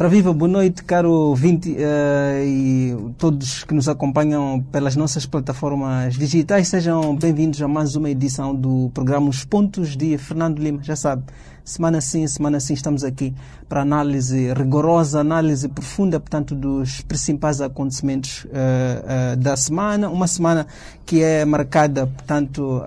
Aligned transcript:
Ora 0.00 0.08
viva, 0.08 0.32
boa 0.32 0.50
noite, 0.50 0.82
caro 0.82 1.12
ouvinte 1.12 1.72
uh, 1.72 2.42
e 2.42 2.96
todos 3.18 3.64
que 3.64 3.74
nos 3.74 3.86
acompanham 3.86 4.64
pelas 4.72 4.96
nossas 4.96 5.26
plataformas 5.26 6.14
digitais. 6.14 6.68
Sejam 6.68 7.14
bem-vindos 7.14 7.60
a 7.60 7.68
mais 7.68 7.94
uma 7.96 8.08
edição 8.08 8.54
do 8.54 8.90
programa 8.94 9.28
Os 9.28 9.44
Pontos 9.44 9.98
de 9.98 10.16
Fernando 10.16 10.58
Lima. 10.58 10.82
Já 10.82 10.96
sabe, 10.96 11.24
semana 11.62 12.00
sim, 12.00 12.26
semana 12.26 12.58
sim 12.60 12.72
estamos 12.72 13.04
aqui 13.04 13.34
para 13.68 13.82
análise 13.82 14.54
rigorosa, 14.54 15.20
análise 15.20 15.68
profunda, 15.68 16.18
portanto, 16.18 16.54
dos 16.54 17.02
principais 17.02 17.60
acontecimentos 17.60 18.46
uh, 18.46 18.48
uh, 18.48 19.36
da 19.36 19.54
semana. 19.54 20.08
Uma 20.08 20.26
semana 20.26 20.66
que 21.04 21.22
é 21.22 21.44
marcada, 21.44 22.06
portanto, 22.06 22.82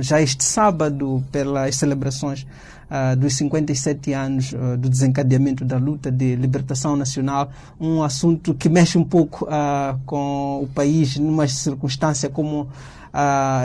já 0.00 0.22
este 0.22 0.42
sábado 0.42 1.22
pelas 1.30 1.76
celebrações 1.76 2.46
uh, 2.90 3.16
dos 3.16 3.36
57 3.36 4.12
anos 4.12 4.52
uh, 4.52 4.76
do 4.76 4.88
desencadeamento 4.88 5.64
da 5.64 5.78
luta 5.78 6.10
de 6.10 6.34
libertação 6.34 6.96
nacional, 6.96 7.50
um 7.80 8.02
assunto 8.02 8.52
que 8.54 8.68
mexe 8.68 8.98
um 8.98 9.04
pouco 9.04 9.44
uh, 9.44 9.98
com 10.04 10.62
o 10.62 10.68
país 10.68 11.16
numa 11.16 11.46
circunstância 11.46 12.28
como 12.28 12.68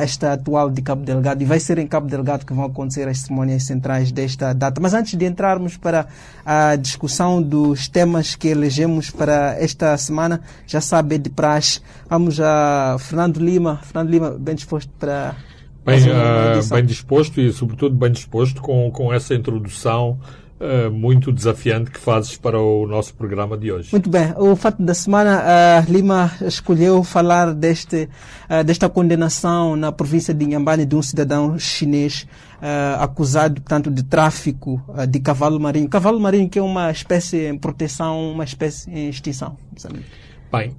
esta 0.02 0.34
atual 0.34 0.72
de 0.72 0.82
Cabo 0.82 1.04
Delgado 1.04 1.44
e 1.44 1.46
vai 1.46 1.60
ser 1.60 1.78
em 1.78 1.86
Cabo 1.86 2.08
Delgado 2.08 2.44
que 2.44 2.52
vão 2.52 2.66
acontecer 2.66 3.08
as 3.08 3.20
cerimônias 3.20 3.62
centrais 3.62 4.12
desta 4.12 4.52
data. 4.54 4.82
Mas 4.82 4.96
antes 4.96 5.16
de 5.16 5.24
entrarmos 5.24 5.78
para 5.78 6.08
a 6.44 6.76
discussão 6.76 7.44
dos 7.44 7.88
temas 7.88 8.34
que 8.34 8.48
elegemos 8.48 9.12
para 9.12 9.56
esta 9.60 9.96
semana, 9.98 10.42
já 10.66 10.82
sabe 10.82 11.20
de 11.20 11.30
praxe, 11.30 11.80
vamos 12.10 12.40
a 12.40 12.98
Fernando 12.98 13.38
Lima. 13.38 13.80
Fernando 13.84 14.10
Lima, 14.10 14.32
bem 14.32 14.56
disposto 14.56 14.90
para 14.98 15.36
Bem, 15.86 16.00
uh, 16.00 16.68
bem 16.68 16.84
disposto 16.84 17.40
e, 17.40 17.54
sobretudo, 17.54 17.96
bem 17.96 18.12
disposto 18.12 18.60
com, 18.60 18.90
com 18.90 19.14
essa 19.14 19.36
introdução 19.36 20.18
uh, 20.60 20.90
muito 20.90 21.32
desafiante 21.32 21.92
que 21.92 22.00
fazes 22.00 22.36
para 22.36 22.60
o 22.60 22.88
nosso 22.88 23.14
programa 23.14 23.56
de 23.56 23.72
hoje. 23.72 23.90
Muito 23.92 24.10
bem. 24.10 24.34
O 24.36 24.56
fato 24.56 24.82
da 24.82 24.96
semana, 24.96 25.44
uh, 25.44 25.92
Lima 25.92 26.32
escolheu 26.42 27.04
falar 27.04 27.54
deste, 27.54 28.10
desta 28.66 28.90
condenação 28.90 29.76
na 29.76 29.92
província 29.92 30.34
de 30.34 30.44
Inhambane 30.44 30.88
de 30.88 30.96
um 30.96 31.04
cidadão 31.04 31.60
chinês 31.60 32.28
acusado, 33.00 33.62
portanto, 33.62 33.92
de 33.92 34.02
tráfico 34.02 34.82
de 35.08 35.20
cavalo 35.20 35.60
marinho. 35.60 35.88
Cavalo 35.88 36.20
marinho 36.20 36.50
que 36.50 36.58
é 36.58 36.64
uma 36.64 36.90
espécie 36.90 37.46
em 37.46 37.58
proteção, 37.60 38.32
uma 38.32 38.44
espécie 38.44 38.90
em 38.90 39.08
extinção. 39.08 39.56
Bem, 40.52 40.76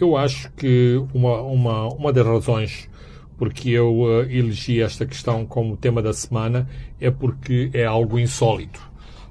eu 0.00 0.16
acho 0.16 0.52
que 0.52 1.02
uma, 1.12 1.40
uma, 1.40 1.88
uma 1.88 2.12
das 2.12 2.24
razões 2.24 2.87
porque 3.38 3.70
eu 3.70 4.00
uh, 4.00 4.22
elegi 4.22 4.82
esta 4.82 5.06
questão 5.06 5.46
como 5.46 5.76
tema 5.76 6.02
da 6.02 6.12
semana, 6.12 6.68
é 7.00 7.10
porque 7.10 7.70
é 7.72 7.84
algo 7.84 8.18
insólito. 8.18 8.86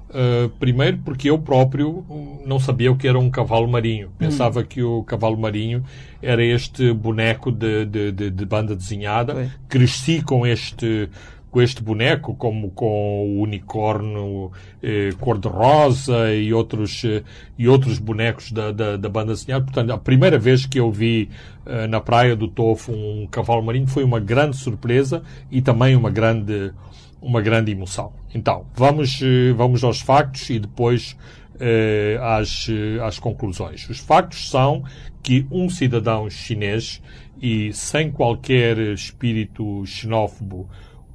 Uh, 0.08 0.48
primeiro 0.58 0.96
porque 1.04 1.28
eu 1.28 1.38
próprio 1.38 2.02
não 2.46 2.58
sabia 2.58 2.90
o 2.90 2.96
que 2.96 3.06
era 3.06 3.18
um 3.18 3.30
cavalo 3.30 3.68
marinho. 3.68 4.08
Hum. 4.08 4.12
Pensava 4.18 4.60
hum. 4.60 4.64
que 4.64 4.82
o 4.82 5.04
cavalo 5.04 5.36
marinho 5.36 5.84
era 6.22 6.42
este 6.42 6.92
boneco 6.94 7.52
de, 7.52 7.84
de, 7.84 8.12
de, 8.12 8.30
de 8.30 8.46
banda 8.46 8.74
desenhada. 8.74 9.34
Foi. 9.34 9.50
Cresci 9.68 10.22
com 10.22 10.46
este 10.46 11.10
com 11.50 11.62
este 11.62 11.82
boneco, 11.82 12.34
como 12.34 12.70
com 12.70 13.26
o 13.26 13.42
unicórnio 13.42 14.52
eh, 14.82 15.10
cor-de-rosa 15.18 16.34
e 16.34 16.52
outros, 16.52 17.02
eh, 17.04 17.22
e 17.58 17.66
outros 17.68 17.98
bonecos 17.98 18.52
da, 18.52 18.70
da, 18.70 18.96
da, 18.96 19.08
banda 19.08 19.32
desenhada. 19.32 19.64
Portanto, 19.64 19.90
a 19.90 19.98
primeira 19.98 20.38
vez 20.38 20.66
que 20.66 20.78
eu 20.78 20.90
vi 20.90 21.30
eh, 21.66 21.86
na 21.86 22.00
praia 22.00 22.36
do 22.36 22.48
Tofo 22.48 22.92
um 22.92 23.26
cavalo 23.30 23.62
marinho 23.62 23.86
foi 23.86 24.04
uma 24.04 24.20
grande 24.20 24.56
surpresa 24.56 25.22
e 25.50 25.62
também 25.62 25.96
uma 25.96 26.10
grande, 26.10 26.72
uma 27.20 27.40
grande 27.40 27.72
emoção. 27.72 28.12
Então, 28.34 28.66
vamos, 28.74 29.20
eh, 29.22 29.52
vamos 29.54 29.82
aos 29.82 30.00
factos 30.00 30.50
e 30.50 30.58
depois 30.58 31.16
eh, 31.60 32.18
às, 32.20 32.68
eh, 32.68 33.02
às 33.02 33.18
conclusões. 33.18 33.88
Os 33.88 33.98
factos 33.98 34.48
são 34.48 34.84
que 35.22 35.46
um 35.50 35.68
cidadão 35.68 36.30
chinês 36.30 37.02
e 37.40 37.72
sem 37.72 38.12
qualquer 38.12 38.78
espírito 38.78 39.84
xenófobo 39.84 40.68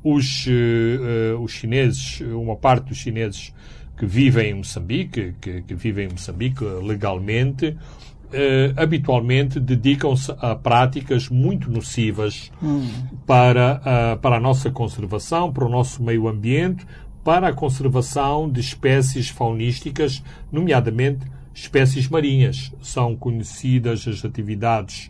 os, 0.03 0.45
uh, 0.47 1.39
os 1.41 1.51
chineses, 1.51 2.21
uma 2.21 2.55
parte 2.55 2.89
dos 2.89 2.97
chineses 2.97 3.53
que 3.97 4.05
vivem 4.05 4.51
em 4.51 4.53
Moçambique, 4.55 5.33
que, 5.39 5.61
que 5.61 5.75
vivem 5.75 6.07
em 6.07 6.11
Moçambique 6.11 6.63
legalmente, 6.63 7.69
uh, 7.69 8.73
habitualmente 8.75 9.59
dedicam-se 9.59 10.33
a 10.39 10.55
práticas 10.55 11.29
muito 11.29 11.69
nocivas 11.69 12.51
hum. 12.61 12.87
para, 13.25 13.81
uh, 14.15 14.19
para 14.19 14.37
a 14.37 14.39
nossa 14.39 14.71
conservação, 14.71 15.53
para 15.53 15.65
o 15.65 15.69
nosso 15.69 16.03
meio 16.03 16.27
ambiente, 16.27 16.85
para 17.23 17.49
a 17.49 17.53
conservação 17.53 18.49
de 18.49 18.59
espécies 18.59 19.29
faunísticas, 19.29 20.23
nomeadamente 20.51 21.25
espécies 21.53 22.09
marinhas. 22.09 22.73
São 22.81 23.15
conhecidas 23.15 24.07
as 24.07 24.25
atividades 24.25 25.09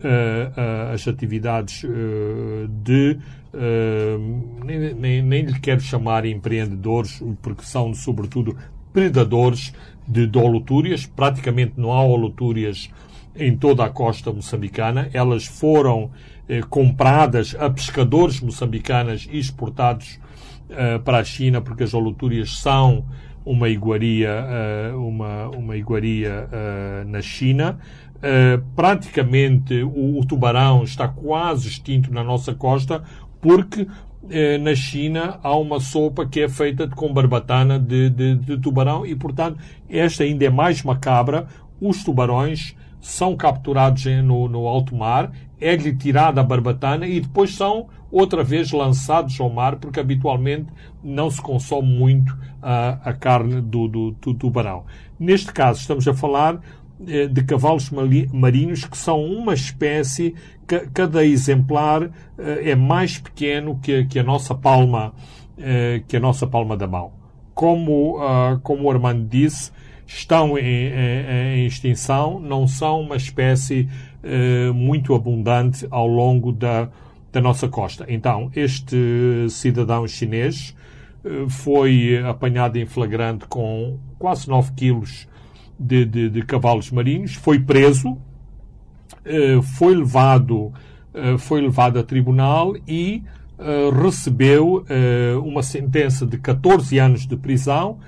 uh, 0.00 0.92
as 0.92 1.06
atividades 1.06 1.84
de 2.82 3.18
Uh, 3.54 4.64
nem, 4.64 4.94
nem, 4.94 5.22
nem 5.22 5.44
lhe 5.44 5.60
quero 5.60 5.80
chamar 5.80 6.26
empreendedores, 6.26 7.22
porque 7.40 7.62
são, 7.62 7.94
sobretudo, 7.94 8.56
predadores 8.92 9.72
de, 10.06 10.26
de 10.26 10.38
holotúrias. 10.38 11.06
Praticamente 11.06 11.74
não 11.76 11.92
há 11.92 12.02
holotúrias 12.02 12.90
em 13.36 13.56
toda 13.56 13.84
a 13.84 13.88
costa 13.90 14.32
moçambicana. 14.32 15.08
Elas 15.12 15.46
foram 15.46 16.10
eh, 16.48 16.60
compradas 16.68 17.56
a 17.58 17.70
pescadores 17.70 18.40
moçambicanos 18.40 19.26
e 19.30 19.38
exportados 19.38 20.20
uh, 20.68 21.00
para 21.02 21.18
a 21.18 21.24
China, 21.24 21.62
porque 21.62 21.84
as 21.84 21.94
holotúrias 21.94 22.58
são 22.58 23.06
uma 23.46 23.70
iguaria, 23.70 24.44
uh, 24.92 25.08
uma, 25.08 25.48
uma 25.48 25.76
iguaria 25.76 26.46
uh, 26.46 27.08
na 27.08 27.22
China. 27.22 27.78
praticamente 28.74 29.82
o, 29.82 30.18
o, 30.18 30.24
tubarão 30.24 30.82
está 30.82 31.06
quase 31.06 31.68
extinto 31.68 32.10
na 32.10 32.24
nossa 32.24 32.54
costa 32.54 33.02
porque 33.44 33.86
eh, 34.30 34.56
na 34.56 34.74
China 34.74 35.38
há 35.42 35.54
uma 35.54 35.78
sopa 35.78 36.24
que 36.24 36.40
é 36.40 36.48
feita 36.48 36.88
com 36.88 37.12
barbatana 37.12 37.78
de, 37.78 38.08
de, 38.08 38.36
de 38.36 38.56
tubarão 38.56 39.04
e, 39.04 39.14
portanto, 39.14 39.58
esta 39.86 40.24
ainda 40.24 40.46
é 40.46 40.48
mais 40.48 40.82
macabra. 40.82 41.46
Os 41.78 42.02
tubarões 42.02 42.74
são 43.02 43.36
capturados 43.36 44.06
no, 44.24 44.48
no 44.48 44.66
alto 44.66 44.96
mar, 44.96 45.30
é-lhe 45.60 45.94
tirada 45.94 46.40
a 46.40 46.44
barbatana 46.44 47.06
e 47.06 47.20
depois 47.20 47.54
são 47.54 47.86
outra 48.10 48.42
vez 48.42 48.72
lançados 48.72 49.38
ao 49.38 49.50
mar, 49.50 49.76
porque 49.76 50.00
habitualmente 50.00 50.68
não 51.02 51.30
se 51.30 51.42
consome 51.42 51.88
muito 51.88 52.34
a, 52.62 53.10
a 53.10 53.12
carne 53.12 53.60
do, 53.60 53.86
do, 53.86 54.10
do, 54.12 54.32
tubarão. 54.32 54.84
Neste 55.20 55.52
caso, 55.52 55.80
estamos 55.80 56.08
a 56.08 56.14
falar 56.14 56.60
de 57.04 57.44
cavalos 57.44 57.90
marinhos 58.32 58.84
que 58.84 58.96
são 58.96 59.24
uma 59.24 59.54
espécie 59.54 60.34
cada 60.66 61.24
exemplar 61.24 62.10
eh, 62.38 62.70
é 62.70 62.74
mais 62.74 63.18
pequeno 63.18 63.78
que, 63.80 64.18
a 64.18 64.22
nossa 64.22 64.54
palma 64.54 65.14
eh, 65.58 66.02
que 66.08 66.16
a 66.16 66.20
nossa 66.20 66.46
palma 66.46 66.76
da 66.76 66.86
mão. 66.86 67.12
Como, 67.54 68.18
ah, 68.20 68.58
como 68.62 68.84
o 68.84 68.90
Armando 68.90 69.28
disse, 69.28 69.70
estão 70.06 70.58
em, 70.58 70.88
em, 70.88 71.60
em, 71.60 71.66
extinção, 71.66 72.40
não 72.40 72.66
são 72.66 73.02
uma 73.02 73.16
espécie 73.16 73.88
eh, 74.22 74.70
muito 74.72 75.14
abundante 75.14 75.86
ao 75.90 76.06
longo 76.06 76.50
da, 76.50 76.88
da 77.30 77.40
nossa 77.40 77.68
costa. 77.68 78.04
Então, 78.08 78.50
este 78.56 79.46
cidadão 79.50 80.06
chinês 80.08 80.74
foi 81.48 82.22
apanhado 82.22 82.76
em 82.76 82.84
flagrante 82.84 83.46
com 83.46 83.98
quase 84.18 84.46
9 84.46 84.72
quilos 84.72 85.26
de, 85.78 86.04
de, 86.04 86.30
de 86.30 86.42
cavalos 86.42 86.90
marinhos, 86.90 87.34
foi 87.34 87.58
preso, 87.58 88.16
eh, 89.24 89.60
foi 89.62 89.94
levado, 89.94 90.72
eh, 91.12 91.38
foi 91.38 91.60
levado 91.62 91.98
a 91.98 92.02
tribunal 92.02 92.76
e 92.86 93.22
eh, 93.58 93.90
recebeu 93.90 94.84
uma 95.42 95.62
sentença 95.62 96.26
de 96.26 96.38
14 96.38 96.98
anos 96.98 97.26
de 97.26 97.36
prisão, 97.36 97.98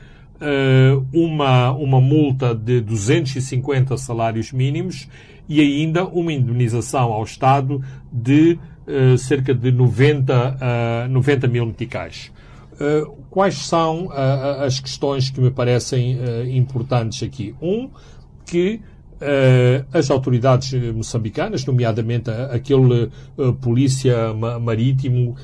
uma, 1.14 1.72
uma 1.72 1.98
multa 1.98 2.54
de 2.54 2.80
250 2.82 3.96
salários 3.96 4.52
mínimos 4.52 5.08
e 5.48 5.60
ainda 5.60 6.04
uma 6.04 6.30
indemnização 6.30 7.10
ao 7.10 7.24
Estado 7.24 7.80
de 8.12 8.58
cerca 9.18 9.54
de 9.54 9.72
90, 9.72 11.08
90 11.08 11.48
mil 11.48 11.64
meticais. 11.64 12.30
Quais 13.36 13.66
são 13.66 14.08
as 14.10 14.80
questões 14.80 15.28
que 15.28 15.38
me 15.42 15.50
parecem 15.50 16.18
importantes 16.56 17.22
aqui? 17.22 17.54
Um, 17.60 17.90
que 18.46 18.80
as 19.92 20.10
autoridades 20.10 20.72
moçambicanas, 20.94 21.62
nomeadamente 21.66 22.30
aquele 22.30 23.10
polícia 23.60 24.32
ma 24.32 24.58
marítimo 24.58 25.36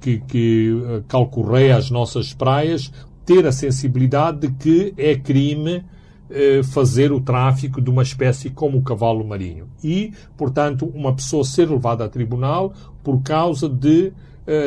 que, 0.00 0.20
que 0.20 1.02
calcorreia 1.06 1.76
as 1.76 1.90
nossas 1.90 2.32
praias, 2.32 2.90
ter 3.26 3.46
a 3.46 3.52
sensibilidade 3.52 4.46
de 4.46 4.54
que 4.54 4.94
é 4.96 5.14
crime 5.14 5.84
fazer 6.72 7.12
o 7.12 7.20
tráfico 7.20 7.78
de 7.82 7.90
uma 7.90 8.02
espécie 8.02 8.48
como 8.48 8.78
o 8.78 8.82
cavalo 8.82 9.22
marinho. 9.22 9.68
E, 9.84 10.14
portanto, 10.34 10.90
uma 10.94 11.14
pessoa 11.14 11.44
ser 11.44 11.68
levada 11.68 12.06
a 12.06 12.08
tribunal 12.08 12.72
por 13.04 13.22
causa 13.22 13.68
de 13.68 14.14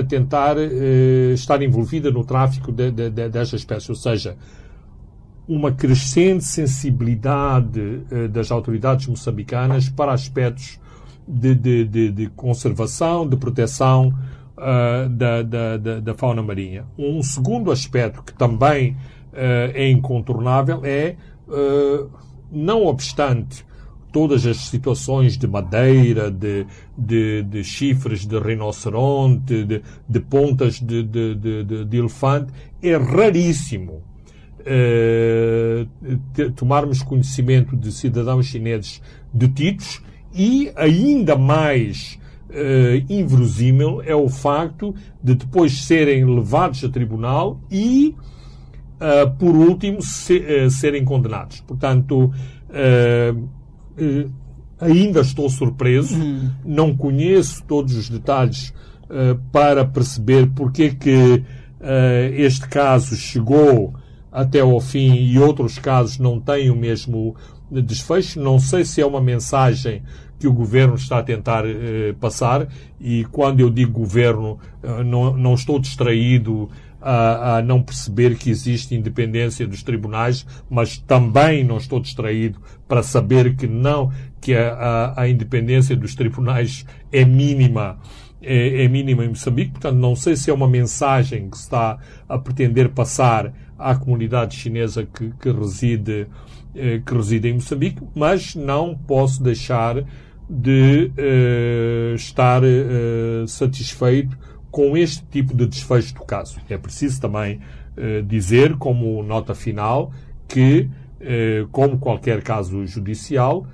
tentar 0.07 0.55
estar 1.33 1.61
envolvida 1.61 2.11
no 2.11 2.23
tráfico 2.23 2.71
de, 2.71 2.91
de, 2.91 3.09
de, 3.09 3.29
desta 3.29 3.55
espécie. 3.55 3.89
Ou 3.91 3.95
seja, 3.95 4.35
uma 5.47 5.71
crescente 5.71 6.43
sensibilidade 6.43 8.01
das 8.31 8.51
autoridades 8.51 9.07
moçambicanas 9.07 9.89
para 9.89 10.11
aspectos 10.11 10.79
de, 11.27 12.29
conservação, 12.35 13.27
de 13.27 13.35
proteção 13.35 14.13
uh, 14.57 15.09
da, 15.09 15.41
da, 15.41 15.77
da, 15.99 16.13
fauna 16.13 16.41
marinha. 16.41 16.85
Um 16.97 17.21
segundo 17.23 17.71
aspecto 17.71 18.23
que 18.23 18.33
também 18.33 18.91
uh, 18.91 19.71
é 19.73 19.89
incontornável 19.89 20.81
é, 20.83 21.15
uh, 21.47 22.09
não 22.51 22.85
obstante 22.85 23.65
todas 24.15 24.45
as 24.45 24.55
situações 24.55 25.37
de 25.37 25.45
madeira, 25.45 26.31
de, 26.31 26.65
de, 26.97 27.43
de 27.43 27.65
chifres 27.65 28.25
de 28.25 28.39
rinoceronte, 28.39 29.65
de, 29.65 29.81
de 30.07 30.19
pontas 30.21 30.79
de, 30.79 31.03
de, 31.03 31.97
elefante, 31.97 32.53
é 32.81 32.95
raríssimo 32.95 34.01
tomarmos 36.55 37.03
conhecimento 37.03 37.75
de 37.75 37.91
cidadãos 37.91 38.45
chineses 38.45 39.01
detidos 39.33 40.01
e 40.33 40.71
ainda 40.77 41.35
mais 41.35 42.17
uh, 42.49 43.11
inverosímil 43.11 44.01
é 44.01 44.15
o 44.15 44.29
facto 44.29 44.95
de 45.21 45.35
depois 45.35 45.83
serem 45.83 46.23
levados 46.23 46.85
a 46.85 46.89
tribunal 46.89 47.59
e, 47.69 48.15
uh, 48.95 49.29
por 49.37 49.55
último, 49.55 50.01
se, 50.01 50.37
uh, 50.37 50.71
serem 50.71 51.03
condenados. 51.03 51.59
Portanto, 51.59 52.31
ainda 54.79 55.21
estou 55.21 55.49
surpreso, 55.49 56.15
uhum. 56.15 56.49
não 56.65 56.95
conheço 56.95 57.63
todos 57.63 57.95
os 57.95 58.09
detalhes 58.09 58.73
para 59.51 59.85
perceber 59.85 60.49
porque 60.55 60.83
é 60.83 60.89
que 60.89 61.43
este 62.35 62.67
caso 62.67 63.15
chegou 63.15 63.93
até 64.35 64.59
ao 64.59 64.81
fim 64.81 65.13
e 65.13 65.39
outros 65.39 65.79
casos 65.79 66.17
não 66.17 66.41
têm 66.41 66.69
o 66.69 66.75
mesmo 66.75 67.35
desfecho. 67.71 68.39
Não 68.39 68.59
sei 68.59 68.83
se 68.83 69.01
é 69.01 69.05
uma 69.05 69.21
mensagem 69.21 70.03
que 70.37 70.47
o 70.47 70.53
governo 70.53 70.95
está 70.95 71.19
a 71.19 71.23
tentar 71.23 71.63
eh, 71.65 72.13
passar 72.19 72.67
e 72.99 73.23
quando 73.31 73.61
eu 73.61 73.69
digo 73.69 73.93
governo 73.93 74.59
eh, 74.83 75.03
não, 75.03 75.35
não 75.37 75.53
estou 75.53 75.79
distraído 75.79 76.69
a, 77.05 77.57
a, 77.57 77.61
não 77.61 77.83
perceber 77.83 78.35
que 78.35 78.49
existe 78.49 78.95
independência 78.95 79.67
dos 79.67 79.83
tribunais, 79.83 80.45
mas 80.67 80.97
também 80.97 81.63
não 81.63 81.77
estou 81.77 81.99
distraído 81.99 82.59
para 82.87 83.03
saber 83.03 83.55
que 83.55 83.67
não 83.67 84.11
que 84.41 84.55
a, 84.55 84.73
a, 84.73 85.21
a 85.21 85.29
independência 85.29 85.95
dos 85.95 86.15
tribunais 86.15 86.85
é 87.11 87.23
mínima 87.23 87.99
é, 88.41 88.83
é, 88.83 88.87
mínima 88.87 89.23
em 89.23 89.29
Moçambique, 89.29 89.71
portanto 89.71 89.95
não 89.95 90.15
sei 90.15 90.35
se 90.35 90.49
é 90.49 90.53
uma 90.53 90.67
mensagem 90.67 91.49
que 91.49 91.57
se 91.57 91.63
está 91.63 91.97
a 92.27 92.37
pretender 92.37 92.89
passar 92.89 93.53
à 93.77 93.95
comunidade 93.95 94.55
chinesa 94.55 95.05
que, 95.05 95.31
que 95.39 95.51
reside 95.51 96.27
eh, 96.75 97.01
que 97.05 97.13
reside 97.13 97.47
em 97.47 97.53
Moçambique, 97.53 98.01
mas 98.13 98.53
não 98.53 98.95
posso 98.95 99.41
deixar 99.41 100.03
de 100.49 101.11
uh, 101.17 102.15
estar 102.15 102.61
uh, 102.63 103.47
satisfeito 103.47 104.37
com 104.75 104.97
este 104.97 105.23
tipo 105.27 105.55
de 105.55 105.65
desfecho 105.65 106.13
do 106.15 106.25
caso. 106.25 106.59
É 106.69 106.77
preciso 106.77 107.21
também 107.21 107.61
uh, 107.95 108.21
dizer, 108.23 108.75
como 108.75 109.23
nota 109.23 109.55
final, 109.55 110.11
que, 110.49 110.89
como 111.71 111.97
qualquer 111.97 112.43
caso 112.43 112.85
judicial, 112.85 113.65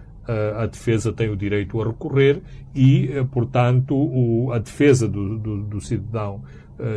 a 0.55 0.65
defesa 0.67 1.11
tem 1.11 1.27
o 1.27 1.35
direito 1.35 1.81
a 1.81 1.85
recorrer 1.85 2.41
e, 2.73 3.09
portanto, 3.31 3.93
o, 3.93 4.53
a 4.53 4.59
defesa 4.59 5.05
do, 5.05 5.37
do, 5.37 5.63
do 5.63 5.81
cidadão 5.81 6.41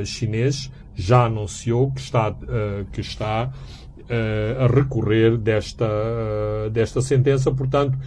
chinês 0.04 0.70
já 0.94 1.24
anunciou 1.24 1.90
que 1.90 2.00
está, 2.00 2.32
que 2.92 3.00
está 3.00 3.50
a 4.60 4.66
recorrer 4.68 5.36
desta, 5.36 5.88
desta 6.70 7.00
sentença. 7.00 7.50
Portanto, 7.50 7.98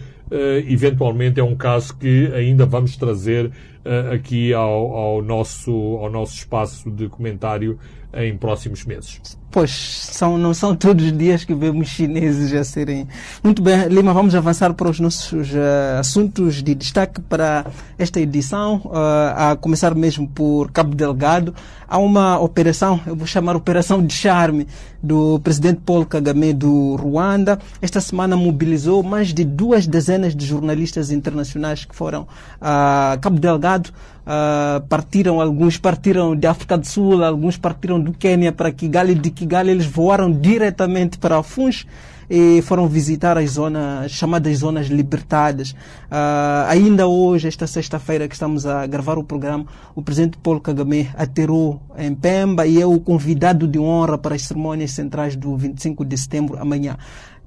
eventualmente 0.66 1.40
é 1.40 1.44
um 1.44 1.56
caso 1.56 1.96
que 1.96 2.30
ainda 2.34 2.66
vamos 2.66 2.96
trazer 2.96 3.46
uh, 3.46 4.12
aqui 4.14 4.52
ao, 4.52 4.96
ao, 4.96 5.22
nosso, 5.22 5.72
ao 5.72 6.10
nosso 6.10 6.34
espaço 6.34 6.90
de 6.90 7.08
comentário 7.08 7.78
em 8.14 8.36
próximos 8.36 8.84
meses. 8.84 9.20
Pois, 9.50 9.70
são, 9.70 10.36
não 10.36 10.52
são 10.52 10.74
todos 10.74 11.04
os 11.04 11.16
dias 11.16 11.44
que 11.44 11.54
vemos 11.54 11.88
chineses 11.88 12.52
a 12.52 12.64
serem. 12.64 13.06
Muito 13.42 13.62
bem, 13.62 13.86
Lima, 13.88 14.12
vamos 14.12 14.34
avançar 14.34 14.72
para 14.74 14.90
os 14.90 15.00
nossos 15.00 15.50
uh, 15.52 15.98
assuntos 15.98 16.62
de 16.62 16.74
destaque 16.74 17.20
para 17.22 17.66
esta 17.98 18.20
edição, 18.20 18.90
a 19.34 19.56
começar 19.56 19.94
mesmo 19.94 20.28
por 20.28 20.70
Cabo 20.70 20.94
Delgado. 20.94 21.54
Há 21.86 21.98
uma 21.98 22.38
operação, 22.38 23.00
eu 23.06 23.16
vou 23.16 23.26
chamar 23.26 23.56
Operação 23.56 24.04
de 24.04 24.12
Charme, 24.12 24.66
do 25.02 25.40
presidente 25.40 25.80
Paul 25.84 26.04
Kagame 26.04 26.52
do 26.52 26.96
Ruanda. 26.96 27.58
Esta 27.80 28.00
semana 28.00 28.36
mobilizou 28.36 29.02
mais 29.02 29.32
de 29.32 29.44
duas 29.44 29.86
dezenas 29.86 30.17
de 30.34 30.46
jornalistas 30.46 31.10
internacionais 31.10 31.84
que 31.84 31.94
foram 31.94 32.26
a 32.60 33.18
Cabo 33.20 33.38
Delgado. 33.38 33.90
Uh, 34.28 34.86
partiram, 34.88 35.40
alguns 35.40 35.78
partiram 35.78 36.36
de 36.36 36.46
África 36.46 36.76
do 36.76 36.86
Sul, 36.86 37.24
alguns 37.24 37.56
partiram 37.56 37.98
do 37.98 38.12
Quênia 38.12 38.52
para 38.52 38.70
Kigali. 38.70 39.14
De 39.14 39.30
Kigali 39.30 39.70
eles 39.70 39.86
voaram 39.86 40.30
diretamente 40.30 41.16
para 41.16 41.42
Funch 41.42 41.86
e 42.30 42.60
foram 42.62 42.86
visitar 42.86 43.38
as 43.38 43.52
zonas, 43.52 44.10
chamadas 44.10 44.58
zonas 44.58 44.88
libertadas. 44.88 45.70
Uh, 45.70 46.68
ainda 46.68 47.06
hoje, 47.06 47.48
esta 47.48 47.66
sexta-feira 47.66 48.28
que 48.28 48.34
estamos 48.34 48.66
a 48.66 48.86
gravar 48.86 49.18
o 49.18 49.24
programa, 49.24 49.64
o 49.94 50.02
presidente 50.02 50.36
Paulo 50.38 50.60
Kagame 50.60 51.08
aterrou 51.16 51.80
em 51.96 52.14
Pemba 52.14 52.66
e 52.66 52.80
é 52.80 52.86
o 52.86 53.00
convidado 53.00 53.66
de 53.66 53.78
honra 53.78 54.18
para 54.18 54.34
as 54.34 54.42
cerimônias 54.42 54.90
centrais 54.90 55.34
do 55.34 55.56
25 55.56 56.04
de 56.04 56.18
setembro, 56.18 56.58
amanhã. 56.58 56.98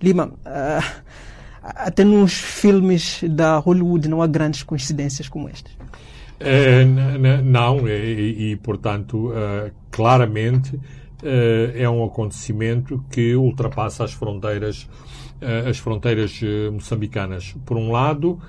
Lima, 0.01 0.31
uh, 0.45 1.01
até 1.61 2.03
nos 2.03 2.33
filmes 2.33 3.23
da 3.23 3.57
Hollywood 3.57 4.09
não 4.09 4.21
há 4.21 4.27
grandes 4.27 4.63
coincidências 4.63 5.29
como 5.29 5.47
estas. 5.47 5.71
É, 6.39 6.83
não, 7.43 7.87
e, 7.87 8.51
e 8.51 8.55
portanto, 8.55 9.29
uh, 9.29 9.71
claramente 9.91 10.75
uh, 10.75 10.81
é 11.75 11.87
um 11.87 12.03
acontecimento 12.03 13.05
que 13.11 13.35
ultrapassa 13.35 14.03
as 14.03 14.11
fronteiras, 14.11 14.89
as 15.67 15.77
fronteiras 15.77 16.39
moçambicanas. 16.71 17.55
Por 17.65 17.75
um 17.75 17.91
lado, 17.91 18.39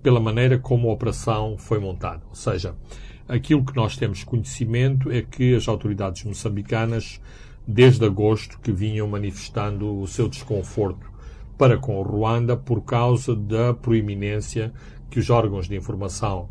pela 0.00 0.20
maneira 0.20 0.56
como 0.56 0.88
a 0.88 0.92
operação 0.92 1.56
foi 1.58 1.80
montada. 1.80 2.22
Ou 2.28 2.36
seja, 2.36 2.76
aquilo 3.28 3.64
que 3.64 3.74
nós 3.74 3.96
temos 3.96 4.22
conhecimento 4.22 5.10
é 5.10 5.22
que 5.22 5.56
as 5.56 5.66
autoridades 5.66 6.22
moçambicanas, 6.22 7.20
desde 7.66 8.04
agosto, 8.04 8.60
que 8.60 8.70
vinham 8.70 9.08
manifestando 9.08 10.00
o 10.00 10.06
seu 10.06 10.28
desconforto 10.28 11.07
para 11.58 11.76
com 11.76 12.00
Ruanda 12.00 12.56
por 12.56 12.82
causa 12.82 13.34
da 13.34 13.74
proeminência 13.74 14.72
que 15.10 15.18
os 15.18 15.28
órgãos 15.28 15.68
de 15.68 15.76
informação 15.76 16.48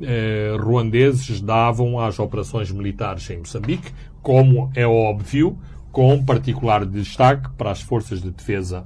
eh, 0.00 0.56
ruandeses 0.58 1.40
davam 1.40 1.98
às 1.98 2.18
operações 2.18 2.70
militares 2.70 3.28
em 3.30 3.38
Moçambique, 3.38 3.92
como 4.22 4.70
é 4.74 4.86
óbvio, 4.86 5.58
com 5.90 6.24
particular 6.24 6.86
destaque 6.86 7.50
para 7.56 7.70
as 7.70 7.82
forças 7.82 8.22
de 8.22 8.30
defesa 8.30 8.84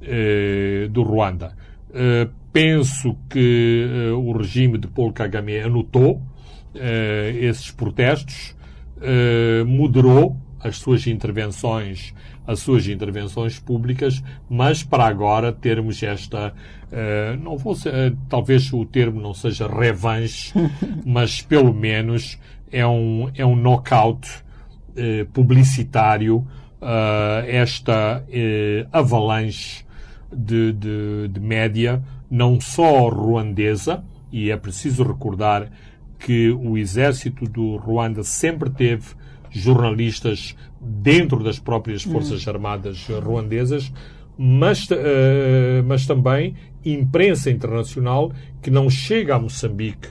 eh, 0.00 0.88
do 0.90 1.02
Ruanda. 1.02 1.54
Eh, 1.92 2.28
penso 2.52 3.16
que 3.28 3.86
eh, 3.88 4.12
o 4.12 4.32
regime 4.32 4.78
de 4.78 4.88
Paul 4.88 5.12
Kagame 5.12 5.58
anotou 5.58 6.22
eh, 6.74 7.34
esses 7.40 7.70
protestos, 7.70 8.56
eh, 9.00 9.62
moderou 9.66 10.36
as 10.62 10.76
suas 10.76 11.06
intervenções 11.06 12.14
as 12.46 12.60
suas 12.60 12.86
intervenções 12.88 13.58
públicas, 13.58 14.22
mas 14.48 14.82
para 14.82 15.06
agora 15.06 15.52
termos 15.52 16.02
esta, 16.02 16.52
uh, 16.90 17.36
não 17.42 17.56
vou 17.56 17.74
ser, 17.74 18.12
uh, 18.12 18.16
talvez 18.28 18.72
o 18.72 18.84
termo 18.84 19.20
não 19.20 19.32
seja 19.32 19.66
revanche, 19.68 20.52
mas 21.04 21.40
pelo 21.40 21.72
menos 21.72 22.38
é 22.70 22.86
um, 22.86 23.30
é 23.36 23.46
um 23.46 23.54
knockout 23.54 24.28
uh, 24.28 25.26
publicitário 25.32 26.46
esta 27.46 28.24
avalanche 28.90 29.84
de, 30.36 30.72
de, 30.72 31.28
de 31.28 31.38
média, 31.38 32.02
não 32.28 32.60
só 32.60 33.08
ruandesa, 33.08 34.02
e 34.32 34.50
é 34.50 34.56
preciso 34.56 35.04
recordar 35.04 35.70
que 36.18 36.50
o 36.50 36.76
exército 36.76 37.44
do 37.44 37.76
Ruanda 37.76 38.24
sempre 38.24 38.68
teve 38.68 39.14
jornalistas 39.52 40.56
dentro 40.80 41.42
das 41.44 41.58
próprias 41.58 42.02
Forças 42.02 42.46
hum. 42.46 42.50
Armadas 42.50 43.06
ruandesas, 43.06 43.92
mas, 44.36 44.88
uh, 44.90 44.96
mas 45.86 46.06
também 46.06 46.54
imprensa 46.84 47.50
internacional 47.50 48.32
que 48.60 48.70
não 48.70 48.90
chega 48.90 49.36
a 49.36 49.38
Moçambique 49.38 50.08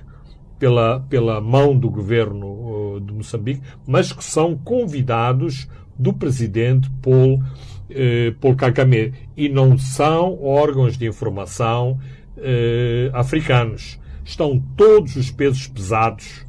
pela, 0.58 1.02
pela 1.10 1.42
mão 1.42 1.78
do 1.78 1.90
governo 1.90 2.96
uh, 2.96 3.02
de 3.02 3.12
Moçambique, 3.12 3.62
mas 3.86 4.14
que 4.14 4.24
são 4.24 4.56
convidados 4.56 5.68
do 5.98 6.14
presidente 6.14 6.90
Paul, 7.02 7.44
eh, 7.88 8.34
Paul 8.42 8.56
Kagame 8.56 9.14
e 9.38 9.48
não 9.48 9.78
são 9.78 10.42
órgãos 10.42 10.98
de 10.98 11.06
informação 11.06 12.00
africanos. 13.14 14.00
Estão 14.26 14.60
todos 14.76 15.16
os 15.16 15.30
pesos 15.30 15.68
pesados 15.68 16.44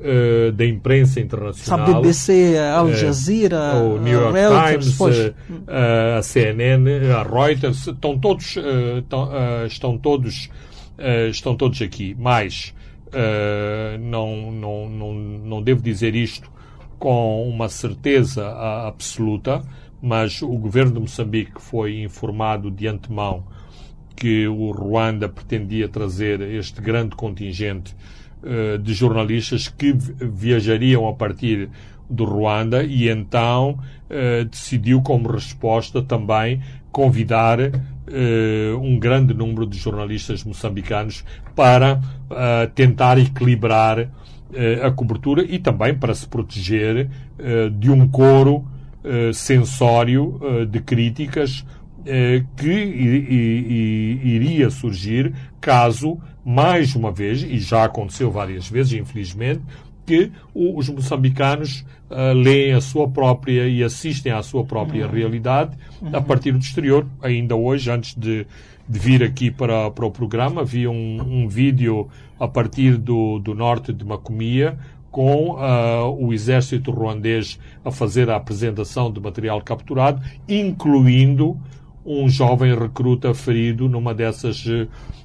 eh, 0.00 0.52
da 0.52 0.64
imprensa 0.64 1.20
internacional. 1.20 1.80
A 1.80 2.00
BBC, 2.00 2.56
a 2.56 2.78
Al 2.78 2.94
Jazeera, 2.94 3.74
o 3.74 3.98
New 3.98 4.12
York 4.12 4.32
Reuters, 4.32 4.96
Times, 4.96 5.34
eh, 5.66 6.16
a 6.18 6.22
CNN, 6.22 7.10
a 7.12 7.22
Reuters, 7.22 7.86
estão 7.86 8.18
todos, 8.18 8.56
eh, 8.56 8.98
estão, 8.98 9.30
eh, 9.32 9.66
estão 9.66 9.98
todos, 9.98 10.50
eh, 10.96 11.28
estão 11.28 11.56
todos 11.56 11.82
aqui. 11.82 12.16
Mas 12.18 12.74
eh, 13.12 13.98
não, 14.00 14.52
não, 14.52 14.88
não, 14.88 15.14
não 15.14 15.62
devo 15.62 15.82
dizer 15.82 16.14
isto 16.14 16.50
com 16.98 17.48
uma 17.48 17.68
certeza 17.68 18.48
absoluta, 18.86 19.62
mas 20.00 20.42
o 20.42 20.48
governo 20.48 20.92
de 20.92 21.00
Moçambique 21.00 21.60
foi 21.60 22.02
informado 22.02 22.70
de 22.70 22.86
antemão 22.86 23.44
que 24.14 24.48
o 24.48 24.72
Ruanda 24.72 25.28
pretendia 25.28 25.88
trazer 25.88 26.40
este 26.40 26.80
grande 26.80 27.14
contingente 27.14 27.94
uh, 27.94 28.17
de 28.82 28.94
jornalistas 28.94 29.66
que 29.66 29.92
viajariam 29.92 31.08
a 31.08 31.12
partir 31.12 31.68
do 32.08 32.24
Ruanda 32.24 32.82
e 32.82 33.08
então 33.08 33.78
uh, 34.08 34.44
decidiu 34.44 35.02
como 35.02 35.30
resposta 35.30 36.02
também 36.02 36.60
convidar 36.90 37.58
uh, 37.60 38.78
um 38.80 38.98
grande 38.98 39.34
número 39.34 39.66
de 39.66 39.76
jornalistas 39.76 40.42
moçambicanos 40.42 41.24
para 41.54 42.00
tentar 42.74 43.18
equilibrar 43.18 44.08
a 44.82 44.90
cobertura 44.90 45.42
e 45.42 45.58
também 45.58 45.94
para 45.94 46.14
se 46.14 46.26
proteger 46.26 47.08
de 47.72 47.90
um 47.90 48.06
coro 48.06 48.64
sensório 49.34 50.38
de 50.70 50.80
críticas 50.80 51.64
que 52.56 52.70
iria 54.24 54.70
surgir 54.70 55.34
caso, 55.60 56.18
mais 56.48 56.94
uma 56.94 57.12
vez, 57.12 57.42
e 57.42 57.58
já 57.58 57.84
aconteceu 57.84 58.30
várias 58.30 58.66
vezes, 58.66 58.94
infelizmente, 58.94 59.60
que 60.06 60.32
os 60.54 60.88
moçambicanos 60.88 61.84
uh, 62.10 62.32
leem 62.32 62.72
a 62.72 62.80
sua 62.80 63.06
própria 63.06 63.68
e 63.68 63.84
assistem 63.84 64.32
à 64.32 64.42
sua 64.42 64.64
própria 64.64 65.04
uhum. 65.04 65.12
realidade 65.12 65.76
a 66.10 66.22
partir 66.22 66.52
do 66.52 66.58
exterior. 66.58 67.04
Ainda 67.20 67.54
hoje, 67.54 67.90
antes 67.90 68.14
de, 68.14 68.46
de 68.88 68.98
vir 68.98 69.22
aqui 69.22 69.50
para, 69.50 69.90
para 69.90 70.06
o 70.06 70.10
programa, 70.10 70.64
vi 70.64 70.88
um, 70.88 71.20
um 71.20 71.46
vídeo 71.46 72.08
a 72.40 72.48
partir 72.48 72.96
do, 72.96 73.38
do 73.38 73.54
norte 73.54 73.92
de 73.92 74.02
Macomia 74.02 74.78
com 75.10 75.50
uh, 75.50 76.16
o 76.18 76.32
exército 76.32 76.90
ruandês 76.90 77.58
a 77.84 77.90
fazer 77.90 78.30
a 78.30 78.36
apresentação 78.36 79.12
de 79.12 79.20
material 79.20 79.60
capturado, 79.60 80.22
incluindo 80.48 81.58
um 82.08 82.28
jovem 82.28 82.76
recruta 82.76 83.34
ferido 83.34 83.88
numa 83.88 84.14
dessas, 84.14 84.64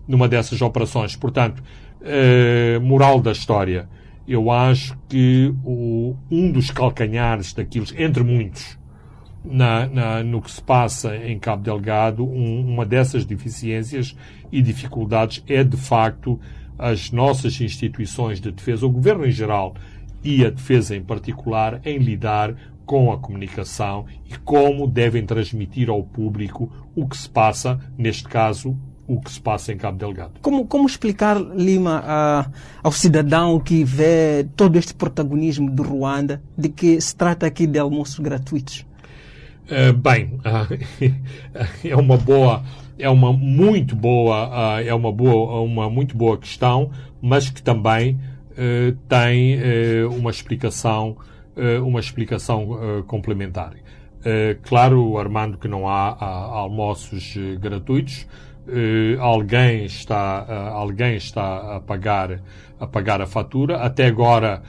numa 0.07 0.27
dessas 0.27 0.61
operações. 0.61 1.15
Portanto, 1.15 1.63
eh, 2.01 2.79
moral 2.79 3.21
da 3.21 3.31
história, 3.31 3.87
eu 4.27 4.51
acho 4.51 4.97
que 5.07 5.53
o, 5.63 6.15
um 6.29 6.51
dos 6.51 6.69
calcanhares 6.71 7.53
daquilo, 7.53 7.85
entre 7.97 8.23
muitos, 8.23 8.77
na, 9.43 9.87
na, 9.87 10.23
no 10.23 10.41
que 10.41 10.51
se 10.51 10.61
passa 10.61 11.15
em 11.15 11.37
Cabo 11.37 11.63
Delgado, 11.63 12.25
um, 12.25 12.73
uma 12.73 12.85
dessas 12.85 13.25
deficiências 13.25 14.15
e 14.51 14.61
dificuldades 14.61 15.43
é, 15.47 15.63
de 15.63 15.77
facto, 15.77 16.39
as 16.77 17.11
nossas 17.11 17.59
instituições 17.59 18.39
de 18.39 18.51
defesa, 18.51 18.85
o 18.85 18.89
governo 18.89 19.25
em 19.25 19.31
geral 19.31 19.75
e 20.23 20.45
a 20.45 20.49
defesa 20.49 20.95
em 20.95 21.03
particular, 21.03 21.81
em 21.85 21.97
lidar 21.97 22.55
com 22.85 23.11
a 23.11 23.17
comunicação 23.17 24.05
e 24.29 24.37
como 24.39 24.87
devem 24.87 25.25
transmitir 25.25 25.89
ao 25.89 26.03
público 26.03 26.71
o 26.95 27.07
que 27.07 27.17
se 27.17 27.29
passa, 27.29 27.79
neste 27.97 28.23
caso, 28.23 28.77
o 29.07 29.19
que 29.19 29.31
se 29.31 29.39
passa 29.39 29.73
em 29.73 29.77
Cabo 29.77 29.97
Delgado. 29.97 30.33
Como, 30.41 30.65
como 30.65 30.87
explicar, 30.87 31.39
Lima, 31.39 32.01
a, 32.05 32.49
ao 32.81 32.91
cidadão 32.91 33.59
que 33.59 33.83
vê 33.83 34.47
todo 34.55 34.77
este 34.77 34.93
protagonismo 34.93 35.69
do 35.69 35.83
Ruanda, 35.83 36.41
de 36.57 36.69
que 36.69 36.99
se 36.99 37.15
trata 37.15 37.45
aqui 37.45 37.67
de 37.67 37.79
almoços 37.79 38.19
gratuitos? 38.19 38.85
Uh, 39.63 39.93
bem, 39.93 40.39
uh, 40.39 41.13
é 41.83 41.95
uma 41.95 42.17
boa, 42.17 42.63
é 42.97 43.09
uma 43.09 43.33
muito 43.33 43.95
boa, 43.95 44.49
uh, 44.49 44.79
é 44.79 44.93
uma 44.93 45.11
boa, 45.11 45.61
uma 45.61 45.89
muito 45.89 46.15
boa 46.15 46.37
questão, 46.37 46.91
mas 47.21 47.49
que 47.49 47.61
também 47.61 48.19
tem 49.09 49.57
uma 50.15 50.29
explicação 50.29 51.17
eh, 51.17 51.32
uma 51.83 52.00
explicação 52.00 52.72
uh, 52.72 53.03
complementar. 53.03 53.74
Uh, 53.74 54.60
claro, 54.63 55.17
Armando, 55.17 55.57
que 55.57 55.67
não 55.67 55.88
há, 55.88 56.12
há 56.12 56.57
almoços 56.57 57.36
gratuitos. 57.60 58.25
alguém 59.19 59.86
está, 59.86 60.72
alguém 60.72 61.17
está 61.17 61.75
a 61.75 61.79
pagar, 61.81 62.41
a 62.79 62.88
pagar 62.88 63.22
a 63.22 63.27
fatura. 63.27 63.77
Até 63.77 64.07
agora, 64.07 64.63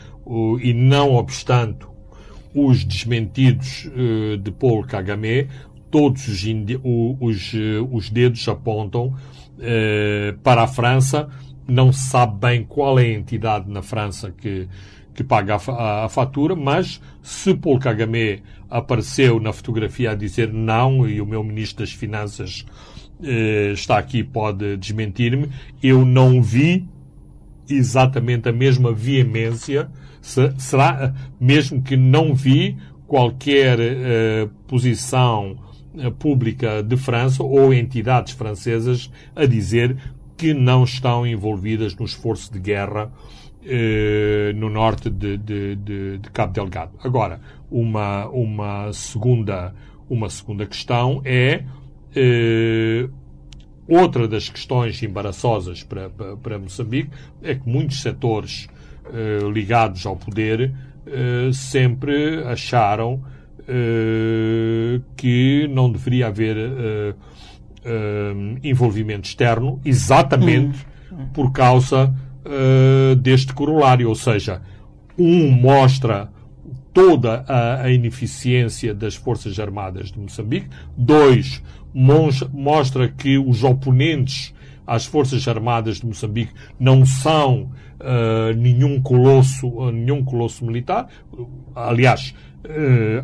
e 0.60 0.74
não 0.74 1.14
obstante 1.14 1.86
os 2.52 2.84
desmentidos 2.84 3.88
de 4.42 4.50
Paul 4.50 4.84
Kagame, 4.84 5.48
todos 5.90 6.26
os, 6.26 6.44
os, 7.20 7.52
os 7.92 8.10
dedos 8.10 8.48
apontam 8.48 9.14
para 10.42 10.64
a 10.64 10.66
França. 10.66 11.28
Não 11.68 11.92
se 11.92 12.08
sabe 12.10 12.38
bem 12.40 12.64
qual 12.64 12.98
é 12.98 13.04
a 13.04 13.12
entidade 13.12 13.70
na 13.70 13.80
França 13.80 14.32
que, 14.36 14.68
que 15.14 15.22
paga 15.22 15.56
a, 15.56 16.08
fatura, 16.08 16.56
mas 16.56 17.00
se 17.22 17.54
Paul 17.54 17.78
Kagame 17.78 18.42
apareceu 18.68 19.38
na 19.38 19.52
fotografia 19.52 20.10
a 20.10 20.14
dizer 20.14 20.52
não 20.52 21.08
e 21.08 21.20
o 21.20 21.26
meu 21.26 21.44
ministro 21.44 21.84
das 21.84 21.92
Finanças 21.92 22.66
eh, 23.22 23.70
está 23.72 23.96
aqui 23.96 24.24
pode 24.24 24.76
desmentir-me, 24.76 25.48
eu 25.82 26.04
não 26.04 26.42
vi 26.42 26.84
exatamente 27.68 28.48
a 28.48 28.52
mesma 28.52 28.92
veemência, 28.92 29.88
se, 30.20 30.52
será 30.58 31.14
mesmo 31.40 31.80
que 31.80 31.96
não 31.96 32.34
vi 32.34 32.76
qualquer 33.06 33.78
eh, 33.80 34.48
posição 34.66 35.56
eh, 35.96 36.10
pública 36.10 36.82
de 36.82 36.96
França 36.96 37.44
ou 37.44 37.72
entidades 37.72 38.32
francesas 38.32 39.08
a 39.36 39.46
dizer 39.46 39.96
que 40.36 40.52
não 40.52 40.82
estão 40.82 41.24
envolvidas 41.24 41.94
no 41.94 42.04
esforço 42.04 42.52
de 42.52 42.58
guerra 42.58 43.12
eh, 43.64 44.52
no 44.54 44.68
norte 44.68 45.10
de, 45.10 45.36
de, 45.36 45.76
de, 45.76 46.18
de, 46.18 46.30
Cabo 46.30 46.52
Delgado. 46.52 46.92
Agora, 47.02 47.40
uma, 47.70 48.26
uma, 48.28 48.92
segunda, 48.92 49.74
uma 50.08 50.28
segunda 50.28 50.66
questão 50.66 51.20
é 51.24 51.64
eh, 52.14 53.08
outra 53.88 54.26
das 54.26 54.48
questões 54.48 55.02
embaraçosas 55.02 55.82
para, 55.82 56.08
para, 56.10 56.36
para, 56.36 56.58
Moçambique 56.58 57.10
é 57.42 57.54
que 57.54 57.68
muitos 57.68 58.00
setores 58.00 58.68
eh, 59.12 59.38
ligados 59.52 60.06
ao 60.06 60.16
poder 60.16 60.72
eh, 61.06 61.50
sempre 61.52 62.42
acharam 62.44 63.22
eh, 63.68 65.00
que 65.14 65.68
não 65.68 65.90
deveria 65.92 66.28
haver 66.28 66.56
envolvimento 68.62 69.28
externo 69.28 69.78
exatamente 69.84 70.86
hum. 71.12 71.26
por 71.34 71.52
causa 71.52 72.14
uh, 72.44 73.14
deste 73.16 73.52
corolário, 73.52 74.08
ou 74.08 74.14
seja, 74.14 74.62
um 75.18 75.50
mostra 75.50 76.30
toda 76.92 77.44
a, 77.48 77.82
a, 77.82 77.90
ineficiência 77.90 78.94
das 78.94 79.16
Forças 79.16 79.58
Armadas 79.58 80.12
de 80.12 80.18
Moçambique, 80.18 80.68
dois, 80.96 81.62
mostra 82.52 83.08
que 83.08 83.36
os 83.36 83.64
oponentes 83.64 84.54
às 84.86 85.04
Forças 85.04 85.46
Armadas 85.48 85.98
de 85.98 86.06
Moçambique 86.06 86.52
não 86.78 87.04
são 87.04 87.70
uh, 88.00 88.54
nenhum 88.56 89.00
colosso, 89.00 89.66
uh, 89.68 89.90
nenhum 89.90 90.24
colosso 90.24 90.64
militar. 90.64 91.08
Aliás, 91.74 92.34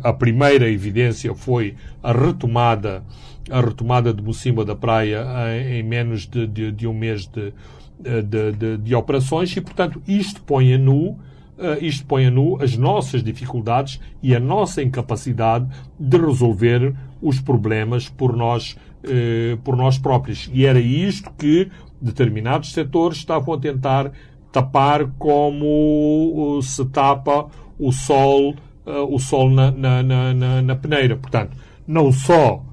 a 0.03 0.13
primeira 0.13 0.69
evidência 0.69 1.33
foi 1.33 1.75
a 2.03 2.11
retomada, 2.11 3.03
a 3.49 3.59
retomada 3.59 4.13
de 4.13 4.21
Mocimba 4.21 4.63
da 4.63 4.75
Praia 4.75 5.25
em, 5.67 5.81
menos 5.81 6.27
de, 6.27 6.45
de, 6.45 6.71
de, 6.71 6.87
um 6.87 6.93
mês 6.93 7.25
de, 7.25 7.47
eh, 7.47 7.53
de, 8.01 8.51
de, 8.51 8.77
de 8.77 8.95
operações 8.95 9.55
e, 9.55 9.61
portanto, 9.61 10.01
isto 10.07 10.41
põe 10.41 10.73
a 10.73 10.77
nu 10.77 11.17
Uh, 11.61 11.77
isto 11.79 12.07
põe 12.07 12.25
a 12.25 12.31
nu 12.31 12.57
as 12.59 12.75
nossas 12.75 13.23
dificuldades 13.23 13.99
e 14.23 14.35
a 14.35 14.39
nossa 14.39 14.81
incapacidade 14.81 15.67
de 15.99 16.17
resolver 16.17 16.95
os 17.21 17.39
problemas 17.39 18.09
por 18.09 18.35
nós, 18.35 18.75
uh, 19.03 19.57
por 19.57 19.77
nós 19.77 19.99
próprios. 19.99 20.49
E 20.51 20.65
era 20.65 20.79
isto 20.79 21.31
que 21.37 21.69
determinados 22.01 22.73
setores 22.73 23.19
estavam 23.19 23.53
a 23.53 23.59
tentar 23.59 24.11
tapar 24.51 25.05
como 25.19 26.59
se 26.63 26.83
tapa 26.85 27.45
o 27.77 27.91
sol, 27.91 28.55
uh, 28.87 29.13
o 29.13 29.19
sol 29.19 29.47
na, 29.51 29.69
na, 29.69 30.01
na, 30.01 30.61
na, 30.63 30.75
peneira. 30.75 31.15
Portanto, 31.15 31.55
não 31.87 32.11
só 32.11 32.65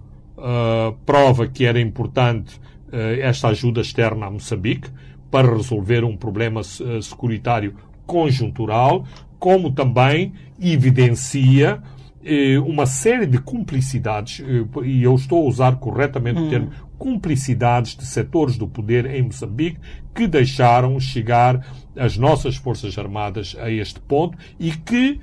prova 1.05 1.49
que 1.49 1.65
era 1.65 1.81
importante 1.81 2.61
esta 2.93 3.49
ajuda 3.49 3.81
externa 3.81 4.27
a 4.27 4.31
Moçambique, 4.31 4.89
para 5.31 5.55
resolver 5.55 6.05
um 6.05 6.17
problema 6.17 6.61
uh, 6.61 7.03
securitário 7.03 7.75
conjuntural, 8.07 9.05
como 9.39 9.71
também 9.71 10.33
evidencia 10.61 11.83
eh, 12.25 12.59
uma 12.59 12.85
série 12.85 13.27
de 13.27 13.39
cumplicidades, 13.39 14.41
eh, 14.41 14.85
e 14.85 15.03
eu 15.03 15.15
estou 15.15 15.45
a 15.45 15.49
usar 15.49 15.77
corretamente 15.77 16.41
o 16.41 16.51
termo 16.51 16.71
cumplicidades 16.99 17.97
de 17.97 18.05
setores 18.05 18.57
do 18.57 18.67
poder 18.67 19.07
em 19.07 19.23
Moçambique 19.23 19.79
que 20.15 20.27
deixaram 20.27 20.99
chegar 20.99 21.65
as 21.97 22.17
nossas 22.17 22.57
Forças 22.57 22.99
Armadas 22.99 23.57
a 23.61 23.71
este 23.71 24.01
ponto 24.01 24.37
e 24.59 24.73
que, 24.73 25.21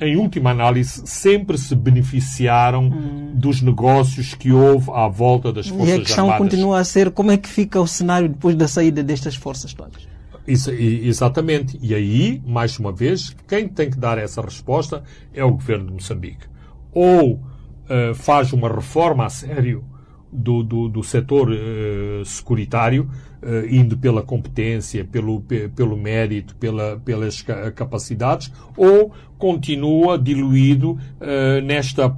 em 0.00 0.16
última 0.16 0.50
análise, 0.50 1.02
sempre 1.04 1.58
se 1.58 1.74
beneficiaram 1.74 2.88
dos 3.34 3.60
negócios 3.60 4.34
que 4.34 4.50
houve 4.50 4.90
à 4.92 5.06
volta 5.08 5.52
das 5.52 5.68
Forças 5.68 5.88
E 5.88 5.92
a 5.92 5.98
questão 5.98 6.24
Armadas. 6.30 6.50
continua 6.50 6.78
a 6.78 6.84
ser 6.84 7.10
como 7.10 7.30
é 7.30 7.36
que 7.36 7.48
fica 7.48 7.80
o 7.80 7.86
cenário 7.86 8.28
depois 8.28 8.56
da 8.56 8.66
saída 8.66 9.02
destas 9.02 9.36
forças 9.36 9.74
todas? 9.74 10.08
Isso, 10.46 10.70
exatamente. 10.70 11.78
E 11.82 11.94
aí, 11.94 12.42
mais 12.46 12.78
uma 12.78 12.92
vez, 12.92 13.36
quem 13.46 13.68
tem 13.68 13.90
que 13.90 13.98
dar 13.98 14.18
essa 14.18 14.40
resposta 14.40 15.02
é 15.34 15.44
o 15.44 15.52
governo 15.52 15.86
de 15.86 15.92
Moçambique. 15.92 16.46
Ou 16.92 17.40
eh, 17.88 18.14
faz 18.14 18.52
uma 18.52 18.68
reforma 18.68 19.26
a 19.26 19.28
sério 19.28 19.84
do, 20.32 20.62
do, 20.62 20.88
do 20.88 21.02
setor 21.02 21.52
eh, 21.52 22.22
securitário, 22.24 23.10
eh, 23.42 23.66
indo 23.70 23.96
pela 23.96 24.22
competência, 24.22 25.04
pelo, 25.04 25.40
pe- 25.40 25.68
pelo 25.68 25.96
mérito, 25.96 26.54
pela, 26.56 27.00
pelas 27.04 27.42
ca- 27.42 27.70
capacidades, 27.72 28.52
ou 28.76 29.12
continua 29.38 30.18
diluído 30.18 30.98
eh, 31.20 31.60
nesta 31.62 32.14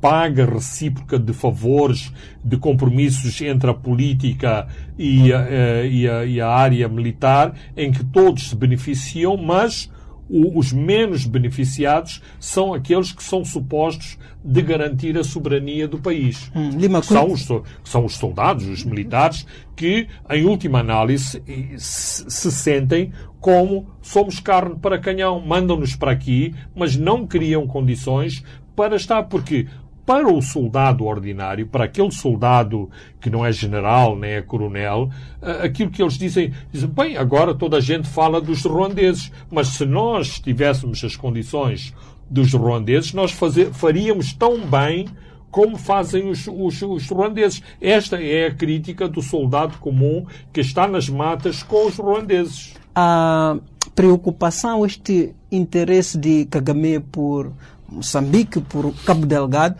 paga 0.00 0.44
recíproca 0.44 1.18
de 1.18 1.32
favores, 1.32 2.12
de 2.44 2.56
compromissos 2.56 3.40
entre 3.40 3.70
a 3.70 3.74
política 3.74 4.66
e 4.98 5.32
a, 5.32 5.84
e 5.86 6.08
a- 6.08 6.24
e 6.26 6.40
a 6.40 6.48
área 6.48 6.88
militar, 6.88 7.54
em 7.76 7.90
que 7.92 8.04
todos 8.04 8.50
se 8.50 8.56
beneficiam, 8.56 9.36
mas 9.36 9.90
os 10.30 10.72
menos 10.72 11.24
beneficiados 11.24 12.22
são 12.38 12.74
aqueles 12.74 13.12
que 13.12 13.22
são 13.22 13.44
supostos 13.44 14.18
de 14.44 14.60
garantir 14.62 15.16
a 15.16 15.24
soberania 15.24 15.88
do 15.88 15.98
país. 15.98 16.50
Hum, 16.54 16.70
Lima, 16.70 17.02
São 17.02 17.26
quando- 17.28 17.32
os, 17.34 17.48
são 17.90 18.04
os 18.04 18.16
soldados, 18.16 18.66
os 18.66 18.84
militares, 18.84 19.46
que, 19.74 20.06
em 20.30 20.44
última 20.44 20.80
análise, 20.80 21.42
se 21.78 22.24
se 22.30 22.52
sentem 22.52 23.12
como 23.40 23.88
somos 24.02 24.38
carne 24.40 24.76
para 24.76 24.98
canhão. 24.98 25.40
Mandam-nos 25.40 25.96
para 25.96 26.12
aqui, 26.12 26.54
mas 26.74 26.96
não 26.96 27.26
criam 27.26 27.66
condições 27.66 28.42
para 28.76 28.96
estar, 28.96 29.22
porque 29.24 29.66
para 30.08 30.32
o 30.32 30.40
soldado 30.40 31.04
ordinário, 31.04 31.66
para 31.66 31.84
aquele 31.84 32.10
soldado 32.10 32.88
que 33.20 33.28
não 33.28 33.44
é 33.44 33.52
general 33.52 34.16
nem 34.16 34.30
é 34.30 34.40
coronel, 34.40 35.10
ah, 35.42 35.64
aquilo 35.64 35.90
que 35.90 36.00
eles 36.00 36.16
dizem, 36.16 36.50
dizem, 36.72 36.88
bem, 36.88 37.18
agora 37.18 37.54
toda 37.54 37.76
a 37.76 37.80
gente 37.80 38.08
fala 38.08 38.40
dos 38.40 38.64
ruandeses, 38.64 39.30
mas 39.50 39.68
se 39.68 39.84
nós 39.84 40.40
tivéssemos 40.40 41.04
as 41.04 41.14
condições 41.14 41.92
dos 42.30 42.54
ruandeses, 42.54 43.12
nós 43.12 43.32
fazer, 43.32 43.70
faríamos 43.74 44.32
tão 44.32 44.66
bem 44.66 45.08
como 45.50 45.76
fazem 45.76 46.30
os, 46.30 46.48
os, 46.48 46.80
os 46.80 47.06
ruandeses. 47.10 47.62
Esta 47.78 48.16
é 48.16 48.46
a 48.46 48.54
crítica 48.54 49.06
do 49.06 49.20
soldado 49.20 49.76
comum 49.76 50.24
que 50.54 50.62
está 50.62 50.88
nas 50.88 51.06
matas 51.10 51.62
com 51.62 51.86
os 51.86 51.98
ruandeses. 51.98 52.72
a 52.94 53.58
preocupação, 53.94 54.86
este 54.86 55.34
interesse 55.52 56.16
de 56.16 56.46
Kagame 56.46 56.98
por 56.98 57.52
Moçambique, 57.90 58.60
por 58.60 58.92
Cabo 59.04 59.24
Delgado, 59.26 59.76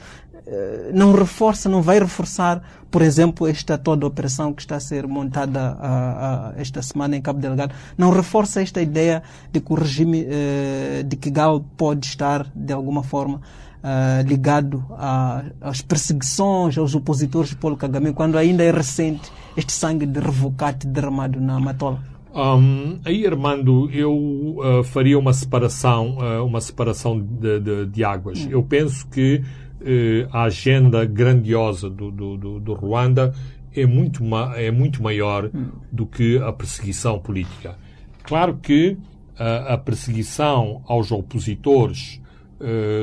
eh, 0.46 0.90
não 0.94 1.12
reforça, 1.12 1.68
não 1.68 1.82
vai 1.82 1.98
reforçar, 1.98 2.62
por 2.90 3.02
exemplo, 3.02 3.46
esta 3.46 3.76
toda 3.76 4.06
operação 4.06 4.52
que 4.52 4.62
está 4.62 4.76
a 4.76 4.80
ser 4.80 5.06
montada 5.06 5.76
ah, 5.78 6.50
ah, 6.50 6.52
esta 6.56 6.80
semana 6.80 7.16
em 7.16 7.20
Cabo 7.20 7.38
Delgado, 7.38 7.74
não 7.98 8.10
reforça 8.10 8.62
esta 8.62 8.80
ideia 8.80 9.22
de 9.52 9.60
que 9.60 9.72
o 9.72 9.76
regime 9.76 10.26
eh, 10.28 11.02
de 11.06 11.16
Kigali 11.16 11.62
pode 11.76 12.06
estar, 12.06 12.46
de 12.54 12.72
alguma 12.72 13.02
forma, 13.02 13.42
ah, 13.82 14.22
ligado 14.26 14.84
a- 14.92 15.42
às 15.60 15.82
perseguições 15.82 16.78
aos 16.78 16.94
opositores 16.94 17.50
de 17.50 17.56
Paulo 17.56 17.76
Kagame, 17.76 18.12
quando 18.14 18.38
ainda 18.38 18.64
é 18.64 18.70
recente 18.70 19.30
este 19.54 19.72
sangue 19.72 20.06
de 20.06 20.18
revocate 20.18 20.86
derramado 20.86 21.38
na 21.40 21.60
Matola. 21.60 22.00
Hum, 22.34 22.98
aí, 23.04 23.26
Armando, 23.26 23.90
eu 23.90 24.58
ah, 24.62 24.84
faria 24.84 25.18
uma 25.18 25.32
separação, 25.32 26.18
ah, 26.20 26.42
uma 26.42 26.60
separação 26.60 27.18
de, 27.20 27.58
de- 27.60 27.86
de 27.86 28.04
águas. 28.04 28.46
Eu 28.50 28.62
penso 28.62 29.08
que 29.08 29.42
eh, 29.80 30.26
a 30.32 30.42
agenda 30.44 31.04
grandiosa 31.04 31.88
do, 31.88 32.10
do, 32.10 32.36
do, 32.36 32.60
do 32.60 32.74
Ruanda 32.74 33.32
é 33.74 33.86
muito, 33.86 34.22
ma- 34.24 34.54
é 34.56 34.70
muito 34.70 35.02
maior 35.02 35.50
do 35.90 36.04
que 36.06 36.36
a 36.38 36.52
perseguição 36.52 37.18
política. 37.18 37.76
Claro 38.24 38.58
que 38.60 38.96
a 39.38 39.78
perseguição 39.78 40.82
aos 40.86 41.12
opositores 41.12 42.20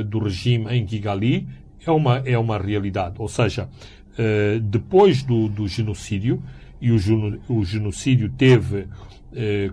do 0.07 0.19
regime 0.19 0.67
em 0.69 0.85
Kigali 0.85 1.47
é 1.85 1.89
uma, 1.91 2.17
é 2.25 2.37
uma 2.37 2.57
realidade. 2.57 3.15
Ou 3.19 3.29
seja, 3.29 3.69
depois 4.61 5.23
do, 5.23 5.47
do 5.47 5.65
genocídio, 5.65 6.43
e 6.81 6.91
o, 6.91 6.97
o 7.47 7.63
genocídio 7.63 8.29
teve 8.37 8.85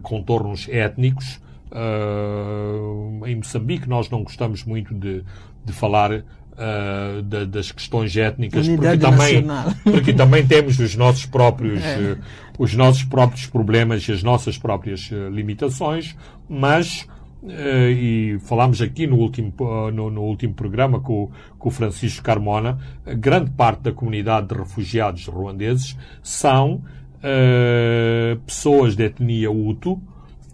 contornos 0.03 0.69
étnicos, 0.69 1.41
ah, 1.71 3.27
em 3.27 3.37
Moçambique 3.37 3.89
nós 3.89 4.09
não 4.11 4.23
gostamos 4.23 4.65
muito 4.65 4.95
de, 4.95 5.23
de 5.65 5.73
falar 5.73 6.23
ah, 6.57 7.23
da- 7.25 7.45
das 7.45 7.73
questões 7.73 8.17
étnicas 8.17 8.69
porque 8.69 8.99
também, 8.99 9.43
nacional. 9.43 9.75
porque 9.85 10.13
também 10.13 10.47
temos 10.47 10.79
os 10.79 10.95
nossos 10.97 11.27
próprios 11.27 11.83
É. 11.83 12.13
eh, 12.13 12.17
os 12.59 12.75
nossos 12.75 13.03
próprios 13.05 13.47
problemas 13.47 14.07
e 14.07 14.13
as 14.13 14.23
nossas 14.23 14.59
próprias 14.59 15.09
eh, 15.11 15.31
limitações, 15.31 16.15
mas 16.49 17.07
eh, 17.49 17.91
e 17.91 18.39
falámos 18.41 18.81
aqui 18.83 19.07
no 19.07 19.17
último, 19.17 19.53
eh, 19.59 19.91
no, 19.93 20.11
no 20.11 20.23
último 20.23 20.53
programa 20.55 21.01
com, 21.01 21.25
o- 21.25 21.31
com 21.59 21.69
o 21.71 21.73
Francisco 21.73 22.23
Carmona, 22.23 22.79
grande 23.17 23.51
parte 23.53 23.81
da 23.85 23.93
comunidade 23.93 24.49
de 24.49 24.55
refugiados 24.55 25.27
ruandeses 25.27 25.97
são 26.23 26.83
eh, 27.23 28.37
pessoas 28.47 28.97
de 28.97 29.05
etnia 29.05 29.51
Hutu 29.51 30.01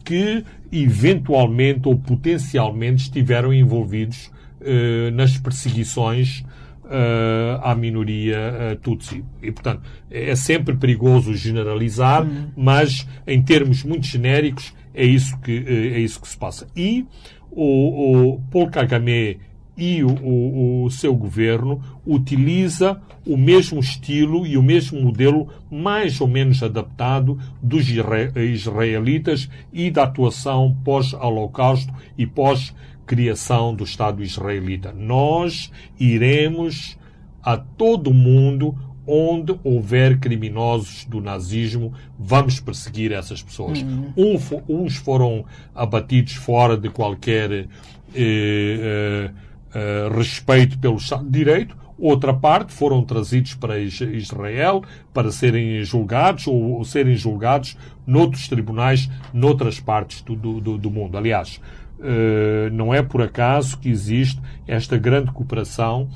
que 0.05 0.45
eventualmente 0.73 1.89
ou 1.89 1.99
potencialmente 1.99 3.03
estiveram 3.03 3.53
envolvidos 3.53 4.31
eh, 4.61 5.11
nas 5.13 5.37
perseguições 5.37 6.45
eh, 6.91 7.59
à 7.63 7.75
minoria 7.75 8.37
eh, 8.37 8.75
Tutsi. 8.83 9.23
E, 9.43 9.53
portanto, 9.53 9.83
é 10.11 10.35
sempre 10.35 10.77
perigoso 10.77 11.35
generalizar, 11.35 12.27
mas 12.57 13.07
em 13.27 13.43
termos 13.43 13.85
muito 13.85 14.07
genéricos 14.07 14.75
é 14.95 15.05
isso 15.05 15.39
que, 15.41 15.53
é 15.53 16.01
isso 16.01 16.21
que 16.21 16.27
se 16.27 16.39
passa. 16.39 16.67
E 16.75 17.07
o, 17.51 18.35
o 18.35 18.41
Paul 18.51 18.71
Kagame 18.71 19.39
e 19.79 20.03
o, 20.03 20.11
o- 20.11 20.85
o 20.85 20.91
seu 20.91 21.15
governo 21.15 21.81
utiliza 22.05 23.01
o 23.25 23.37
mesmo 23.37 23.79
estilo 23.79 24.45
e 24.47 24.59
o 24.59 24.63
mesmo 24.63 25.01
modelo 25.01 25.49
mais 25.71 26.21
ou 26.21 26.27
menos 26.27 26.63
adaptado 26.63 27.39
dos 27.63 27.89
isra- 27.89 28.33
israelitas 28.43 29.49
e 29.73 29.91
da 29.91 30.03
atuação 30.03 30.77
pós-Holocausto 30.85 31.93
e 32.17 32.27
pós-criação 32.27 33.75
do 33.75 33.85
Estado 33.85 34.23
israelita. 34.23 34.93
Nós 34.93 35.71
iremos 35.99 36.99
a 37.43 37.57
todo 37.57 38.13
mundo 38.13 38.75
onde 39.07 39.59
houver 39.65 40.19
criminosos 40.19 41.07
do 41.07 41.19
nazismo, 41.21 41.95
vamos 42.19 42.61
perseguir 42.61 43.11
essas 43.13 43.43
pessoas. 43.43 43.83
Um 44.17 44.39
fo- 44.39 44.63
uns 44.69 44.97
foram 44.97 45.47
abatidos 45.75 46.35
fora 46.35 46.77
de 46.77 46.91
qualquer 46.91 47.51
eh, 47.53 47.67
eh, 48.15 49.31
eh, 49.75 50.09
respeito 50.15 50.79
pelo 50.79 50.97
Estado 50.97 51.25
de 51.25 51.31
Direito, 51.31 51.77
outra 51.99 52.33
parte 52.33 52.73
foram 52.73 53.03
trazidos 53.03 53.55
para 53.55 53.79
Is- 53.79 54.01
Israel 54.01 54.83
para 55.13 55.31
serem 55.33 55.83
julgados 55.85 56.47
ou, 56.47 56.85
serem 56.85 57.17
julgados 57.17 57.77
noutros 58.07 58.47
tribunais, 58.49 59.11
noutras 59.33 59.81
partes 59.81 60.23
do, 60.23 60.37
do, 60.37 60.61
do- 60.61 60.79
do 60.79 60.91
mundo. 60.91 61.19
Aliás, 61.19 61.61
eh, 62.01 62.71
não 62.73 62.95
é 62.95 63.03
por 63.03 63.21
acaso 63.23 63.79
que 63.79 63.89
existe 63.89 64.41
esta 64.67 64.97
grande 64.97 65.33
cooperação 65.33 66.09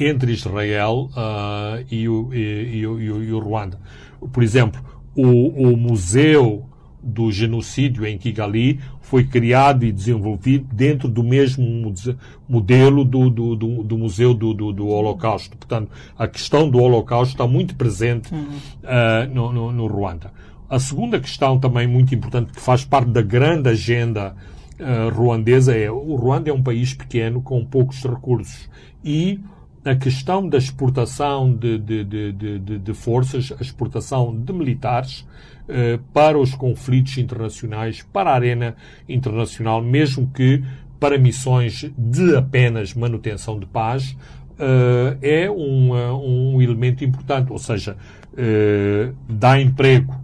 entre 0.00 0.32
Israel 0.32 1.10
ah, 1.14 1.78
e, 1.90 2.08
o, 2.08 2.32
e, 2.32 2.38
e 2.38 2.78
e 2.80 3.32
o 3.32 3.38
Ruanda. 3.38 3.78
Por 4.32 4.42
exemplo, 4.42 4.82
o, 5.14 5.70
o 5.72 5.76
Museu 5.76 6.66
do 7.02 7.32
Genocídio 7.32 8.06
em 8.06 8.16
Kigali 8.16 8.80
foi 9.00 9.24
criado 9.24 9.84
e 9.84 9.92
desenvolvido 9.92 10.66
dentro 10.72 11.08
do 11.08 11.22
mesmo 11.22 11.92
modelo 12.48 13.04
do, 13.04 13.28
do, 13.28 13.56
do, 13.56 13.82
do 13.82 13.98
Museu 13.98 14.32
do, 14.32 14.54
do, 14.54 14.72
do 14.72 14.86
Holocausto. 14.86 15.56
Portanto, 15.56 15.90
a 16.16 16.28
questão 16.28 16.70
do 16.70 16.78
Holocausto 16.78 17.34
está 17.34 17.46
muito 17.46 17.74
presente 17.74 18.30
ah, 18.84 19.26
no, 19.32 19.52
no, 19.52 19.72
no 19.72 19.86
Ruanda. 19.86 20.32
A 20.72 20.78
segunda 20.78 21.20
questão 21.20 21.58
também 21.58 21.86
muito 21.86 22.14
importante, 22.14 22.52
que 22.52 22.60
faz 22.60 22.82
parte 22.82 23.10
da 23.10 23.20
grande 23.20 23.68
agenda 23.68 24.34
uh, 24.80 25.14
ruandesa, 25.14 25.76
é 25.76 25.90
o 25.90 26.14
Ruanda 26.14 26.48
é 26.48 26.52
um 26.52 26.62
país 26.62 26.94
pequeno 26.94 27.42
com 27.42 27.62
poucos 27.62 28.02
recursos 28.04 28.70
e 29.04 29.38
a 29.84 29.94
questão 29.94 30.48
da 30.48 30.58
exportação 30.58 31.52
de, 31.52 31.78
de, 31.78 32.04
de, 32.04 32.58
de 32.78 32.94
forças, 32.94 33.52
a 33.58 33.62
exportação 33.62 34.34
de 34.34 34.52
militares 34.52 35.26
eh, 35.68 35.98
para 36.12 36.38
os 36.38 36.54
conflitos 36.54 37.18
internacionais, 37.18 38.02
para 38.12 38.30
a 38.30 38.34
arena 38.34 38.76
internacional, 39.08 39.82
mesmo 39.82 40.30
que 40.32 40.62
para 41.00 41.18
missões 41.18 41.90
de 41.98 42.36
apenas 42.36 42.94
manutenção 42.94 43.58
de 43.58 43.66
paz, 43.66 44.16
eh, 44.58 45.44
é 45.44 45.50
um, 45.50 45.92
um 46.54 46.62
elemento 46.62 47.04
importante, 47.04 47.50
ou 47.50 47.58
seja, 47.58 47.96
eh, 48.36 49.10
dá 49.28 49.60
emprego 49.60 50.14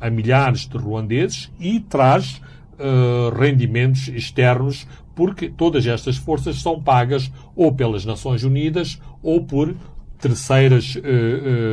a 0.00 0.08
milhares 0.08 0.68
de 0.68 0.78
ruandeses 0.78 1.50
e 1.58 1.80
traz 1.80 2.40
uh, 2.80 3.38
rendimentos 3.38 4.08
externos, 4.08 4.86
porque 5.14 5.48
todas 5.48 5.86
estas 5.86 6.16
forças 6.16 6.60
são 6.60 6.82
pagas 6.82 7.30
ou 7.54 7.72
pelas 7.72 8.04
Nações 8.04 8.42
Unidas 8.42 9.00
ou 9.22 9.44
por 9.44 9.74
terceiras, 10.18 10.96
uh, 10.96 11.00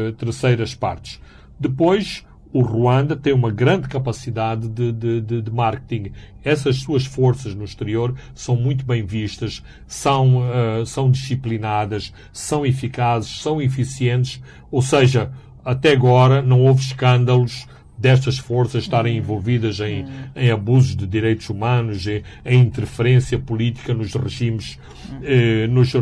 uh, 0.09 0.13
terceiras 0.13 0.75
partes. 0.75 1.19
Depois, 1.59 2.25
o 2.53 2.61
Ruanda 2.61 3.15
tem 3.15 3.33
uma 3.33 3.51
grande 3.51 3.87
capacidade 3.87 4.67
de, 4.67 4.91
de, 4.91 5.21
de, 5.21 5.41
de, 5.41 5.51
marketing. 5.51 6.11
Essas 6.43 6.77
suas 6.77 7.05
forças 7.05 7.53
no 7.53 7.63
exterior 7.63 8.15
são 8.33 8.55
muito 8.55 8.85
bem 8.85 9.05
vistas, 9.05 9.61
são, 9.85 10.37
uh, 10.37 10.85
são 10.85 11.11
disciplinadas, 11.11 12.13
são 12.31 12.65
eficazes, 12.65 13.41
são 13.41 13.61
eficientes. 13.61 14.41
Ou 14.71 14.81
seja, 14.81 15.31
até 15.63 15.91
agora 15.91 16.41
não 16.41 16.61
houve 16.61 16.81
escândalos 16.81 17.67
destas 17.97 18.37
forças 18.37 18.83
estarem 18.83 19.17
envolvidas 19.17 19.79
em, 19.79 20.05
em 20.35 20.51
abusos 20.51 20.95
de 20.95 21.07
direitos 21.07 21.49
humanos, 21.49 22.05
em, 22.05 22.21
em 22.45 22.61
interferência 22.61 23.39
política 23.39 23.93
nos 23.93 24.13
regimes, 24.13 24.79
eh, 25.23 25.67
nos 25.67 25.93
uh, 25.93 26.01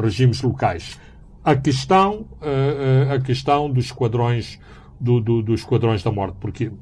regimes 0.00 0.40
locais. 0.40 0.98
A 1.44 1.54
questão, 1.54 2.26
uh, 2.40 3.12
a 3.12 3.20
questão 3.20 3.70
dos 3.70 3.86
esquadrões, 3.86 4.58
do, 4.98 5.20
do, 5.20 5.42
dos 5.42 5.60
esquadrões 5.60 6.02
da 6.02 6.10
morte, 6.10 6.36
porque 6.40 6.72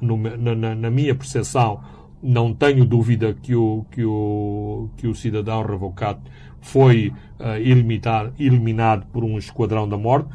no, 0.00 0.16
na, 0.16 0.74
na, 0.74 0.90
minha 0.90 1.14
percepção 1.14 1.80
não 2.22 2.54
tenho 2.54 2.84
dúvida 2.84 3.34
que 3.34 3.54
o, 3.54 3.84
que 3.90 4.04
o, 4.04 4.88
que 4.96 5.06
o 5.06 5.14
cidadão 5.14 5.62
revocado 5.62 6.20
foi 6.60 7.12
uh, 7.38 7.56
eliminado, 7.58 8.32
eliminado 8.38 9.06
por 9.12 9.24
um 9.24 9.36
esquadrão 9.36 9.88
da 9.88 9.96
morte, 9.96 10.28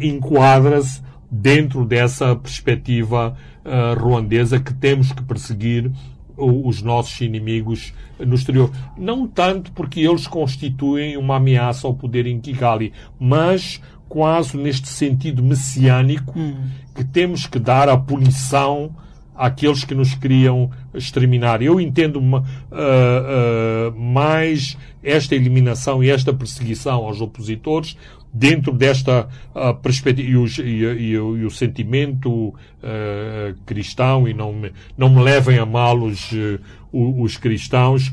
enquadra-se 0.00 1.02
dentro 1.34 1.86
dessa 1.86 2.36
perspectiva 2.36 3.34
uh, 3.64 3.98
ruandesa 3.98 4.60
que 4.60 4.74
temos 4.74 5.12
que 5.12 5.22
perseguir 5.22 5.90
os 6.36 6.82
nossos 6.82 7.18
inimigos 7.22 7.94
no 8.18 8.34
exterior. 8.34 8.70
Não 8.98 9.26
tanto 9.26 9.72
porque 9.72 10.00
eles 10.00 10.26
constituem 10.26 11.16
uma 11.16 11.36
ameaça 11.36 11.86
ao 11.86 11.94
poder 11.94 12.26
em 12.26 12.38
Kigali, 12.38 12.92
mas 13.18 13.80
quase 14.08 14.58
neste 14.58 14.88
sentido 14.88 15.42
messiânico 15.42 16.38
hum. 16.38 16.54
que 16.94 17.02
temos 17.02 17.46
que 17.46 17.58
dar 17.58 17.88
a 17.88 17.96
punição 17.96 18.94
àqueles 19.34 19.84
que 19.84 19.94
nos 19.94 20.14
queriam 20.14 20.70
exterminar. 20.92 21.62
Eu 21.62 21.80
entendo 21.80 22.18
uma, 22.18 22.40
uh, 22.40 23.88
uh, 23.94 23.98
mais 23.98 24.76
esta 25.02 25.34
eliminação 25.34 26.04
e 26.04 26.10
esta 26.10 26.32
perseguição 26.32 27.04
aos 27.04 27.22
opositores 27.22 27.96
dentro 28.32 28.72
desta 28.72 29.28
uh, 29.54 29.74
perspectiva 29.74 30.28
e, 30.28 30.36
os, 30.36 30.58
e, 30.58 30.62
e, 30.62 31.10
e, 31.10 31.18
o 31.18 31.50
sentimento 31.50 32.30
uh, 32.48 33.54
cristão 33.66 34.26
e 34.26 34.32
não 34.32 34.54
me, 34.54 34.72
não 34.96 35.10
me 35.10 35.22
levem 35.22 35.58
a 35.58 35.66
mal 35.66 35.98
os, 35.98 36.32
uh, 36.32 36.58
os 36.92 37.36
cristãos 37.36 38.12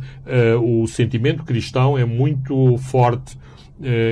o 0.63 0.87
sentimento 0.87 1.43
cristão 1.43 1.97
é 1.97 2.05
muito 2.05 2.77
forte 2.77 3.37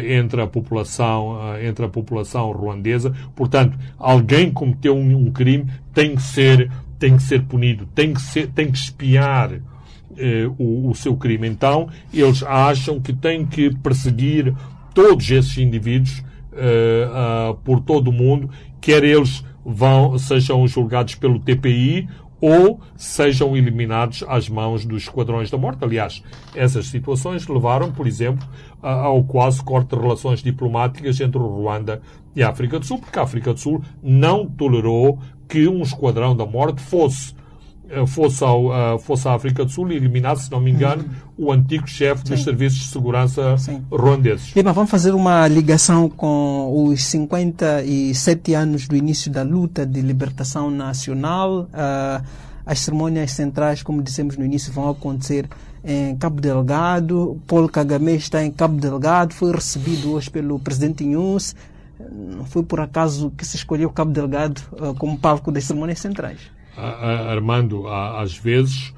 entre 0.09 0.41
a 0.41 0.47
população 0.47 1.37
entre 1.61 1.85
a 1.85 1.87
população 1.87 2.51
ruandesa. 2.51 3.15
Portanto 3.33 3.77
alguém 3.97 4.51
cometeu 4.51 4.93
um, 4.93 5.27
um, 5.27 5.31
crime 5.31 5.67
tem 5.93 6.15
que 6.15 6.21
ser 6.21 6.69
tem 6.99 7.15
que 7.15 7.23
ser 7.23 7.43
punido 7.43 7.87
tem 7.95 8.13
que 8.13 8.21
ser 8.21 8.47
tem 8.47 8.69
que 8.69 8.77
espiar 8.77 9.51
o, 10.57 10.89
o 10.89 10.95
seu 10.95 11.15
crime. 11.15 11.47
Então 11.47 11.87
eles 12.13 12.43
acham 12.43 12.99
que 12.99 13.13
têm 13.13 13.45
que 13.45 13.73
perseguir 13.77 14.53
todos 14.97 15.29
esses 15.29 15.55
indivíduos 15.59 16.23
uh, 16.53 17.51
uh, 17.51 17.55
por 17.57 17.79
todo 17.81 18.07
o 18.07 18.11
mundo, 18.11 18.49
quer 18.81 19.03
eles 19.03 19.45
vão, 19.63 20.17
sejam 20.17 20.67
julgados 20.67 21.13
pelo 21.13 21.37
TPI 21.37 22.09
ou 22.41 22.79
sejam 22.95 23.55
eliminados 23.55 24.23
às 24.27 24.49
mãos 24.49 24.85
dos 24.85 25.03
esquadrões 25.03 25.51
da 25.51 25.57
morte. 25.57 25.83
Aliás, 25.83 26.23
essas 26.55 26.87
situações 26.87 27.47
levaram, 27.47 27.91
por 27.91 28.07
exemplo, 28.07 28.47
ao 28.81 29.23
quase 29.23 29.63
corte 29.63 29.95
de 29.95 30.01
relações 30.01 30.41
diplomáticas 30.41 31.21
entre 31.21 31.37
o 31.37 31.45
Ruanda 31.45 32.01
e 32.35 32.41
a 32.41 32.49
África 32.49 32.79
do 32.79 32.85
Sul, 32.85 32.97
porque 32.97 33.19
a 33.19 33.23
África 33.23 33.53
do 33.53 33.59
Sul 33.59 33.83
não 34.01 34.47
tolerou 34.47 35.19
que 35.47 35.67
um 35.67 35.83
esquadrão 35.83 36.35
da 36.35 36.45
morte 36.45 36.81
fosse 36.81 37.35
eh, 37.89 38.05
fosse, 38.05 38.43
ao, 38.43 38.65
uh, 38.65 38.99
fosse 38.99 39.27
à 39.27 39.33
África 39.33 39.63
do 39.63 39.71
Sul 39.71 39.91
e 39.91 39.95
eliminasse, 39.95 40.45
se 40.45 40.51
não 40.51 40.59
me 40.59 40.71
engano. 40.71 41.05
O 41.37 41.51
antigo 41.51 41.87
chefe 41.87 42.23
dos 42.23 42.43
serviços 42.43 42.79
de 42.79 42.87
segurança 42.87 43.57
Sim. 43.57 43.83
ruandeses. 43.91 44.51
Bem, 44.53 44.63
mas 44.63 44.73
vamos 44.73 44.89
fazer 44.89 45.13
uma 45.13 45.47
ligação 45.47 46.09
com 46.09 46.87
os 46.87 47.03
57 47.03 48.53
anos 48.53 48.87
do 48.87 48.95
início 48.95 49.31
da 49.31 49.43
luta 49.43 49.85
de 49.85 50.01
libertação 50.01 50.71
nacional. 50.71 51.69
Uh, 51.73 52.25
as 52.65 52.79
cerimônias 52.79 53.31
centrais, 53.31 53.83
como 53.83 54.01
dissemos 54.01 54.35
no 54.35 54.43
início, 54.43 54.73
vão 54.73 54.89
acontecer 54.89 55.47
em 55.83 56.15
Cabo 56.17 56.41
Delgado. 56.41 57.39
Paulo 57.47 57.69
Kagame 57.69 58.15
está 58.15 58.43
em 58.43 58.51
Cabo 58.51 58.79
Delgado, 58.81 59.33
foi 59.33 59.51
recebido 59.51 60.13
hoje 60.13 60.29
pelo 60.29 60.59
presidente 60.59 61.03
Inhus. 61.03 61.55
Não 62.11 62.45
foi 62.45 62.63
por 62.63 62.79
acaso 62.79 63.31
que 63.37 63.45
se 63.45 63.55
escolheu 63.55 63.89
Cabo 63.89 64.11
Delgado 64.11 64.61
uh, 64.73 64.93
como 64.95 65.17
palco 65.17 65.51
das 65.51 65.65
cerimônias 65.65 65.99
centrais 65.99 66.57
armando 66.77 67.87
às 67.87 68.37
vezes 68.37 68.93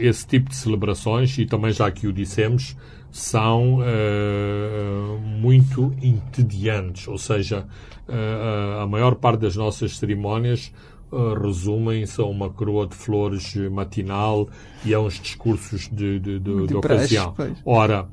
esse 0.00 0.26
tipo 0.26 0.50
de 0.50 0.56
celebrações, 0.56 1.36
e 1.38 1.46
também 1.46 1.72
já 1.72 1.90
que 1.90 2.06
o 2.06 2.12
dissemos, 2.12 2.76
são 3.10 3.80
uh, 3.80 5.18
muito 5.18 5.92
entediantes, 6.00 7.08
ou 7.08 7.18
seja, 7.18 7.66
uh, 8.08 8.82
a 8.82 8.86
maior 8.86 9.16
parte 9.16 9.40
das 9.40 9.56
nossas 9.56 9.96
cerimónias 9.96 10.72
uh, 11.10 11.34
resumem-se 11.34 12.20
a 12.20 12.24
uma 12.24 12.50
coroa 12.50 12.86
de 12.86 12.94
flores 12.94 13.56
matinal 13.70 14.48
e 14.84 14.94
a 14.94 15.00
uns 15.00 15.20
discursos 15.20 15.88
de, 15.88 16.20
de, 16.20 16.38
de, 16.38 16.66
de, 16.66 16.76
ocasião. 16.76 17.34
Ora, 17.64 18.08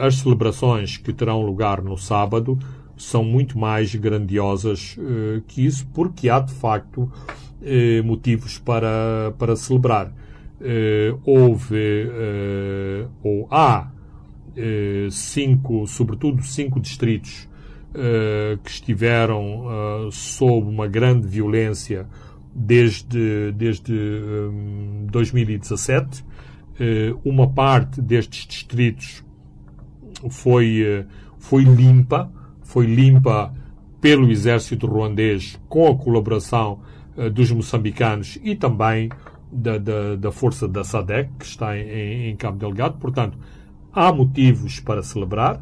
as 0.00 0.16
celebrações 0.16 0.96
que 0.96 1.12
terão 1.12 1.40
lugar 1.42 1.80
no 1.80 1.96
sábado 1.96 2.58
são 2.96 3.24
muito 3.24 3.56
mais 3.56 3.94
grandiosas 3.94 4.98
que 5.46 5.64
isso, 5.64 5.86
porque 5.94 6.28
há 6.28 6.40
de 6.40 6.52
facto 6.52 7.10
eh, 7.62 8.00
motivos 8.02 8.58
para, 8.58 9.34
para 9.38 9.54
celebrar. 9.54 10.10
Eh, 10.60 11.14
houve, 11.24 11.76
eh, 11.76 13.06
ou 13.22 13.48
há, 13.50 13.90
eh, 14.56 15.08
cinco, 15.10 15.86
sobretudo 15.86 16.42
cinco 16.42 16.78
distritos 16.78 17.48
eh, 17.94 18.58
que 18.62 18.70
estiveram 18.70 19.66
eh, 19.70 20.08
sob 20.12 20.68
uma 20.68 20.86
grande 20.86 21.26
violência 21.26 22.06
desde, 22.54 23.52
desde 23.52 23.94
2017. 25.10 26.24
uma 27.24 27.48
parte 27.48 28.00
destes 28.00 28.46
distritos 28.46 29.24
foi, 30.30 31.06
foi 31.38 31.62
limpa, 31.62 32.30
foi 32.62 32.86
limpa 32.86 33.54
pelo 34.00 34.30
exército 34.30 34.86
ruandês 34.86 35.60
com 35.68 35.86
a 35.88 35.96
colaboração 35.96 36.80
eh, 37.16 37.28
dos 37.28 37.50
moçambicanos 37.50 38.38
e 38.42 38.54
também 38.54 39.10
da, 39.52 39.78
da, 39.78 40.16
da 40.16 40.32
força 40.32 40.68
da 40.68 40.84
SADEC, 40.84 41.30
que 41.38 41.44
está 41.44 41.76
em, 41.78 42.30
em 42.30 42.36
Cabo 42.36 42.58
Delgado. 42.58 42.98
Portanto, 42.98 43.38
há 43.92 44.12
motivos 44.12 44.80
para 44.80 45.02
celebrar. 45.02 45.60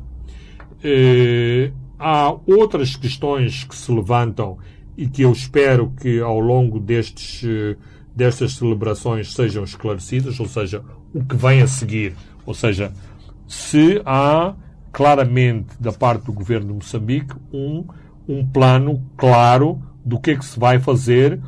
Eh, 0.83 1.72
há 1.98 2.35
outras 2.46 2.96
questões 2.96 3.64
que 3.64 3.74
se 3.74 3.90
levantam 3.90 4.59
e 4.96 5.09
que 5.09 5.22
eu 5.22 5.33
espero 5.33 5.92
que 6.01 6.20
ao 6.20 6.38
longo 6.38 6.79
destes, 6.79 7.42
eh, 7.44 7.77
destas 8.14 8.55
celebrações 8.55 9.33
sejam 9.33 9.64
esclarecidas, 9.64 10.38
ou 10.38 10.46
seja, 10.46 10.83
o 11.12 11.24
que 11.24 11.37
vem 11.37 11.62
a 11.62 11.66
seguir. 11.66 12.14
Ou 12.46 12.55
seja, 12.55 12.92
se 13.46 14.01
há 14.05 14.55
claramente 14.92 15.68
da 15.81 15.92
parte 15.92 16.27
do 16.27 16.33
governo 16.33 16.68
de 16.68 16.74
Moçambique 16.74 17.35
um, 17.53 17.85
um 18.29 18.46
plano 18.46 19.03
claro 19.16 19.81
do 20.05 20.18
que 20.18 20.33
é 20.33 20.37
que 20.37 20.44
se 20.44 20.59
vai 20.59 20.79
fazer 20.79 21.40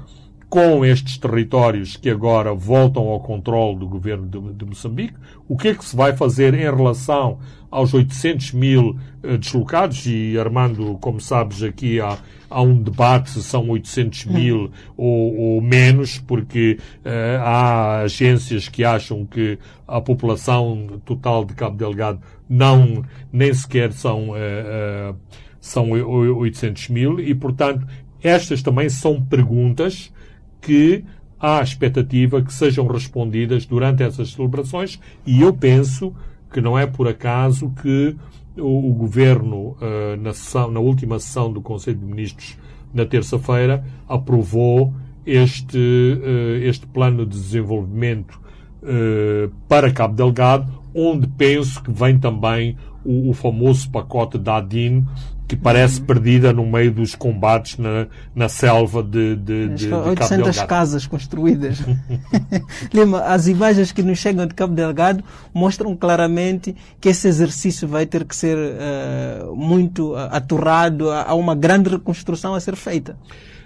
com 0.51 0.85
estes 0.85 1.17
territórios 1.17 1.97
que 1.97 2.11
agora 2.11 2.53
voltam 2.53 3.07
ao 3.07 3.21
controle 3.21 3.79
do 3.79 3.87
governo 3.87 4.27
de, 4.27 4.55
de, 4.55 4.65
Moçambique, 4.65 5.15
o 5.49 5.57
que 5.57 5.69
é 5.69 5.75
que 5.75 5.85
se 5.85 5.95
vai 5.95 6.17
fazer 6.17 6.55
em 6.55 6.65
relação 6.65 7.39
aos 7.71 7.95
800 7.95 8.51
mil 8.53 8.99
uh, 9.23 9.39
deslocados? 9.39 10.05
E 10.07 10.37
Armando, 10.37 10.99
como 11.01 11.21
sabes, 11.21 11.63
aqui 11.63 12.01
há, 12.01 12.19
há 12.51 12.61
um 12.63 12.83
debate 12.83 13.31
se 13.31 13.45
são 13.45 13.69
800 13.71 14.25
mil 14.25 14.73
ou, 14.97 15.37
ou, 15.37 15.63
menos, 15.63 16.19
porque 16.19 16.79
uh, 17.05 17.41
há 17.45 18.01
agências 18.01 18.69
que 18.69 18.85
acham 18.85 19.25
que 19.25 19.57
a 19.87 20.01
população 20.01 21.01
total 21.05 21.45
de 21.45 21.55
Cabo 21.55 21.77
Delgado 21.77 22.21
não, 22.49 23.05
nem 23.33 23.55
sequer 23.55 23.93
são, 23.93 24.31
uh, 24.31 25.17
são 25.61 25.93
800 25.93 26.89
mil 26.89 27.21
e, 27.21 27.37
portanto, 27.37 27.87
estas 28.21 28.65
também 28.65 28.89
são 28.89 29.23
perguntas 29.23 30.11
que 30.61 31.05
há 31.39 31.63
expectativa 31.63 32.43
que 32.43 32.53
sejam 32.53 32.87
respondidas 32.87 33.65
durante 33.65 34.03
essas 34.03 34.33
celebrações 34.33 35.01
e 35.27 35.41
eu 35.41 35.53
penso 35.53 36.15
que 36.53 36.61
não 36.61 36.79
é 36.79 36.87
por 36.87 37.09
acaso 37.09 37.73
que 37.83 38.17
o, 38.57 38.91
o 38.91 38.95
Governo, 38.95 39.77
uh, 39.81 40.17
na, 40.21 40.33
sessão, 40.33 40.71
na 40.71 40.81
última 40.81 41.19
sessão 41.19 41.53
do 41.53 41.61
Conselho 41.61 41.99
de 41.99 42.05
Ministros, 42.05 42.59
na 42.93 43.05
terça-feira, 43.07 43.85
aprovou 44.09 44.93
este, 45.25 45.79
uh, 45.79 46.57
este 46.63 46.87
plano 46.87 47.25
de 47.25 47.39
desenvolvimento 47.39 48.41
uh, 48.83 49.51
para 49.69 49.93
Cabo 49.93 50.15
Delgado, 50.15 50.81
onde 50.95 51.27
penso 51.29 51.83
que 51.83 51.91
vem 51.91 52.19
também 52.19 52.77
o, 53.05 53.31
o 53.31 53.33
famoso 53.33 53.91
pacote 53.91 54.37
da 54.37 54.57
ADIN, 54.57 55.07
que 55.51 55.57
parece 55.57 56.01
perdida 56.01 56.53
no 56.53 56.65
meio 56.65 56.93
dos 56.93 57.17
combates 57.17 57.77
na, 57.77 58.07
na 58.33 58.49
selva 58.49 59.03
de, 59.03 59.35
de, 59.35 59.69
de, 59.71 59.87
de 59.89 59.93
800 59.93 60.63
casas 60.63 61.09
construídas. 61.09 61.83
Lima, 62.95 63.23
as 63.23 63.49
imagens 63.49 63.91
que 63.91 64.01
nos 64.01 64.21
chegam 64.21 64.47
de 64.47 64.55
Cabo 64.55 64.77
Delgado 64.77 65.25
mostram 65.53 65.97
claramente 65.97 66.77
que 67.01 67.09
esse 67.09 67.27
exercício 67.27 67.89
vai 67.89 68.07
ter 68.07 68.25
que 68.25 68.37
ser 68.37 68.57
uh, 68.57 69.57
muito 69.57 70.15
aturrado, 70.15 71.11
há 71.11 71.35
uma 71.35 71.57
grande 71.57 71.91
reconstrução 71.91 72.55
a 72.55 72.61
ser 72.61 72.77
feita. 72.77 73.19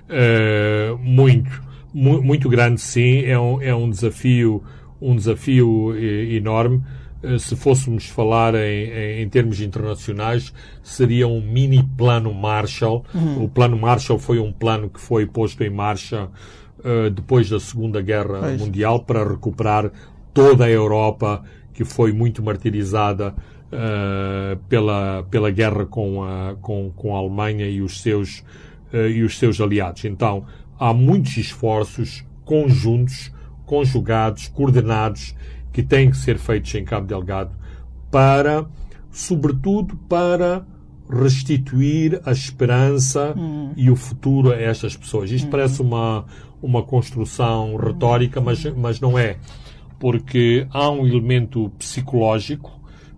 Uh, 0.08 0.96
muito, 0.96 1.62
mu 1.92 2.22
muito 2.22 2.48
grande 2.48 2.80
sim, 2.80 3.26
é 3.26 3.38
um, 3.38 3.60
é 3.60 3.74
um 3.74 3.90
desafio, 3.90 4.62
um 5.02 5.14
desafio 5.14 5.94
enorme. 5.98 6.82
Eh, 7.24 7.38
se 7.38 7.56
fôssemos 7.56 8.06
falar 8.06 8.54
em, 8.54 9.22
em, 9.22 9.28
termos 9.28 9.60
internacionais, 9.60 10.52
seria 10.82 11.26
um 11.26 11.40
mini 11.40 11.82
plano 11.96 12.32
Marshall. 12.34 13.04
Uhum. 13.14 13.44
O 13.44 13.48
plano 13.48 13.78
Marshall 13.78 14.18
foi 14.18 14.38
um 14.38 14.52
plano 14.52 14.90
que 14.90 15.00
foi 15.00 15.24
posto 15.24 15.62
em 15.64 15.70
marcha 15.70 16.28
uh, 16.80 17.10
depois 17.10 17.48
da 17.48 17.58
Segunda 17.58 18.02
Guerra 18.02 18.40
pois. 18.40 18.60
Mundial 18.60 19.00
para 19.00 19.26
recuperar 19.26 19.90
toda 20.34 20.66
a 20.66 20.70
Europa 20.70 21.42
que 21.72 21.84
foi 21.84 22.12
muito 22.12 22.42
martirizada 22.42 23.34
uh, 23.72 24.56
pela, 24.68 25.24
pela 25.30 25.50
guerra 25.50 25.86
com 25.86 26.22
a, 26.22 26.56
com, 26.60 26.92
com 26.94 27.16
a 27.16 27.18
Alemanha 27.18 27.66
e 27.66 27.80
os, 27.80 28.02
seus, 28.02 28.44
uh, 28.92 29.08
e 29.08 29.22
os 29.22 29.38
seus 29.38 29.60
aliados. 29.60 30.04
Então, 30.04 30.44
há 30.78 30.92
muitos 30.92 31.36
esforços 31.38 32.24
conjuntos, 32.44 33.32
conjugados, 33.64 34.48
coordenados 34.48 35.34
que 35.74 35.82
têm 35.82 36.08
que 36.08 36.16
ser 36.16 36.38
feitos 36.38 36.72
em 36.76 36.84
Cabo 36.84 37.04
Delgado 37.04 37.50
para, 38.10 38.64
sobretudo, 39.10 39.96
para 40.08 40.64
restituir 41.10 42.20
a 42.24 42.30
esperança 42.30 43.34
hum. 43.36 43.72
e 43.76 43.90
o 43.90 43.96
futuro 43.96 44.52
a 44.52 44.56
estas 44.56 44.96
pessoas. 44.96 45.32
Isto 45.32 45.48
hum. 45.48 45.50
parece 45.50 45.82
uma, 45.82 46.24
uma 46.62 46.82
construção 46.84 47.74
retórica, 47.76 48.40
mas, 48.40 48.64
mas 48.76 49.00
não 49.00 49.18
é. 49.18 49.36
Porque 49.98 50.64
há 50.70 50.88
um 50.88 51.04
elemento 51.04 51.70
psicológico, 51.76 52.70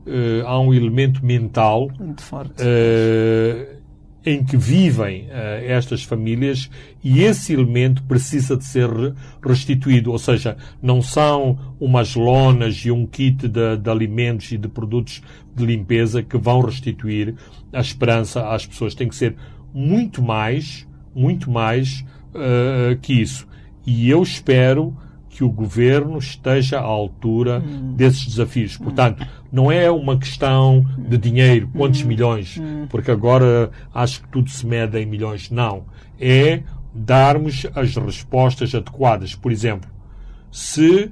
uh, 0.06 0.46
há 0.46 0.58
um 0.58 0.72
elemento 0.72 1.24
mental 1.24 1.90
Muito 1.98 2.22
forte. 2.22 2.62
Uh, 2.62 3.75
em 4.26 4.42
que 4.42 4.56
vivem 4.56 5.26
uh, 5.26 5.28
estas 5.64 6.02
famílias 6.02 6.68
e 7.02 7.22
esse 7.22 7.52
elemento 7.52 8.02
precisa 8.02 8.56
de 8.56 8.64
ser 8.64 8.90
restituído, 9.40 10.10
ou 10.10 10.18
seja, 10.18 10.56
não 10.82 11.00
são 11.00 11.56
umas 11.78 12.16
lonas 12.16 12.74
e 12.84 12.90
um 12.90 13.06
kit 13.06 13.46
de, 13.46 13.76
de, 13.76 13.88
alimentos 13.88 14.50
e 14.50 14.58
de 14.58 14.66
produtos 14.66 15.22
de 15.54 15.64
limpeza 15.64 16.24
que 16.24 16.36
vão 16.36 16.60
restituir 16.60 17.36
a 17.72 17.80
esperança 17.80 18.50
às 18.50 18.66
pessoas. 18.66 18.96
Tem 18.96 19.08
que 19.08 19.14
ser 19.14 19.36
muito 19.72 20.20
mais, 20.20 20.88
muito 21.14 21.48
mais 21.48 22.04
uh, 22.34 22.98
que 23.00 23.12
isso. 23.12 23.46
E 23.86 24.10
eu 24.10 24.20
espero 24.24 24.96
que 25.36 25.44
o 25.44 25.50
governo 25.50 26.16
esteja 26.16 26.78
à 26.78 26.84
altura 26.84 27.62
hum. 27.62 27.92
desses 27.94 28.24
desafios. 28.24 28.78
Portanto, 28.78 29.26
não 29.52 29.70
é 29.70 29.90
uma 29.90 30.18
questão 30.18 30.82
de 30.96 31.18
dinheiro, 31.18 31.68
quantos 31.76 32.02
hum. 32.02 32.06
milhões, 32.06 32.56
hum. 32.58 32.86
porque 32.88 33.10
agora 33.10 33.70
acho 33.92 34.22
que 34.22 34.28
tudo 34.28 34.48
se 34.48 34.66
mede 34.66 34.98
em 34.98 35.04
milhões. 35.04 35.50
Não. 35.50 35.84
É 36.18 36.62
darmos 36.94 37.66
as 37.74 37.94
respostas 37.96 38.74
adequadas. 38.74 39.34
Por 39.34 39.52
exemplo, 39.52 39.90
se 40.50 41.10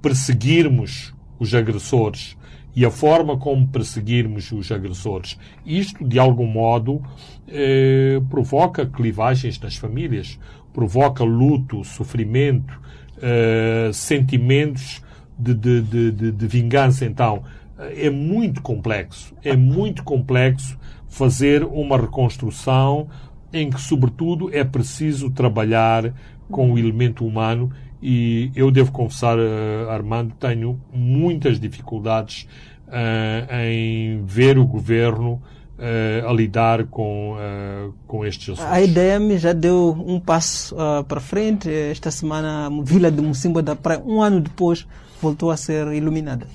perseguirmos 0.00 1.12
os 1.40 1.52
agressores 1.52 2.36
e 2.76 2.84
a 2.84 2.92
forma 2.92 3.36
como 3.36 3.66
perseguirmos 3.66 4.52
os 4.52 4.70
agressores, 4.70 5.36
isto 5.66 6.06
de 6.06 6.20
algum 6.20 6.46
modo 6.46 7.02
eh, 7.48 8.22
provoca 8.30 8.86
clivagens 8.86 9.58
nas 9.58 9.74
famílias, 9.74 10.38
provoca 10.72 11.24
luto, 11.24 11.82
sofrimento, 11.82 12.84
uh, 13.24 13.92
sentimentos 13.92 15.02
de, 15.38 15.54
de, 15.54 15.82
de, 15.82 16.32
de, 16.32 16.46
vingança. 16.46 17.04
Então, 17.04 17.42
é 17.78 18.10
muito 18.10 18.62
complexo. 18.62 19.34
É 19.42 19.56
muito 19.56 20.04
complexo 20.04 20.78
fazer 21.08 21.64
uma 21.64 21.96
reconstrução 21.96 23.08
em 23.52 23.70
que, 23.70 23.80
sobretudo, 23.80 24.54
é 24.54 24.62
preciso 24.62 25.30
trabalhar 25.30 26.12
com 26.50 26.72
o 26.72 26.78
elemento 26.78 27.26
humano 27.26 27.72
e 28.06 28.50
eu 28.54 28.70
devo 28.70 28.92
confessar, 28.92 29.38
uh, 29.38 29.88
Armando, 29.88 30.34
tenho 30.38 30.78
muitas 30.92 31.58
dificuldades 31.58 32.46
uh, 32.86 33.54
em 33.64 34.22
ver 34.26 34.58
o 34.58 34.66
governo 34.66 35.40
a 35.78 36.32
lidar 36.32 36.84
com, 36.86 37.34
uh, 37.34 37.92
com 38.06 38.24
estes 38.24 38.50
assuntos. 38.50 38.72
A 38.72 38.80
IDM 38.80 39.36
já 39.36 39.52
deu 39.52 39.90
um 40.06 40.20
passo 40.20 40.74
uh, 40.76 41.02
para 41.04 41.20
frente. 41.20 41.68
Esta 41.68 42.10
semana, 42.10 42.66
a 42.66 42.82
Vila 42.82 43.10
de 43.10 43.20
Mocimboa 43.20 43.62
da 43.62 43.74
Praia, 43.74 44.02
um 44.06 44.22
ano 44.22 44.40
depois, 44.40 44.86
voltou 45.20 45.50
a 45.50 45.56
ser 45.56 45.86
iluminada. 45.92 46.46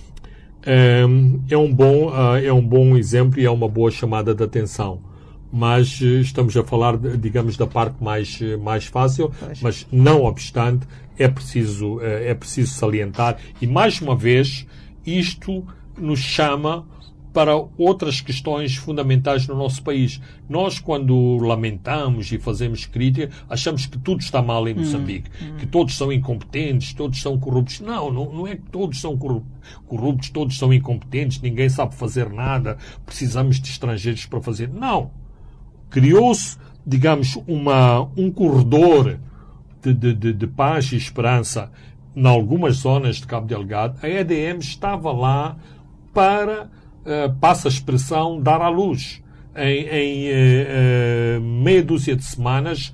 É, 0.66 1.04
é, 1.50 1.58
um 1.58 1.74
bom, 1.74 2.12
é 2.38 2.52
um 2.52 2.66
bom 2.66 2.98
exemplo 2.98 3.40
e 3.40 3.46
é 3.46 3.52
uma 3.52 3.68
boa 3.68 3.92
chamada 3.92 4.34
de 4.34 4.44
atenção. 4.44 5.02
Mas 5.52 6.00
estamos 6.00 6.56
a 6.56 6.64
falar, 6.64 6.96
digamos, 6.98 7.58
da 7.58 7.66
parte 7.66 8.04
mais, 8.04 8.40
mais 8.62 8.86
fácil, 8.86 9.32
mas 9.62 9.88
não 9.92 10.26
obstante, 10.26 10.86
é 11.18 11.28
preciso, 11.28 12.00
é 12.02 12.36
preciso 12.36 12.72
salientar. 12.74 13.38
E 13.60 13.66
mais 13.66 14.00
uma 14.00 14.16
vez, 14.16 14.68
isto 15.04 15.66
nos 15.98 16.20
chama 16.20 16.86
para 17.34 17.56
outras 17.78 18.22
questões 18.22 18.76
fundamentais 18.76 19.48
no 19.48 19.56
nosso 19.56 19.84
país. 19.84 20.20
Nós, 20.48 20.80
quando 20.80 21.38
lamentamos 21.38 22.32
e 22.32 22.40
fazemos 22.40 22.86
crítica, 22.86 23.30
achamos 23.50 23.86
que 23.86 23.98
tudo 23.98 24.22
está 24.22 24.42
mal 24.42 24.68
em 24.68 24.74
Moçambique, 24.74 25.30
hum, 25.30 25.52
hum. 25.54 25.58
que 25.58 25.68
todos 25.68 25.96
são 25.96 26.12
incompetentes, 26.12 26.94
todos 26.94 27.22
são 27.22 27.38
corruptos. 27.38 27.80
Não, 27.82 28.12
não, 28.12 28.34
não 28.34 28.48
é 28.48 28.56
que 28.56 28.70
todos 28.72 29.00
são 29.00 29.18
corruptos, 29.18 30.30
todos 30.30 30.58
são 30.58 30.74
incompetentes, 30.74 31.42
ninguém 31.42 31.70
sabe 31.70 31.96
fazer 31.96 32.30
nada, 32.30 32.78
precisamos 33.06 33.60
de 33.60 33.70
estrangeiros 33.70 34.26
para 34.26 34.42
fazer. 34.42 34.70
Não. 34.70 35.12
Criou-se, 35.90 36.58
digamos, 36.86 37.38
uma, 37.48 38.10
um 38.18 38.32
corredor 38.32 39.20
de, 39.82 39.94
de, 39.94 40.14
de, 40.14 40.34
de 40.34 40.48
paz 40.48 40.92
e 40.92 40.96
esperança 40.96 41.72
em 42.16 42.26
algumas 42.26 42.78
zonas 42.78 43.18
de 43.18 43.28
Cabo 43.28 43.48
Delgado. 43.48 43.98
A 44.02 44.10
EDM 44.10 44.60
estava 44.60 45.12
lá 45.12 45.58
para 46.14 46.70
passa 47.40 47.68
a 47.68 47.72
expressão, 47.72 48.42
dar 48.42 48.62
à 48.62 48.70
luz. 48.70 49.22
Em, 49.56 49.88
em 49.88 50.30
uh, 50.30 51.42
meia 51.42 51.84
dúzia 51.84 52.16
de 52.16 52.24
semanas, 52.24 52.94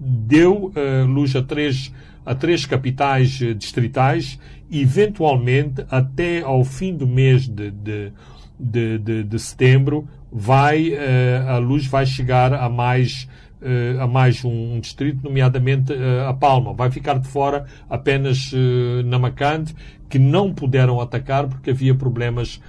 deu 0.00 0.72
luz 1.06 1.36
a 1.36 1.42
três, 1.42 1.92
a 2.24 2.34
três 2.34 2.66
capitais 2.66 3.30
distritais 3.56 4.38
eventualmente, 4.70 5.84
até 5.90 6.42
ao 6.42 6.64
fim 6.64 6.94
do 6.94 7.06
mês 7.06 7.48
de, 7.48 7.70
de, 7.70 8.12
de, 8.58 8.98
de, 8.98 9.24
de 9.24 9.38
setembro, 9.38 10.08
vai, 10.30 10.92
a 11.46 11.58
luz 11.58 11.86
vai 11.86 12.04
chegar 12.04 12.52
a 12.52 12.68
mais 12.68 13.28
a 14.00 14.06
mais 14.06 14.44
um, 14.44 14.74
um 14.74 14.80
distrito, 14.80 15.22
nomeadamente 15.22 15.92
a 16.28 16.32
Palma. 16.32 16.72
Vai 16.72 16.90
ficar 16.90 17.18
de 17.18 17.28
fora 17.28 17.66
apenas 17.88 18.52
Namacante 19.04 19.74
que 20.08 20.18
não 20.18 20.52
puderam 20.52 21.00
atacar 21.00 21.48
porque 21.48 21.70
havia 21.70 21.94
problemas 21.94 22.60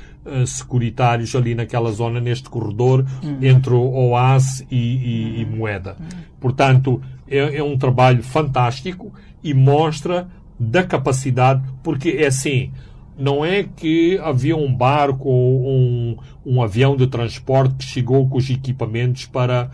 securitários 0.45 1.36
ali 1.36 1.56
naquela 1.56 1.91
zona, 1.91 2.19
neste 2.19 2.49
corredor, 2.49 3.06
uhum. 3.23 3.38
entre 3.41 3.73
o 3.73 4.10
OAS 4.10 4.65
e, 4.69 4.75
e, 4.75 5.41
e 5.41 5.45
Moeda. 5.45 5.95
Uhum. 5.99 6.08
Portanto, 6.39 7.02
é, 7.28 7.58
é 7.58 7.63
um 7.63 7.78
trabalho 7.78 8.23
fantástico 8.23 9.13
e 9.43 9.54
mostra 9.54 10.28
da 10.60 10.84
capacidade, 10.84 11.63
porque 11.82 12.10
é 12.10 12.28
assim, 12.28 12.71
não 13.17 13.45
é 13.45 13.63
que 13.63 14.17
havia 14.19 14.58
um 14.58 14.73
barco 14.73 15.30
ou 15.30 15.67
um, 15.67 16.17
um 16.45 16.62
avião 16.62 16.95
de 16.97 17.08
transporte 17.08 17.75
que 17.75 17.84
chegou 17.84 18.28
com 18.28 18.38
os 18.38 18.49
equipamentos 18.49 19.25
para, 19.25 19.69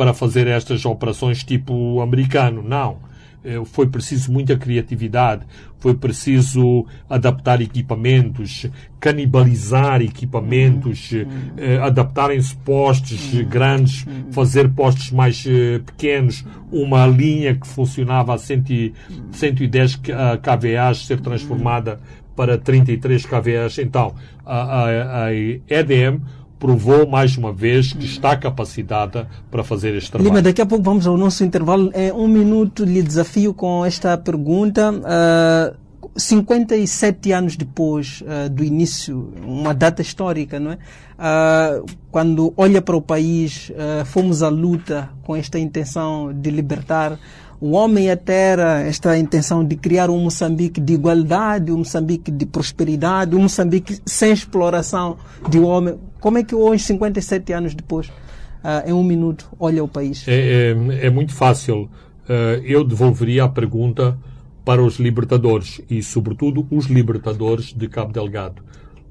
para 0.00 0.14
fazer 0.14 0.46
estas 0.46 0.86
operações 0.86 1.44
tipo 1.44 2.00
americano. 2.00 2.62
Não. 2.62 2.96
Eh, 3.44 3.60
foi 3.66 3.86
preciso 3.86 4.32
muita 4.32 4.56
criatividade, 4.56 5.44
foi 5.78 5.92
preciso 5.92 6.86
adaptar 7.06 7.60
equipamentos, 7.60 8.66
canibalizar 8.98 10.00
equipamentos, 10.00 11.12
uhum. 11.12 11.26
eh, 11.58 11.76
adaptarem-se 11.82 12.56
postes 12.56 13.34
uhum. 13.34 13.44
grandes, 13.46 14.06
uhum. 14.06 14.32
fazer 14.32 14.70
postes 14.70 15.10
mais 15.10 15.44
eh, 15.46 15.80
pequenos, 15.84 16.46
uma 16.72 17.06
linha 17.06 17.54
que 17.54 17.66
funcionava 17.66 18.32
a 18.32 18.38
100, 18.38 18.94
110 19.32 19.96
kVA 19.96 20.94
ser 20.94 21.20
transformada 21.20 22.00
para 22.34 22.56
33 22.56 23.26
kVA. 23.26 23.82
Então, 23.82 24.14
a, 24.46 24.56
a, 24.56 25.24
a 25.26 25.34
EDM 25.34 26.22
provou 26.60 27.08
mais 27.08 27.36
uma 27.36 27.52
vez 27.52 27.92
que 27.94 28.04
está 28.04 28.36
capacitada 28.36 29.26
para 29.50 29.64
fazer 29.64 29.94
este 29.96 30.12
trabalho. 30.12 30.28
Lima, 30.28 30.42
daqui 30.42 30.60
a 30.60 30.66
pouco 30.66 30.84
vamos 30.84 31.06
ao 31.06 31.16
nosso 31.16 31.42
intervalo. 31.42 31.90
É 31.94 32.12
um 32.12 32.28
minuto 32.28 32.84
lhe 32.84 33.02
desafio 33.02 33.54
com 33.54 33.84
esta 33.84 34.16
pergunta. 34.18 34.92
Uh, 34.92 35.74
57 36.16 37.32
anos 37.32 37.56
depois 37.56 38.22
uh, 38.22 38.50
do 38.50 38.62
início, 38.62 39.32
uma 39.42 39.72
data 39.72 40.02
histórica, 40.02 40.60
não 40.60 40.72
é? 40.72 40.74
Uh, 40.74 41.86
quando 42.10 42.52
olha 42.56 42.82
para 42.82 42.96
o 42.96 43.02
país, 43.02 43.70
uh, 43.70 44.04
fomos 44.04 44.42
à 44.42 44.48
luta 44.48 45.08
com 45.22 45.34
esta 45.34 45.58
intenção 45.58 46.32
de 46.32 46.50
libertar 46.50 47.18
o 47.60 47.72
homem 47.72 48.06
e 48.06 48.10
a 48.10 48.16
terra, 48.16 48.80
esta 48.80 49.18
intenção 49.18 49.62
de 49.62 49.76
criar 49.76 50.08
um 50.08 50.18
Moçambique 50.18 50.80
de 50.80 50.94
igualdade, 50.94 51.70
um 51.70 51.78
Moçambique 51.78 52.30
de 52.30 52.46
prosperidade, 52.46 53.36
um 53.36 53.42
Moçambique 53.42 54.00
sem 54.06 54.32
exploração 54.32 55.18
de 55.48 55.60
homem. 55.60 55.96
Como 56.20 56.38
é 56.38 56.42
que 56.42 56.54
hoje, 56.54 56.84
57 56.84 57.52
anos 57.52 57.74
depois, 57.74 58.08
uh, 58.08 58.88
em 58.88 58.92
um 58.94 59.04
minuto, 59.04 59.46
olha 59.58 59.84
o 59.84 59.88
país? 59.88 60.26
É, 60.26 60.72
é, 60.72 61.06
é 61.06 61.10
muito 61.10 61.34
fácil. 61.34 61.82
Uh, 62.24 62.64
eu 62.64 62.82
devolveria 62.82 63.44
a 63.44 63.48
pergunta 63.48 64.16
para 64.64 64.82
os 64.82 64.98
libertadores 64.98 65.82
e, 65.90 66.02
sobretudo, 66.02 66.66
os 66.70 66.86
libertadores 66.86 67.74
de 67.74 67.88
Cabo 67.88 68.12
Delgado. 68.12 68.62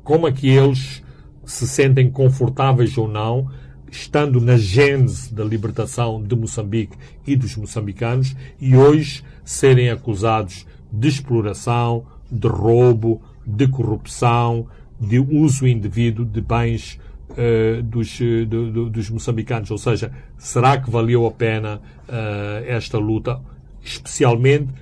Como 0.03 0.27
é 0.27 0.31
que 0.31 0.49
eles 0.49 1.03
se 1.45 1.67
sentem 1.67 2.09
confortáveis 2.09 2.97
ou 2.97 3.07
não 3.07 3.47
estando 3.91 4.39
na 4.39 4.58
gênese 4.58 5.34
da 5.34 5.43
libertação 5.43 6.21
de 6.21 6.36
Moçambique 6.36 6.97
e 7.25 7.36
dos 7.36 7.56
moçambicanos 7.56 8.36
e 8.60 8.75
hoje 8.75 9.23
serem 9.43 9.89
acusados 9.89 10.65
de 10.91 11.08
exploração, 11.08 12.06
de 12.32 12.47
roubo, 12.47 13.21
de 13.45 13.67
corrupção, 13.67 14.67
de 14.99 15.19
uso 15.19 15.67
indevido 15.67 16.25
de 16.25 16.41
bens 16.41 16.99
uh, 17.32 17.82
dos, 17.84 18.19
uh, 18.19 18.45
do, 18.45 18.89
dos 18.89 19.10
moçambicanos. 19.10 19.71
Ou 19.71 19.78
seja, 19.78 20.12
será 20.38 20.80
que 20.80 20.89
valeu 20.89 21.25
a 21.25 21.32
pena 21.32 21.78
uh, 22.08 22.65
esta 22.67 22.97
luta? 22.97 23.41
Especialmente 23.82 24.73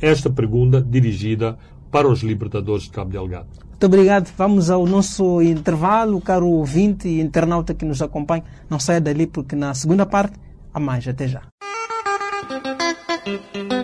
esta 0.00 0.30
pergunta 0.30 0.80
dirigida 0.80 1.58
para 1.90 2.08
os 2.08 2.22
libertadores 2.22 2.84
de 2.84 2.90
Cabo 2.90 3.10
Delgado. 3.10 3.69
Muito 3.80 3.94
obrigado. 3.94 4.30
Vamos 4.36 4.68
ao 4.68 4.84
nosso 4.84 5.40
intervalo, 5.40 6.20
caro 6.20 6.46
ouvinte 6.46 7.08
e 7.08 7.18
internauta 7.18 7.72
que 7.72 7.86
nos 7.86 8.02
acompanha. 8.02 8.44
Não 8.68 8.78
saia 8.78 9.00
dali 9.00 9.26
porque 9.26 9.56
na 9.56 9.72
segunda 9.72 10.04
parte 10.04 10.34
há 10.74 10.78
mais. 10.78 11.08
Até 11.08 11.26
já. 11.26 11.40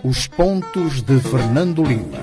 Os 0.05 0.27
pontos 0.27 1.01
de 1.01 1.19
Fernando 1.19 1.83
Lima. 1.83 2.19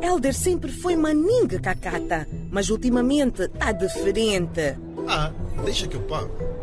Elder 0.00 0.32
sempre 0.32 0.70
foi 0.70 0.94
maninga 0.94 1.58
cacata, 1.58 2.28
mas 2.48 2.70
ultimamente 2.70 3.48
tá 3.48 3.72
diferente. 3.72 4.78
Ah, 5.08 5.32
deixa 5.64 5.88
que 5.88 5.96
eu 5.96 6.02
pago. 6.02 6.59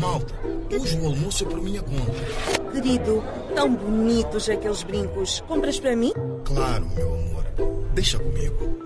Malta, 0.00 0.34
hoje 0.72 0.98
o 0.98 1.04
almoço 1.04 1.44
é 1.44 1.46
por 1.46 1.60
minha 1.60 1.82
conta. 1.82 2.72
Querido, 2.72 3.22
tão 3.54 3.74
bonitos 3.74 4.48
aqueles 4.48 4.82
brincos. 4.82 5.44
Compras 5.46 5.78
para 5.78 5.94
mim? 5.94 6.14
Claro, 6.42 6.88
meu 6.96 7.14
amor. 7.14 7.44
Deixa 7.92 8.18
comigo. 8.18 8.82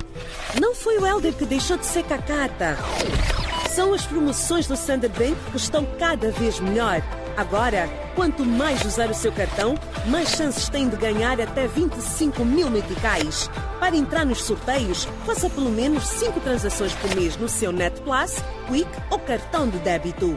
Não 0.60 0.74
foi 0.74 0.98
o 0.98 1.06
Helder 1.06 1.32
que 1.34 1.46
deixou 1.46 1.76
de 1.76 1.86
ser 1.86 2.02
cacata. 2.02 2.76
São 3.72 3.94
as 3.94 4.04
promoções 4.04 4.66
do 4.66 4.74
Standard 4.74 5.16
Bank 5.16 5.36
que 5.52 5.56
estão 5.56 5.86
cada 6.00 6.32
vez 6.32 6.58
melhor. 6.58 7.00
Agora, 7.36 7.88
quanto 8.16 8.44
mais 8.44 8.84
usar 8.84 9.08
o 9.08 9.14
seu 9.14 9.30
cartão, 9.30 9.76
mais 10.06 10.30
chances 10.30 10.68
tem 10.68 10.88
de 10.88 10.96
ganhar 10.96 11.40
até 11.40 11.68
25 11.68 12.44
mil 12.44 12.68
meticais. 12.68 13.48
Para 13.78 13.94
entrar 13.94 14.26
nos 14.26 14.42
sorteios, 14.42 15.04
faça 15.24 15.48
pelo 15.48 15.70
menos 15.70 16.04
5 16.08 16.40
transações 16.40 16.92
por 16.94 17.14
mês 17.14 17.36
no 17.36 17.48
seu 17.48 17.70
Net 17.70 18.00
Plus, 18.00 18.34
Quick 18.66 18.90
ou 19.10 19.18
cartão 19.20 19.68
de 19.68 19.78
débito 19.78 20.36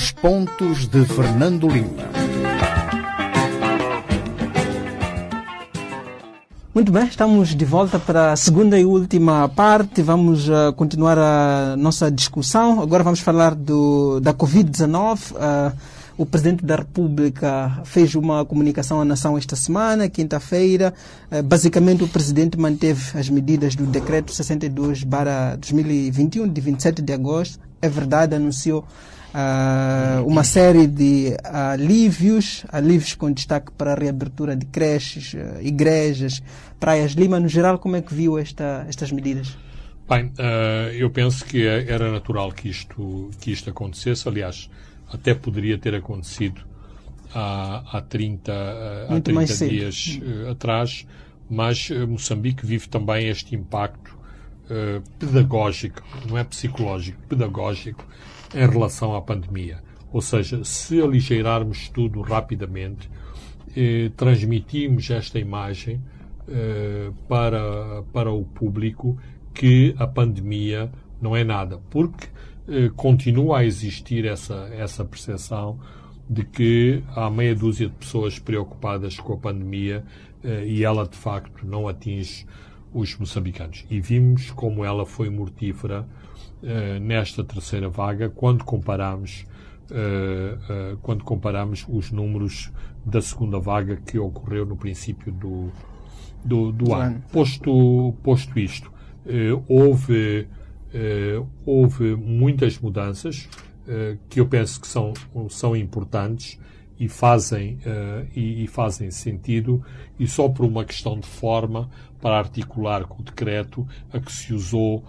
Os 0.00 0.12
pontos 0.12 0.86
de 0.88 1.04
Fernando 1.04 1.68
Lima. 1.68 2.08
Muito 6.74 6.90
bem, 6.90 7.04
estamos 7.04 7.54
de 7.54 7.66
volta 7.66 7.98
para 7.98 8.32
a 8.32 8.36
segunda 8.36 8.80
e 8.80 8.86
última 8.86 9.46
parte. 9.50 10.00
Vamos 10.00 10.48
uh, 10.48 10.72
continuar 10.74 11.18
a 11.18 11.76
nossa 11.76 12.10
discussão. 12.10 12.80
Agora 12.80 13.04
vamos 13.04 13.20
falar 13.20 13.54
do, 13.54 14.20
da 14.20 14.32
Covid-19. 14.32 15.32
Uh, 15.32 15.34
eh, 15.38 15.72
o 16.16 16.24
Presidente 16.24 16.64
da 16.64 16.76
República 16.76 17.82
fez 17.84 18.14
uma 18.14 18.42
comunicação 18.46 19.02
à 19.02 19.04
nação 19.04 19.36
esta 19.36 19.54
semana, 19.54 20.08
quinta-feira. 20.08 20.94
Uh, 21.30 21.42
basicamente, 21.42 22.02
o 22.02 22.08
Presidente 22.08 22.58
manteve 22.58 23.18
as 23.18 23.28
medidas 23.28 23.74
do 23.74 23.84
Decreto 23.84 24.32
62-2021, 24.32 26.50
de 26.50 26.60
27 26.62 27.02
de 27.02 27.12
agosto. 27.12 27.60
É 27.82 27.88
verdade, 27.88 28.34
anunciou 28.34 28.86
uh, 29.34 30.26
uma 30.26 30.44
série 30.44 30.86
de 30.86 31.36
alívios, 31.44 32.64
alívios 32.68 33.14
com 33.14 33.32
destaque 33.32 33.70
para 33.72 33.92
a 33.92 33.94
reabertura 33.94 34.56
de 34.56 34.66
creches, 34.66 35.34
uh, 35.34 35.60
igrejas, 35.60 36.42
praias. 36.78 37.12
Lima, 37.12 37.38
no 37.38 37.48
geral, 37.48 37.78
como 37.78 37.96
é 37.96 38.02
que 38.02 38.14
viu 38.14 38.38
esta, 38.38 38.84
estas 38.88 39.12
medidas? 39.12 39.56
Bem, 40.08 40.32
eu 40.98 41.08
penso 41.08 41.44
que 41.44 41.64
era 41.64 42.10
natural 42.10 42.50
que 42.50 42.68
isto, 42.68 43.30
que 43.40 43.52
isto 43.52 43.70
acontecesse. 43.70 44.28
Aliás, 44.28 44.68
até 45.08 45.34
poderia 45.34 45.78
ter 45.78 45.94
acontecido 45.94 46.62
há, 47.32 47.84
há 47.92 48.00
30, 48.00 48.52
há 49.08 49.20
30 49.20 49.68
dias 49.68 50.18
atrás, 50.50 51.06
mas 51.48 51.90
Moçambique 52.08 52.66
vive 52.66 52.88
também 52.88 53.28
este 53.28 53.54
impacto 53.54 54.18
pedagógico, 55.16 56.02
não 56.28 56.36
é 56.36 56.42
psicológico, 56.42 57.20
pedagógico, 57.28 58.04
em 58.54 58.68
relação 58.68 59.14
à 59.14 59.20
pandemia. 59.20 59.82
Ou 60.12 60.20
seja, 60.20 60.64
se 60.64 61.00
aligeirarmos 61.00 61.88
tudo 61.88 62.20
rapidamente, 62.20 63.08
eh, 63.76 64.10
transmitimos 64.16 65.08
esta 65.10 65.38
imagem 65.38 66.00
eh, 66.48 67.12
para, 67.28 68.02
para 68.12 68.32
o 68.32 68.44
público 68.44 69.16
que 69.54 69.94
a 69.98 70.06
pandemia 70.06 70.90
não 71.20 71.36
é 71.36 71.44
nada, 71.44 71.78
porque 71.90 72.26
eh, 72.68 72.90
continua 72.96 73.58
a 73.58 73.64
existir 73.64 74.24
essa, 74.24 74.68
essa 74.72 75.04
percepção 75.04 75.78
de 76.28 76.44
que 76.44 77.02
há 77.14 77.28
meia 77.28 77.54
dúzia 77.54 77.88
de 77.88 77.94
pessoas 77.94 78.38
preocupadas 78.38 79.18
com 79.18 79.32
a 79.32 79.36
pandemia 79.36 80.04
eh, 80.44 80.64
e 80.66 80.84
ela 80.84 81.06
de 81.06 81.16
facto 81.16 81.66
não 81.66 81.88
atinge 81.88 82.46
os 82.92 83.16
moçambicanos. 83.18 83.84
E 83.90 84.00
vimos 84.00 84.50
como 84.52 84.84
ela 84.84 85.04
foi 85.04 85.28
mortífera 85.28 86.08
nesta 87.00 87.42
terceira 87.42 87.88
vaga 87.88 88.28
quando 88.28 88.64
comparamos 88.64 89.46
uh, 89.90 90.92
uh, 90.92 90.96
quando 90.98 91.24
comparamos 91.24 91.84
os 91.88 92.10
números 92.10 92.70
da 93.04 93.20
segunda 93.20 93.58
vaga 93.58 93.96
que 93.96 94.18
ocorreu 94.18 94.64
no 94.64 94.76
princípio 94.76 95.32
do, 95.32 95.70
do, 96.44 96.72
do 96.72 96.94
ano. 96.94 97.22
Posto, 97.32 98.14
posto 98.22 98.58
isto, 98.58 98.92
houve, 99.66 100.46
houve 101.64 102.14
muitas 102.14 102.78
mudanças 102.78 103.48
que 104.28 104.38
eu 104.38 104.46
penso 104.46 104.78
que 104.78 104.86
são, 104.86 105.14
são 105.48 105.74
importantes 105.74 106.60
e 106.98 107.08
fazem, 107.08 107.78
e, 108.36 108.66
fazem 108.66 109.10
sentido, 109.10 109.82
e 110.18 110.26
só 110.26 110.46
por 110.46 110.66
uma 110.66 110.84
questão 110.84 111.18
de 111.18 111.26
forma, 111.26 111.88
para 112.20 112.38
articular 112.38 113.04
com 113.04 113.22
o 113.22 113.24
decreto, 113.24 113.86
a 114.12 114.20
que 114.20 114.32
se 114.32 114.52
usou 114.52 114.98
uh, 114.98 115.04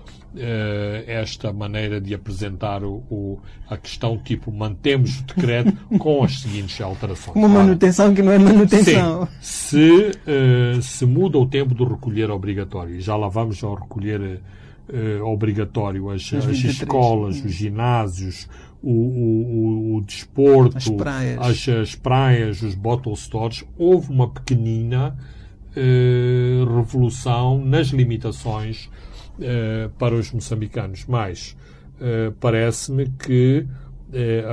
esta 1.05 1.51
maneira 1.51 1.99
de 1.99 2.13
apresentar 2.13 2.83
o, 2.83 3.03
o, 3.09 3.39
a 3.69 3.77
questão, 3.77 4.17
tipo, 4.17 4.51
mantemos 4.51 5.19
o 5.19 5.23
decreto 5.23 5.73
com 5.99 6.23
as 6.23 6.39
seguintes 6.39 6.79
alterações. 6.79 7.35
Uma 7.35 7.49
manutenção 7.49 8.13
que 8.13 8.21
não 8.21 8.31
é 8.31 8.39
manutenção. 8.39 9.27
Sim. 9.41 10.11
Se, 10.11 10.11
uh, 10.77 10.81
se 10.81 11.05
muda 11.05 11.37
o 11.37 11.45
tempo 11.45 11.73
do 11.73 11.83
recolher 11.83 12.31
obrigatório, 12.31 12.95
e 12.95 13.01
já 13.01 13.15
lá 13.15 13.27
vamos 13.27 13.63
ao 13.63 13.75
recolher 13.75 14.41
obrigatório, 15.23 16.09
as, 16.09 16.33
as 16.33 16.57
escolas, 16.57 17.41
os 17.45 17.53
ginásios, 17.53 18.45
o, 18.83 18.91
o, 18.91 19.95
o 19.95 20.01
desporto, 20.01 20.77
as 20.77 20.89
praias. 20.89 21.39
As, 21.39 21.69
as, 21.69 21.95
praias, 21.95 22.61
os 22.61 22.75
bottle 22.75 23.15
stores, 23.15 23.63
houve 23.77 24.11
uma 24.11 24.29
pequenina 24.29 25.15
eh, 25.75 26.65
revolução 26.65 27.63
nas 27.63 27.87
limitações 27.87 28.89
eh, 29.39 29.89
para 29.97 30.15
os 30.15 30.31
moçambicanos. 30.31 31.05
Mas 31.07 31.55
eh, 31.99 32.31
parece-me 32.39 33.09
que 33.09 33.67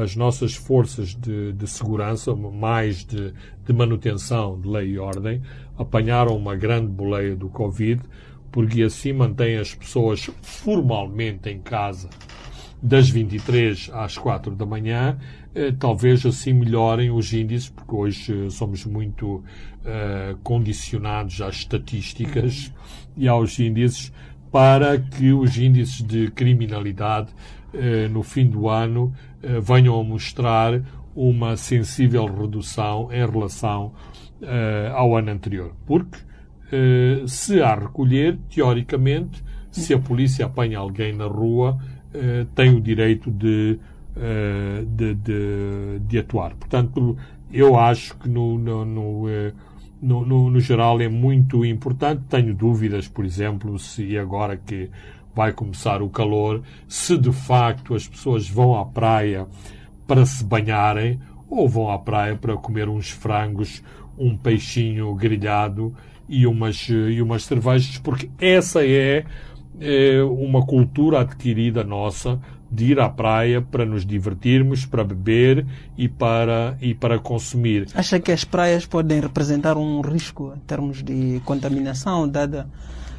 as 0.01 0.15
nossas 0.15 0.55
forças 0.55 1.17
de, 1.17 1.53
de 1.53 1.67
segurança, 1.67 2.33
mais 2.33 3.05
de, 3.05 3.35
de, 3.67 3.73
manutenção 3.73 4.57
de 4.61 4.69
lei 4.69 4.91
e 4.91 4.99
ordem, 5.01 5.43
apanharam 5.77 6.37
uma 6.37 6.55
grande 6.55 6.87
boleia 6.87 7.35
do 7.35 7.49
Covid, 7.49 8.01
porque 8.53 8.85
assim 8.85 9.13
mantém 9.13 9.57
as 9.57 9.75
pessoas 9.75 10.31
formalmente 10.43 11.51
em 11.51 11.59
casa 11.59 12.09
das 12.81 13.11
23 13.11 13.91
às 13.93 14.17
4 14.17 14.55
da 14.55 14.65
manhã, 14.65 15.19
talvez 15.79 16.25
assim 16.25 16.53
melhorem 16.53 17.11
os 17.11 17.33
índices, 17.33 17.69
porque 17.69 17.95
hoje 17.95 18.47
eh, 18.47 18.51
somos 18.51 18.85
muito 18.85 19.43
eh, 19.85 20.37
condicionados 20.43 21.41
às 21.41 21.57
estatísticas 21.57 22.73
e 23.17 23.27
aos 23.27 23.59
índices, 23.59 24.13
para 24.51 24.99
que 24.99 25.33
os 25.33 25.59
índices 25.59 26.03
de 26.03 26.31
criminalidade 26.31 27.29
no 28.11 28.23
fim 28.23 28.47
do 28.47 28.67
ano 28.67 29.13
venham 29.63 30.01
a 30.01 30.03
mostrar 30.03 30.81
uma 31.15 31.55
sensível 31.55 32.25
redução 32.25 33.13
em 33.13 33.31
relação 33.31 33.93
ao 34.95 35.15
ano 35.15 35.33
anterior. 35.33 35.75
Porque 35.85 36.19
se 37.27 37.61
há 37.61 37.75
recolher, 37.75 38.39
teoricamente, 38.49 39.45
se 39.71 39.93
a 39.93 39.99
polícia 39.99 40.47
apanha 40.47 40.79
alguém 40.79 41.15
na 41.15 41.27
rua, 41.27 41.79
eh, 42.13 42.47
tem 42.55 42.75
o 42.75 42.81
direito 42.81 43.31
de, 43.31 43.79
uh, 44.19 44.85
de, 44.85 45.15
de, 45.15 45.99
de, 46.01 46.19
atuar. 46.19 46.55
Portanto, 46.55 47.17
eu 47.53 47.79
acho 47.79 48.17
que 48.17 48.29
no, 48.29 48.59
no, 48.59 48.85
no, 48.85 49.29
eh, 49.29 49.53
no, 50.03 50.25
no, 50.25 50.51
no 50.51 50.61
geral 50.61 51.01
é 51.01 51.09
muito 51.09 51.65
importante. 51.65 52.25
Tenho 52.29 52.55
dúvidas, 52.55 53.09
por 53.09 53.25
exemplo, 53.25 53.79
se 53.79 54.19
agora 54.19 54.57
que 54.57 54.91
vai 55.35 55.53
começar 55.53 56.03
o 56.03 56.11
calor, 56.11 56.63
se 56.87 57.17
de 57.17 57.33
facto 57.33 57.95
as 57.95 58.07
pessoas 58.07 58.49
vão 58.49 58.79
à 58.79 58.85
praia 58.85 59.47
para 60.07 60.27
se 60.27 60.45
banharem 60.45 61.19
ou 61.49 61.69
vão 61.69 61.91
à 61.91 61.99
praia 61.99 62.37
para 62.37 62.57
comer 62.57 62.89
uns 62.89 63.11
frangos, 63.11 63.83
um 64.19 64.37
peixinho 64.37 65.15
grelhado 65.15 65.95
e 66.29 66.47
umas, 66.47 66.87
e 66.89 67.23
umas 67.23 67.45
cervejas, 67.45 67.97
porque 67.99 68.29
essa 68.39 68.85
é 68.85 69.25
é 69.81 70.23
uma 70.23 70.65
cultura 70.67 71.21
adquirida 71.21 71.85
nossa 71.85 72.41
de 72.71 72.93
ir 72.93 73.01
à 73.01 73.09
praia 73.09 73.63
para 73.63 73.85
nos 73.85 74.05
divertirmos, 74.05 74.85
para 74.85 75.03
beber 75.03 75.67
e 75.97 76.09
para, 76.09 76.77
e 76.81 76.95
para 76.95 77.19
consumir. 77.19 77.87
Acha 77.95 78.21
que 78.21 78.31
as 78.31 78.45
praias 78.45 78.85
podem 78.85 79.21
representar 79.21 79.77
um 79.77 80.01
risco 80.01 80.53
em 80.57 80.61
termos 80.61 81.03
de 81.03 81.41
contaminação, 81.45 82.29
dada. 82.29 82.69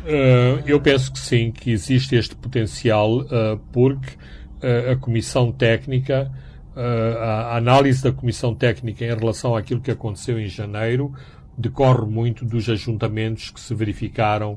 Uh, 0.03 0.63
eu 0.65 0.79
penso 0.79 1.11
que 1.11 1.19
sim, 1.19 1.51
que 1.51 1.71
existe 1.71 2.15
este 2.15 2.35
potencial, 2.35 3.19
uh, 3.19 3.59
porque 3.71 4.15
uh, 4.63 4.91
a 4.91 4.95
Comissão 4.95 5.51
Técnica, 5.51 6.31
a 6.75 7.57
análise 7.57 8.01
da 8.01 8.09
Comissão 8.09 8.55
Técnica 8.55 9.03
em 9.03 9.13
relação 9.13 9.53
àquilo 9.53 9.81
que 9.81 9.91
aconteceu 9.91 10.39
em 10.39 10.47
janeiro, 10.47 11.13
decorre 11.57 12.05
muito 12.05 12.45
dos 12.45 12.69
ajuntamentos 12.69 13.49
que 13.49 13.59
se 13.59 13.75
verificaram 13.75 14.53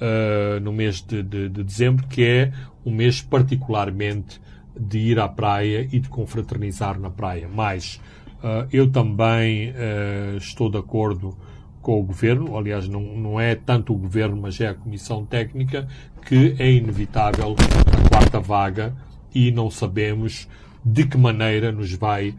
uh, 0.00 0.60
no 0.60 0.72
mês 0.72 1.00
de, 1.00 1.22
de, 1.22 1.48
de, 1.48 1.62
dezembro, 1.62 2.06
que 2.08 2.24
é 2.24 2.52
um 2.84 2.92
mês 2.92 3.20
particularmente 3.20 4.40
de 4.78 4.98
ir 4.98 5.18
à 5.18 5.28
praia 5.28 5.88
e 5.92 5.98
de 5.98 6.08
confraternizar 6.08 6.98
na 6.98 7.10
praia. 7.10 7.48
Mas 7.52 8.00
uh, 8.42 8.66
eu 8.72 8.90
também 8.90 9.70
uh, 9.70 10.36
estou 10.36 10.70
de 10.70 10.78
acordo 10.78 11.36
com 11.82 11.98
o 11.98 12.02
governo, 12.02 12.56
aliás, 12.56 12.88
não, 12.88 13.00
não 13.00 13.40
é 13.40 13.54
tanto 13.54 13.94
o 13.94 13.96
governo, 13.96 14.36
mas 14.36 14.60
é 14.60 14.68
a 14.68 14.74
comissão 14.74 15.24
técnica, 15.24 15.88
que 16.26 16.54
é 16.58 16.70
inevitável 16.70 17.56
a 17.56 18.08
quarta 18.08 18.38
vaga 18.38 18.94
e 19.34 19.50
não 19.50 19.70
sabemos 19.70 20.46
de 20.84 21.06
que 21.06 21.16
maneira 21.16 21.72
nos 21.72 21.94
vai, 21.94 22.34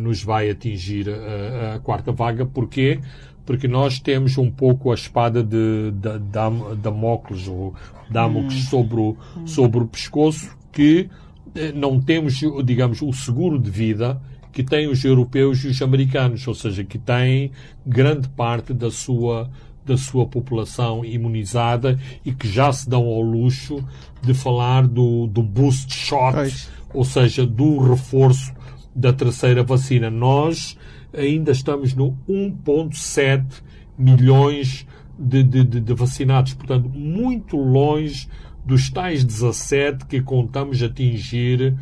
nos 0.00 0.22
vai 0.22 0.48
atingir 0.48 1.08
a, 1.10 1.74
a 1.74 1.78
quarta 1.80 2.12
vaga. 2.12 2.46
Porquê? 2.46 3.00
Porque 3.48 3.66
nós 3.66 3.98
temos 3.98 4.36
um 4.36 4.50
pouco 4.50 4.92
a 4.92 4.94
espada 4.94 5.42
de, 5.42 5.90
de, 5.92 6.18
de 6.18 6.76
Damocles, 6.82 7.48
ou 7.48 7.74
Damocles 8.10 8.66
hum. 8.66 8.68
sobre, 8.68 9.00
o, 9.00 9.16
sobre 9.46 9.78
o 9.78 9.86
pescoço, 9.86 10.54
que 10.70 11.08
eh, 11.54 11.72
não 11.72 11.98
temos, 11.98 12.40
digamos, 12.62 13.00
o 13.00 13.10
seguro 13.10 13.58
de 13.58 13.70
vida 13.70 14.20
que 14.52 14.62
têm 14.62 14.86
os 14.86 15.02
europeus 15.02 15.64
e 15.64 15.68
os 15.68 15.80
americanos, 15.80 16.46
ou 16.46 16.54
seja, 16.54 16.84
que 16.84 16.98
têm 16.98 17.50
grande 17.86 18.28
parte 18.28 18.74
da 18.74 18.90
sua 18.90 19.48
da 19.82 19.96
sua 19.96 20.26
população 20.26 21.02
imunizada 21.02 21.98
e 22.22 22.30
que 22.30 22.46
já 22.46 22.70
se 22.70 22.86
dão 22.86 23.06
ao 23.06 23.22
luxo 23.22 23.82
de 24.20 24.34
falar 24.34 24.86
do, 24.86 25.26
do 25.26 25.42
boost 25.42 25.90
shot, 25.90 26.68
ou 26.92 27.02
seja, 27.02 27.46
do 27.46 27.78
reforço 27.78 28.52
da 28.94 29.10
terceira 29.10 29.62
vacina. 29.62 30.10
Nós 30.10 30.76
ainda 31.12 31.52
estamos 31.52 31.94
no 31.94 32.16
1,7 32.28 33.62
milhões 33.98 34.86
de, 35.18 35.42
de, 35.42 35.64
de, 35.64 35.94
vacinados. 35.94 36.54
Portanto, 36.54 36.88
muito 36.88 37.56
longe 37.56 38.28
dos 38.68 38.90
tais 38.90 39.24
17 39.24 40.04
que 40.04 40.20
contamos 40.20 40.82
atingir, 40.82 41.72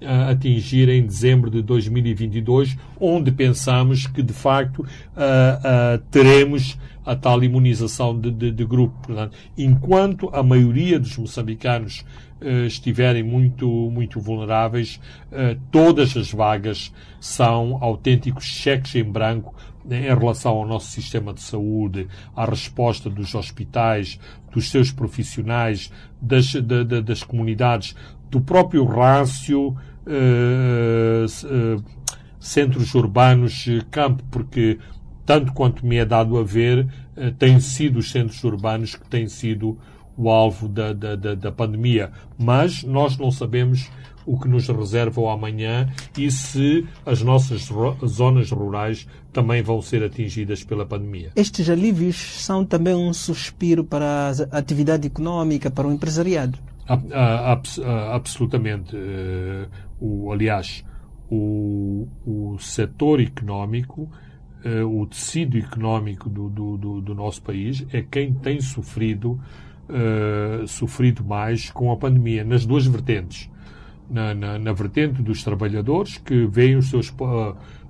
uh, 0.00 0.30
atingir 0.30 0.88
em 0.88 1.06
dezembro 1.06 1.48
de 1.48 1.62
2022, 1.62 2.76
onde 2.98 3.30
pensamos 3.30 4.08
que, 4.08 4.24
de 4.24 4.32
facto, 4.32 4.80
uh, 4.80 5.98
teremos 6.10 6.76
a 7.06 7.14
tal 7.14 7.44
imunização 7.44 8.18
de, 8.18 8.32
de, 8.32 8.50
de 8.50 8.64
grupo. 8.64 8.94
Portanto, 9.06 9.36
enquanto 9.56 10.28
a 10.32 10.42
maioria 10.42 10.98
dos 10.98 11.16
moçambicanos 11.16 12.04
estiverem 12.66 13.22
muito, 13.22 13.68
muito 13.68 14.20
vulneráveis, 14.20 15.00
todas 15.70 16.16
as 16.16 16.32
vagas 16.32 16.92
são 17.20 17.78
autênticos 17.80 18.44
cheques 18.44 18.96
em 18.96 19.04
branco 19.04 19.54
em 19.90 20.02
relação 20.02 20.52
ao 20.52 20.66
nosso 20.66 20.90
sistema 20.90 21.32
de 21.32 21.40
saúde, 21.40 22.08
à 22.34 22.44
resposta 22.44 23.10
dos 23.10 23.34
hospitais, 23.34 24.18
dos 24.52 24.70
seus 24.70 24.92
profissionais, 24.92 25.90
das, 26.20 26.52
das 27.04 27.22
comunidades, 27.22 27.94
do 28.30 28.40
próprio 28.40 28.84
rácio 28.84 29.76
uh, 30.06 31.84
centros 32.38 32.94
urbanos, 32.94 33.66
campo, 33.90 34.22
porque 34.30 34.78
tanto 35.24 35.52
quanto 35.52 35.86
me 35.86 35.96
é 35.96 36.04
dado 36.04 36.36
a 36.36 36.42
ver, 36.42 36.88
eh, 37.16 37.30
têm 37.30 37.60
sido 37.60 37.98
os 38.00 38.10
centros 38.10 38.42
urbanos 38.42 38.96
que 38.96 39.08
têm 39.08 39.28
sido 39.28 39.78
o 40.16 40.28
alvo 40.28 40.68
da, 40.68 40.92
da, 40.92 41.14
da, 41.14 41.34
da 41.34 41.52
pandemia. 41.52 42.10
Mas 42.36 42.82
nós 42.82 43.16
não 43.16 43.30
sabemos 43.30 43.88
o 44.26 44.38
que 44.38 44.48
nos 44.48 44.68
reserva 44.68 45.20
o 45.20 45.28
amanhã 45.28 45.88
e 46.16 46.30
se 46.30 46.86
as 47.04 47.22
nossas 47.22 47.68
zonas 48.06 48.50
rurais 48.50 49.06
também 49.32 49.62
vão 49.62 49.80
ser 49.80 50.02
atingidas 50.02 50.62
pela 50.62 50.84
pandemia. 50.86 51.32
Estes 51.36 51.68
alívios 51.68 52.16
são 52.44 52.64
também 52.64 52.94
um 52.94 53.12
suspiro 53.12 53.84
para 53.84 54.32
a 54.50 54.58
atividade 54.58 55.06
económica, 55.06 55.70
para 55.70 55.86
o 55.86 55.92
empresariado? 55.92 56.58
absolutamente. 58.12 58.94
Eh, 58.94 59.66
o, 60.00 60.32
aliás, 60.32 60.84
o, 61.30 62.06
o 62.26 62.58
setor 62.58 63.20
económico 63.20 64.10
uh, 64.64 65.00
o 65.00 65.06
tecido 65.06 65.58
económico 65.58 66.28
do, 66.28 66.48
do, 66.48 67.00
do, 67.00 67.14
nosso 67.14 67.42
país 67.42 67.86
é 67.92 68.02
quem 68.02 68.32
tem 68.32 68.60
sofrido, 68.60 69.40
uh, 69.88 70.66
sofrido 70.66 71.24
mais 71.24 71.70
com 71.70 71.90
a 71.92 71.96
pandemia, 71.96 72.44
nas 72.44 72.64
duas 72.64 72.86
vertentes. 72.86 73.50
Na, 74.12 74.34
na, 74.34 74.58
na, 74.58 74.72
vertente 74.74 75.22
dos 75.22 75.42
trabalhadores 75.42 76.18
que 76.18 76.44
veem 76.44 76.76
os 76.76 76.90
seus, 76.90 77.10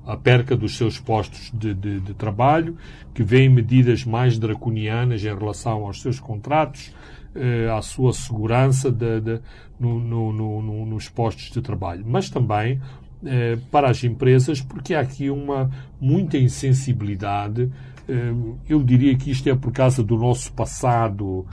a 0.07 0.17
perca 0.17 0.57
dos 0.57 0.77
seus 0.77 0.99
postos 0.99 1.51
de, 1.53 1.75
de, 1.75 1.99
de 1.99 2.15
trabalho, 2.15 2.77
que 3.13 3.23
vêem 3.23 3.49
medidas 3.49 4.05
mais 4.05 4.39
draconianas 4.39 5.25
em 5.25 5.35
relação 5.35 5.85
aos 5.85 6.01
seus 6.01 6.21
contratos, 6.21 6.93
eh, 7.35 7.69
à 7.71 7.81
sua 7.81 8.13
segurança 8.13 8.91
de, 8.91 9.21
de, 9.21 9.41
no, 9.81 9.99
no, 10.01 10.33
no, 10.33 10.87
nos 10.87 11.09
postos 11.09 11.51
de 11.51 11.63
trabalho, 11.63 12.05
mas 12.07 12.29
também 12.29 12.81
eh, 13.25 13.57
para 13.71 13.89
as 13.89 14.05
empresas, 14.05 14.61
porque 14.61 14.95
há 14.95 15.01
aqui 15.01 15.31
uma 15.31 15.71
muita 16.01 16.37
insensibilidade. 16.37 17.71
Eh, 18.09 18.35
eu 18.69 18.83
diria 18.83 19.17
que 19.17 19.31
isto 19.31 19.49
é 19.49 19.55
por 19.55 19.73
causa 19.73 20.03
do 20.03 20.17
nosso 20.17 20.53
passado 20.53 21.47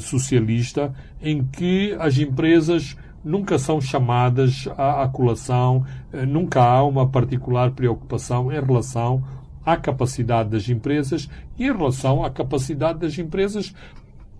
socialista, 0.00 0.94
em 1.20 1.44
que 1.44 1.94
as 1.98 2.16
empresas 2.16 2.96
nunca 3.26 3.58
são 3.58 3.80
chamadas 3.80 4.68
à, 4.78 5.02
à 5.02 5.08
colação, 5.08 5.84
eh, 6.12 6.24
nunca 6.24 6.62
há 6.62 6.84
uma 6.84 7.08
particular 7.08 7.72
preocupação 7.72 8.52
em 8.52 8.60
relação 8.60 9.24
à 9.64 9.76
capacidade 9.76 10.48
das 10.50 10.68
empresas 10.68 11.28
e 11.58 11.64
em 11.64 11.76
relação 11.76 12.24
à 12.24 12.30
capacidade 12.30 13.00
das 13.00 13.18
empresas 13.18 13.74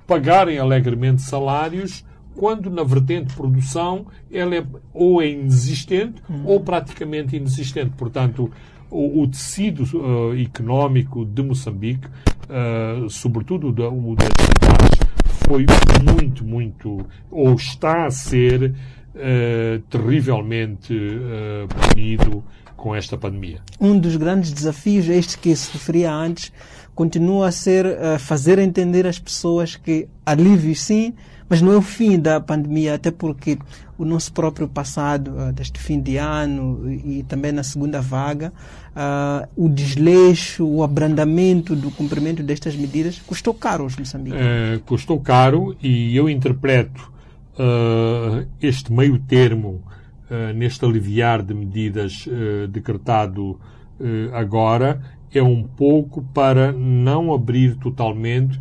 pagarem 0.06 0.60
alegremente 0.60 1.20
salários 1.20 2.04
quando 2.36 2.70
na 2.70 2.84
vertente 2.84 3.34
produção 3.34 4.06
ela 4.30 4.54
é 4.54 4.64
ou 4.94 5.20
é 5.20 5.30
inexistente 5.30 6.22
uhum. 6.30 6.46
ou 6.46 6.60
praticamente 6.60 7.34
inexistente. 7.34 7.90
Portanto, 7.96 8.48
o, 8.88 9.22
o 9.22 9.26
tecido 9.26 9.82
uh, 9.98 10.40
económico 10.40 11.24
de 11.24 11.42
Moçambique, 11.42 12.06
uh, 12.06 13.10
sobretudo 13.10 13.70
o, 13.70 13.72
da, 13.72 13.88
o 13.88 14.14
das 14.14 14.95
foi 15.46 15.64
muito, 16.02 16.44
muito, 16.44 17.06
ou 17.30 17.54
está 17.54 18.06
a 18.06 18.10
ser 18.10 18.74
uh, 19.14 19.80
terrivelmente 19.88 20.92
uh, 20.92 21.68
punido 21.68 22.42
com 22.76 22.94
esta 22.94 23.16
pandemia. 23.16 23.60
Um 23.80 23.98
dos 23.98 24.16
grandes 24.16 24.52
desafios, 24.52 25.08
este 25.08 25.38
que 25.38 25.54
se 25.54 25.72
referia 25.72 26.12
antes, 26.12 26.52
continua 26.94 27.48
a 27.48 27.52
ser 27.52 27.86
uh, 27.86 28.18
fazer 28.18 28.58
entender 28.58 29.06
às 29.06 29.18
pessoas 29.18 29.76
que 29.76 30.08
alívio 30.24 30.74
sim, 30.74 31.14
mas 31.48 31.62
não 31.62 31.72
é 31.72 31.76
o 31.76 31.82
fim 31.82 32.18
da 32.18 32.40
pandemia, 32.40 32.94
até 32.94 33.12
porque 33.12 33.56
o 33.98 34.04
nosso 34.04 34.32
próprio 34.32 34.68
passado, 34.68 35.32
uh, 35.32 35.52
deste 35.52 35.78
fim 35.78 36.00
de 36.00 36.16
ano 36.16 36.88
e, 36.88 37.18
e 37.18 37.22
também 37.22 37.52
na 37.52 37.62
segunda 37.62 38.00
vaga, 38.00 38.52
uh, 38.90 39.48
o 39.56 39.68
desleixo, 39.68 40.66
o 40.66 40.82
abrandamento 40.82 41.74
do 41.74 41.90
cumprimento 41.90 42.42
destas 42.42 42.76
medidas 42.76 43.18
custou 43.26 43.54
caro 43.54 43.84
aos 43.84 43.96
moçambicanos. 43.96 44.46
É, 44.46 44.80
custou 44.84 45.20
caro 45.20 45.76
e 45.82 46.16
eu 46.16 46.28
interpreto 46.28 47.12
uh, 47.58 48.46
este 48.60 48.92
meio 48.92 49.18
termo 49.18 49.82
neste 50.56 50.84
aliviar 50.84 51.40
de 51.40 51.54
medidas 51.54 52.26
decretado 52.70 53.60
agora 54.32 55.00
é 55.32 55.40
um 55.40 55.62
pouco 55.62 56.20
para 56.34 56.72
não 56.72 57.32
abrir 57.32 57.76
totalmente 57.76 58.58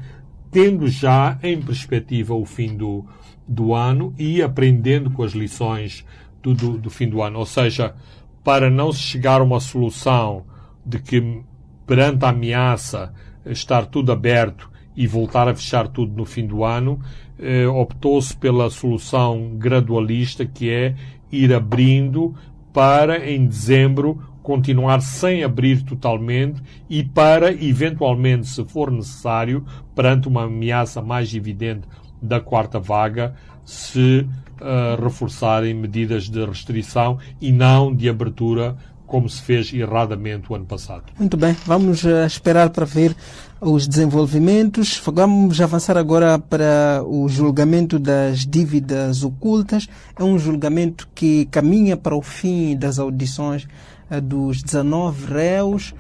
tendo 0.56 0.88
já 0.88 1.38
em 1.44 1.62
perspectiva 1.62 2.34
o 2.34 2.46
fim 2.46 2.78
do, 2.78 3.06
do 3.48 3.74
ano 3.74 4.14
e 4.18 4.42
aprendendo 4.42 5.12
com 5.12 5.24
as 5.24 5.34
lições 5.34 6.06
do, 6.42 6.54
do, 6.54 6.78
do 6.78 6.90
fim 6.90 7.08
do 7.08 7.22
ano. 7.22 7.40
Ou 7.40 7.46
seja, 7.46 7.96
para 8.44 8.70
não 8.70 8.92
se 8.92 9.00
chegar 9.00 9.42
a 9.42 9.44
uma 9.44 9.60
solução 9.60 10.46
de 10.86 11.00
que 11.00 11.42
perante 11.86 12.26
a 12.26 12.30
ameaça 12.30 13.14
estar 13.46 13.86
tudo 13.86 14.12
aberto 14.12 14.70
e 14.96 15.06
voltar 15.08 15.48
a 15.48 15.56
fechar 15.56 15.88
tudo 15.88 16.16
no 16.16 16.26
fim 16.26 16.48
do 16.48 16.64
ano, 16.64 17.00
eh, 17.38 17.68
optou-se 17.68 18.36
pela 18.36 18.70
solução 18.70 19.56
gradualista 19.58 20.46
que 20.46 20.70
é 20.70 20.96
ir 21.32 21.54
abrindo 21.54 22.34
para 22.72 23.30
em 23.30 23.46
dezembro 23.46 24.22
continuar 24.42 25.02
sem 25.02 25.44
abrir 25.44 25.82
totalmente 25.82 26.62
e 26.88 27.04
para, 27.04 27.52
eventualmente, 27.52 28.46
se 28.48 28.64
for 28.64 28.92
necessário, 28.92 29.66
perante 29.96 30.28
uma 30.28 30.44
ameaça 30.44 31.02
mais 31.02 31.34
evidente 31.34 31.88
da 32.26 32.40
quarta 32.40 32.80
vaga, 32.80 33.34
se 33.64 34.28
uh, 34.62 35.02
reforçarem 35.02 35.74
medidas 35.74 36.30
de 36.30 36.46
restrição 36.46 37.18
e 37.42 37.52
não 37.52 37.94
de 37.94 38.10
abertura 38.10 38.76
como 39.06 39.30
se 39.30 39.42
fez 39.42 39.72
erradamente 39.72 40.52
o 40.52 40.56
ano 40.56 40.66
passado. 40.66 41.04
Muito 41.18 41.38
bem, 41.38 41.56
vamos 41.66 42.04
uh, 42.04 42.26
esperar 42.26 42.70
para 42.70 42.86
ver 42.86 43.16
os 43.62 43.88
desenvolvimentos. 43.88 45.02
Vamos 45.06 45.62
avançar 45.62 45.98
agora 45.98 46.40
para 46.40 47.04
o 47.06 47.28
julgamento 47.30 48.00
das 48.00 48.46
dívidas 48.46 49.24
ocultas. 49.24 49.88
É 50.18 50.24
um 50.24 50.38
julgamento 50.38 51.08
que 51.14 51.46
caminha 51.46 51.96
para 51.96 52.16
o 52.16 52.22
fim 52.22 52.76
das 52.76 52.98
audições 53.00 53.68
uh, 54.10 54.20
dos 54.22 54.62
19 54.64 55.34
réus. 55.34 55.94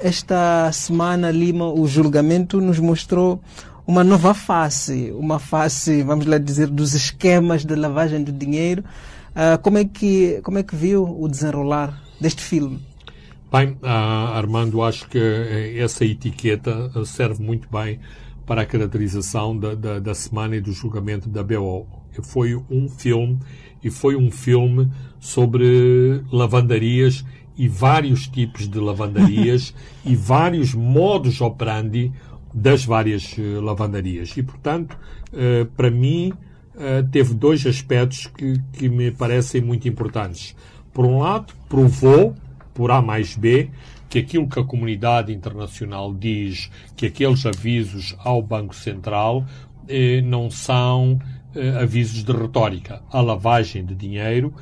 Esta 0.00 0.70
semana, 0.72 1.30
Lima, 1.30 1.72
o 1.72 1.86
julgamento 1.86 2.60
nos 2.60 2.78
mostrou 2.78 3.40
uma 3.86 4.04
nova 4.04 4.34
face, 4.34 5.12
uma 5.16 5.38
face, 5.38 6.02
vamos 6.02 6.26
lá 6.26 6.38
dizer, 6.38 6.68
dos 6.68 6.94
esquemas 6.94 7.64
de 7.64 7.74
lavagem 7.74 8.22
de 8.22 8.32
dinheiro. 8.32 8.84
Uh, 9.30 9.60
como, 9.62 9.78
é 9.78 9.84
que, 9.84 10.40
como 10.42 10.58
é 10.58 10.62
que 10.62 10.74
viu 10.74 11.04
o 11.04 11.28
desenrolar 11.28 12.00
deste 12.20 12.42
filme? 12.42 12.80
Bem, 13.50 13.70
uh, 13.82 13.86
Armando, 14.34 14.80
acho 14.80 15.08
que 15.08 15.18
eh, 15.18 15.78
essa 15.78 16.04
etiqueta 16.04 16.88
eh, 16.94 17.04
serve 17.04 17.42
muito 17.42 17.68
bem 17.68 17.98
para 18.46 18.62
a 18.62 18.64
caracterização 18.64 19.58
da, 19.58 19.74
da, 19.74 19.98
da 19.98 20.14
semana 20.14 20.54
e 20.54 20.60
do 20.60 20.70
julgamento 20.70 21.28
da 21.28 21.42
BO. 21.42 21.84
Foi 22.22 22.54
um 22.54 22.88
filme, 22.88 23.40
e 23.82 23.90
foi 23.90 24.14
um 24.14 24.30
filme 24.30 24.88
sobre 25.18 26.22
lavandarias 26.30 27.24
e 27.56 27.66
vários 27.66 28.28
tipos 28.28 28.68
de 28.68 28.78
lavandarias 28.78 29.74
e 30.06 30.14
vários 30.14 30.72
modos 30.72 31.40
operandi 31.40 32.12
das 32.52 32.84
várias 32.84 33.36
uh, 33.38 33.60
lavandarias. 33.60 34.36
E, 34.36 34.42
portanto, 34.42 34.98
uh, 35.32 35.66
para 35.76 35.90
mim, 35.90 36.32
uh, 36.74 37.06
teve 37.10 37.34
dois 37.34 37.66
aspectos 37.66 38.26
que, 38.26 38.60
que 38.72 38.88
me 38.88 39.10
parecem 39.10 39.60
muito 39.60 39.88
importantes. 39.88 40.56
Por 40.92 41.04
um 41.06 41.20
lado, 41.20 41.52
provou, 41.68 42.34
por 42.74 42.90
A 42.90 43.00
mais 43.00 43.36
B, 43.36 43.70
que 44.08 44.18
aquilo 44.18 44.48
que 44.48 44.58
a 44.58 44.64
comunidade 44.64 45.32
internacional 45.32 46.12
diz, 46.12 46.70
que 46.96 47.06
aqueles 47.06 47.46
avisos 47.46 48.16
ao 48.18 48.42
Banco 48.42 48.74
Central 48.74 49.44
não 50.24 50.50
são 50.50 51.20
avisos 51.80 52.24
de 52.24 52.32
retórica. 52.32 53.02
A 53.10 53.20
lavagem 53.20 53.84
de 53.84 53.94
dinheiro 53.94 54.52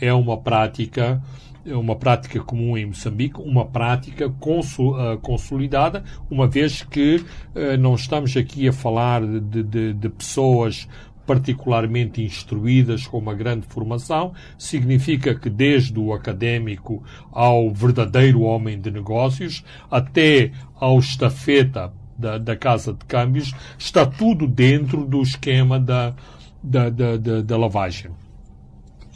é 0.00 0.12
uma 0.12 0.36
prática 0.38 1.22
uma 1.66 1.96
prática 1.96 2.40
comum 2.40 2.76
em 2.76 2.86
Moçambique, 2.86 3.40
uma 3.40 3.64
prática 3.64 4.28
uh, 4.28 5.18
consolidada, 5.20 6.04
uma 6.30 6.46
vez 6.46 6.82
que 6.82 7.16
uh, 7.16 7.76
não 7.78 7.94
estamos 7.94 8.36
aqui 8.36 8.68
a 8.68 8.72
falar 8.72 9.22
de, 9.26 9.62
de, 9.62 9.92
de 9.94 10.08
pessoas 10.08 10.88
particularmente 11.26 12.22
instruídas 12.22 13.06
com 13.06 13.18
uma 13.18 13.34
grande 13.34 13.66
formação, 13.66 14.32
significa 14.58 15.34
que 15.34 15.48
desde 15.48 15.98
o 15.98 16.12
académico 16.12 17.02
ao 17.32 17.72
verdadeiro 17.72 18.42
homem 18.42 18.78
de 18.78 18.90
negócios, 18.90 19.64
até 19.90 20.52
ao 20.74 20.98
estafeta 20.98 21.92
da, 22.18 22.38
da 22.38 22.56
casa 22.56 22.92
de 22.92 23.04
câmbios, 23.06 23.54
está 23.78 24.06
tudo 24.06 24.46
dentro 24.46 25.04
do 25.06 25.22
esquema 25.22 25.80
da, 25.80 26.14
da, 26.62 26.90
da, 26.90 27.16
da, 27.16 27.42
da 27.42 27.56
lavagem. 27.56 28.10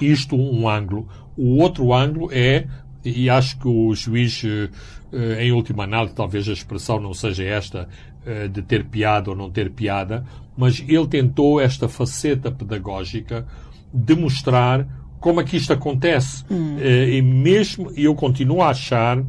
Isto 0.01 0.37
um 0.37 0.69
ângulo. 0.69 1.09
O 1.37 1.59
outro 1.59 1.93
ângulo 1.93 2.29
é, 2.33 2.67
e 3.05 3.31
acho 3.31 3.59
que 3.59 3.69
o 3.69 3.95
juiz, 3.95 4.43
eh, 4.45 5.45
em 5.45 5.53
última 5.53 5.85
análise, 5.85 6.15
talvez 6.15 6.49
a 6.49 6.53
expressão 6.53 7.01
não 7.01 7.15
seja 7.15 7.45
esta 7.45 7.89
eh, 8.27 8.49
de 8.49 8.63
ter 8.63 8.85
piada 8.85 9.31
ou 9.31 9.37
não 9.37 9.51
ter 9.51 9.71
piada, 9.71 10.25
mas 10.57 10.85
ele 10.87 11.07
tentou 11.07 11.61
esta 11.61 11.89
faceta 11.89 12.51
pedagógica 12.51 13.47
de 13.93 14.15
mostrar 14.15 14.87
como 15.21 15.41
é 15.41 15.45
que 15.45 15.57
isto 15.57 15.73
acontece. 15.73 16.45
Hum. 16.51 16.77
Eh, 16.81 17.17
e 17.17 17.23
mesmo 17.23 17.91
eu 17.97 18.15
continuo 18.15 18.63
a 18.63 18.71
achar 18.71 19.23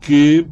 que 0.00 0.46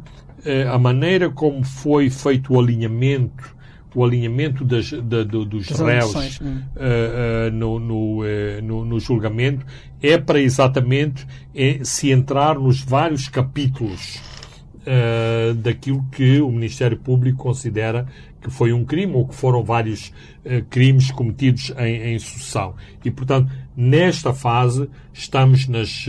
a 0.69 0.77
maneira 0.77 1.29
como 1.29 1.63
foi 1.63 2.09
feito 2.09 2.53
o 2.53 2.59
alinhamento 2.59 3.52
o 3.95 4.03
alinhamento 4.03 4.63
das, 4.63 4.91
da, 4.91 5.23
do, 5.23 5.45
dos 5.45 5.67
das 5.67 5.79
réus 5.79 6.39
uh, 6.39 6.43
uh, 6.43 7.51
no, 7.51 7.79
no, 7.79 8.21
uh, 8.21 8.61
no, 8.63 8.85
no, 8.85 8.99
julgamento 8.99 9.65
é 10.01 10.17
para 10.17 10.41
exatamente 10.41 11.25
se 11.83 12.11
entrar 12.11 12.59
nos 12.59 12.81
vários 12.81 13.29
capítulos 13.29 14.21
daquilo 15.63 16.05
que 16.11 16.41
o 16.41 16.51
Ministério 16.51 16.97
Público 16.97 17.37
considera 17.37 18.05
que 18.41 18.49
foi 18.49 18.73
um 18.73 18.83
crime 18.83 19.13
ou 19.13 19.25
que 19.25 19.33
foram 19.33 19.63
vários 19.63 20.11
crimes 20.69 21.09
cometidos 21.09 21.71
em, 21.77 22.15
em 22.15 22.19
sucessão. 22.19 22.75
E, 23.05 23.09
portanto, 23.09 23.49
nesta 23.77 24.33
fase 24.33 24.89
estamos 25.13 25.69
nas, 25.69 26.05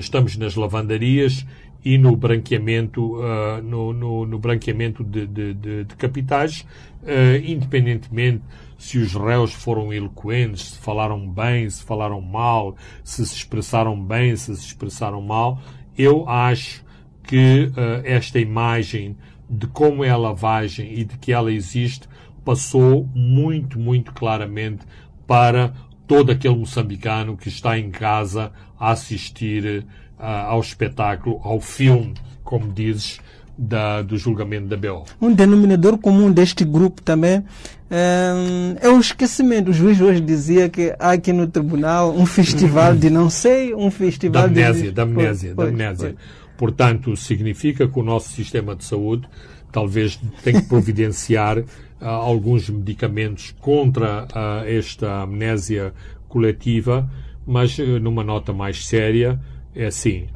estamos 0.00 0.36
nas 0.36 0.56
lavandarias 0.56 1.46
e 1.84 1.98
no 1.98 2.14
branqueamento, 2.16 3.16
uh, 3.16 3.62
no, 3.62 3.92
no, 3.92 4.26
no, 4.26 4.38
branqueamento 4.38 5.02
de, 5.02 5.26
de, 5.26 5.54
de, 5.54 5.84
de 5.84 5.96
capitais, 5.96 6.66
uh, 7.02 7.36
independentemente 7.44 8.42
se 8.78 8.98
os 8.98 9.14
réus 9.14 9.52
foram 9.52 9.92
eloquentes, 9.92 10.70
se 10.70 10.78
falaram 10.78 11.28
bem, 11.28 11.68
se 11.68 11.82
falaram 11.82 12.20
mal, 12.20 12.76
se 13.04 13.24
se 13.26 13.36
expressaram 13.36 14.00
bem, 14.00 14.36
se 14.36 14.54
se 14.56 14.66
expressaram 14.66 15.20
mal. 15.20 15.60
Eu 15.96 16.28
acho 16.28 16.84
que 17.24 17.70
uh, 17.70 18.02
esta 18.04 18.38
imagem 18.38 19.16
de 19.48 19.66
como 19.66 20.04
é 20.04 20.10
a 20.10 20.16
lavagem 20.16 20.98
e 20.98 21.04
de 21.04 21.18
que 21.18 21.32
ela 21.32 21.52
existe 21.52 22.08
passou 22.44 23.08
muito, 23.14 23.78
muito 23.78 24.12
claramente 24.12 24.84
para 25.26 25.72
todo 26.06 26.30
aquele 26.30 26.56
moçambicano 26.56 27.36
que 27.36 27.48
está 27.48 27.78
em 27.78 27.90
casa 27.90 28.52
a 28.78 28.90
assistir 28.90 29.86
ao 30.22 30.60
espetáculo, 30.60 31.40
ao 31.42 31.60
filme, 31.60 32.14
como 32.44 32.72
dizes, 32.72 33.20
da, 33.56 34.02
do 34.02 34.16
julgamento 34.16 34.66
da 34.66 34.76
BO. 34.76 35.04
Um 35.20 35.32
denominador 35.32 35.98
comum 35.98 36.30
deste 36.32 36.64
grupo 36.64 37.02
também 37.02 37.44
é, 37.90 38.32
é 38.80 38.88
o 38.88 38.98
esquecimento. 38.98 39.70
O 39.70 39.72
juiz 39.72 40.00
hoje 40.00 40.20
dizia 40.20 40.68
que 40.68 40.94
há 40.98 41.12
aqui 41.12 41.32
no 41.32 41.46
tribunal 41.46 42.14
um 42.16 42.24
festival 42.24 42.96
de 42.96 43.10
não 43.10 43.28
sei, 43.28 43.74
um 43.74 43.90
festival 43.90 44.42
da 44.42 44.48
amnésia, 44.48 44.84
de... 44.84 44.90
Da 44.92 45.02
amnésia, 45.02 45.54
da 45.54 45.64
amnésia. 45.64 46.16
Portanto, 46.56 47.16
significa 47.16 47.86
que 47.86 47.98
o 47.98 48.02
nosso 48.02 48.30
sistema 48.30 48.74
de 48.74 48.84
saúde 48.84 49.28
talvez 49.70 50.18
tenha 50.42 50.60
que 50.60 50.68
providenciar 50.68 51.58
uh, 51.58 51.64
alguns 52.00 52.68
medicamentos 52.68 53.54
contra 53.60 54.24
uh, 54.24 54.66
esta 54.66 55.22
amnésia 55.22 55.92
coletiva, 56.28 57.10
mas 57.46 57.78
uh, 57.78 57.98
numa 57.98 58.22
nota 58.22 58.52
mais 58.52 58.86
séria, 58.86 59.40
é 59.74 59.86
assim, 59.86 60.28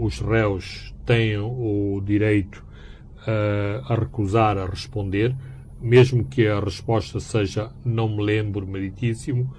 os 0.00 0.20
réus 0.20 0.94
têm 1.04 1.36
o 1.38 2.00
direito 2.04 2.64
uh, 3.26 3.92
a 3.92 3.94
recusar 3.94 4.56
a 4.58 4.66
responder, 4.66 5.34
mesmo 5.80 6.24
que 6.24 6.46
a 6.46 6.60
resposta 6.60 7.18
seja 7.20 7.70
não 7.84 8.08
me 8.08 8.22
lembro, 8.22 8.66
meritíssimo, 8.66 9.52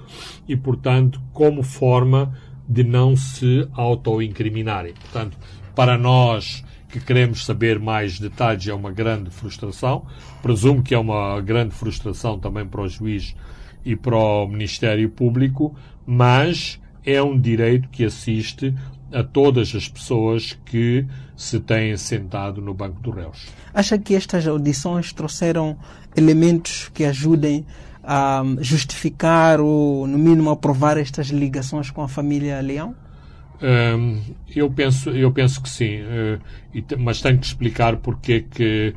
e, 0.47 0.55
portanto, 0.55 1.21
como 1.33 1.63
forma 1.63 2.37
de 2.67 2.83
não 2.83 3.15
se 3.15 3.67
auto-incriminarem. 3.73 4.93
Portanto, 4.93 5.37
para 5.75 5.97
nós 5.97 6.63
que 6.89 6.99
queremos 6.99 7.45
saber 7.45 7.79
mais 7.79 8.19
detalhes 8.19 8.67
é 8.67 8.73
uma 8.73 8.91
grande 8.91 9.29
frustração. 9.29 10.05
Presumo 10.41 10.83
que 10.83 10.93
é 10.93 10.99
uma 10.99 11.39
grande 11.41 11.73
frustração 11.73 12.37
também 12.37 12.65
para 12.65 12.81
o 12.81 12.87
juiz 12.87 13.35
e 13.83 13.95
para 13.95 14.15
o 14.15 14.47
Ministério 14.47 15.09
Público, 15.09 15.75
mas 16.05 16.79
é 17.03 17.21
um 17.23 17.39
direito 17.39 17.89
que 17.89 18.03
assiste 18.03 18.75
a 19.13 19.23
todas 19.23 19.75
as 19.75 19.87
pessoas 19.87 20.57
que 20.65 21.05
se 21.35 21.59
têm 21.59 21.95
sentado 21.97 22.61
no 22.61 22.73
banco 22.73 23.01
dos 23.01 23.15
réus. 23.15 23.47
Acha 23.73 23.97
que 23.97 24.15
estas 24.15 24.47
audições 24.47 25.11
trouxeram 25.13 25.77
elementos 26.15 26.89
que 26.93 27.03
ajudem 27.03 27.65
a 28.03 28.43
justificar 28.59 29.59
ou, 29.59 30.07
no 30.07 30.17
mínimo, 30.17 30.49
aprovar 30.49 30.97
estas 30.97 31.27
ligações 31.27 31.89
com 31.91 32.01
a 32.01 32.07
família 32.07 32.59
Leão? 32.61 32.95
Um, 33.61 34.19
eu, 34.55 34.69
penso, 34.71 35.11
eu 35.11 35.31
penso 35.31 35.61
que 35.61 35.69
sim, 35.69 35.99
e, 36.73 36.83
mas 36.97 37.21
tenho 37.21 37.37
que 37.37 37.45
explicar 37.45 37.97
porque 37.97 38.41
que, 38.41 38.95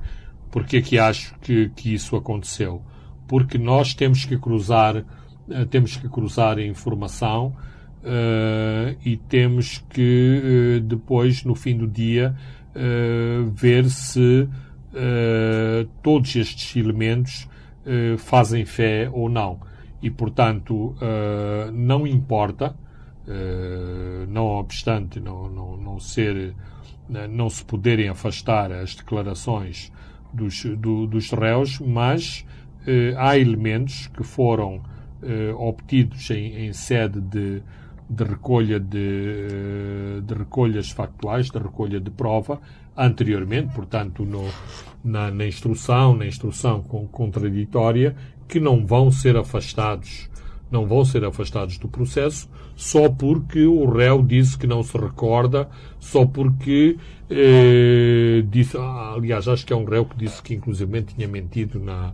porque 0.51 0.81
que 0.81 0.99
acho 0.99 1.35
que, 1.41 1.71
que 1.77 1.93
isso 1.93 2.17
aconteceu. 2.17 2.83
Porque 3.29 3.59
nós 3.59 3.93
temos 3.93 4.25
que 4.25 4.39
cruzar, 4.39 4.97
uh, 4.97 5.67
temos 5.71 5.97
que 5.97 6.09
cruzar 6.09 6.57
a 6.57 6.63
informação 6.63 7.55
uh, 8.05 8.97
e 9.05 9.17
temos 9.17 9.79
que 9.89 10.79
uh, 10.79 10.81
depois, 10.81 11.43
no 11.45 11.55
fim 11.55 11.77
do 11.77 11.87
dia, 11.87 12.37
uh, 12.77 13.51
ver 13.51 13.89
se 13.89 14.49
todos 16.05 16.37
estes 16.37 16.77
elementos 16.77 17.49
fazem 18.17 18.65
fé 18.65 19.11
ou 19.13 19.29
não. 19.29 19.59
E, 20.01 20.09
portanto, 20.09 20.95
não 21.73 22.07
importa, 22.07 22.77
não 24.29 24.47
obstante 24.47 25.19
não, 25.19 25.51
não, 25.51 25.77
não 25.77 25.99
ser 25.99 26.55
não 27.29 27.51
se 27.51 27.65
poderem 27.65 28.09
afastar 28.09 28.71
as 28.71 28.95
declarações 28.95 29.91
dos, 30.33 30.65
do, 30.65 31.09
dos 31.09 31.33
réus, 31.33 31.81
mas 31.81 32.47
há 33.19 33.37
elementos 33.37 34.07
que 34.07 34.23
foram 34.23 34.81
obtidos 35.59 36.31
em, 36.31 36.69
em 36.69 36.73
sede 36.73 37.21
de, 37.21 37.65
de 38.15 38.25
recolha 38.25 38.79
de, 38.79 40.21
de 40.23 40.35
recolhas 40.35 40.91
factuais, 40.91 41.51
de 41.51 41.59
recolha 41.59 42.01
de 42.01 42.11
prova, 42.11 42.61
anteriormente, 42.97 43.75
portanto, 43.75 44.25
no, 44.25 44.49
na, 45.05 45.31
na, 45.31 45.47
instrução, 45.47 46.17
na 46.17 46.27
instrução 46.27 46.83
contraditória, 46.83 48.15
que 48.47 48.61
não 48.61 48.87
vão 48.87 49.11
ser 49.11 49.37
afastados, 49.37 50.31
não 50.71 50.87
vão 50.87 51.05
ser 51.05 51.25
afastados 51.25 51.79
do 51.79 51.89
processo 51.89 52.49
só 52.77 53.09
porque 53.09 53.65
o 53.65 53.89
réu 53.89 54.23
disse 54.23 54.59
que 54.59 54.67
não 54.67 54.83
se 54.83 54.97
recorda, 54.99 55.69
só 56.01 56.27
porque 56.27 56.97
eh, 57.31 58.45
disse, 58.51 58.77
ah, 58.77 59.15
aliás, 59.17 59.47
acho 59.47 59.65
que 59.65 59.73
é 59.73 59.77
um 59.77 59.85
réu 59.85 60.05
que 60.05 60.17
disse 60.17 60.43
que 60.43 60.55
inclusive 60.55 61.03
tinha 61.03 61.29
mentido 61.29 61.79
na, 61.79 62.13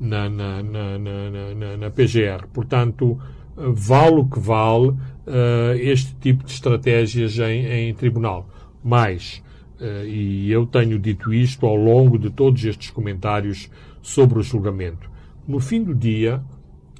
na, 0.00 0.28
na, 0.28 0.62
na, 0.62 0.98
na, 0.98 1.54
na, 1.54 1.76
na 1.76 1.90
PGR. 1.90 2.46
Portanto, 2.52 3.18
vale 3.56 4.16
o 4.16 4.24
que 4.24 4.38
vale 4.38 4.88
uh, 4.88 5.74
este 5.78 6.14
tipo 6.16 6.44
de 6.44 6.52
estratégias 6.52 7.38
em, 7.38 7.66
em 7.66 7.94
tribunal. 7.94 8.48
Mais, 8.82 9.42
uh, 9.80 10.06
e 10.06 10.50
eu 10.50 10.66
tenho 10.66 10.98
dito 10.98 11.32
isto 11.32 11.66
ao 11.66 11.76
longo 11.76 12.18
de 12.18 12.30
todos 12.30 12.64
estes 12.64 12.90
comentários 12.90 13.70
sobre 14.02 14.38
o 14.38 14.42
julgamento, 14.42 15.10
no 15.46 15.60
fim 15.60 15.82
do 15.82 15.94
dia, 15.94 16.42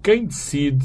quem 0.03 0.27
decide 0.27 0.85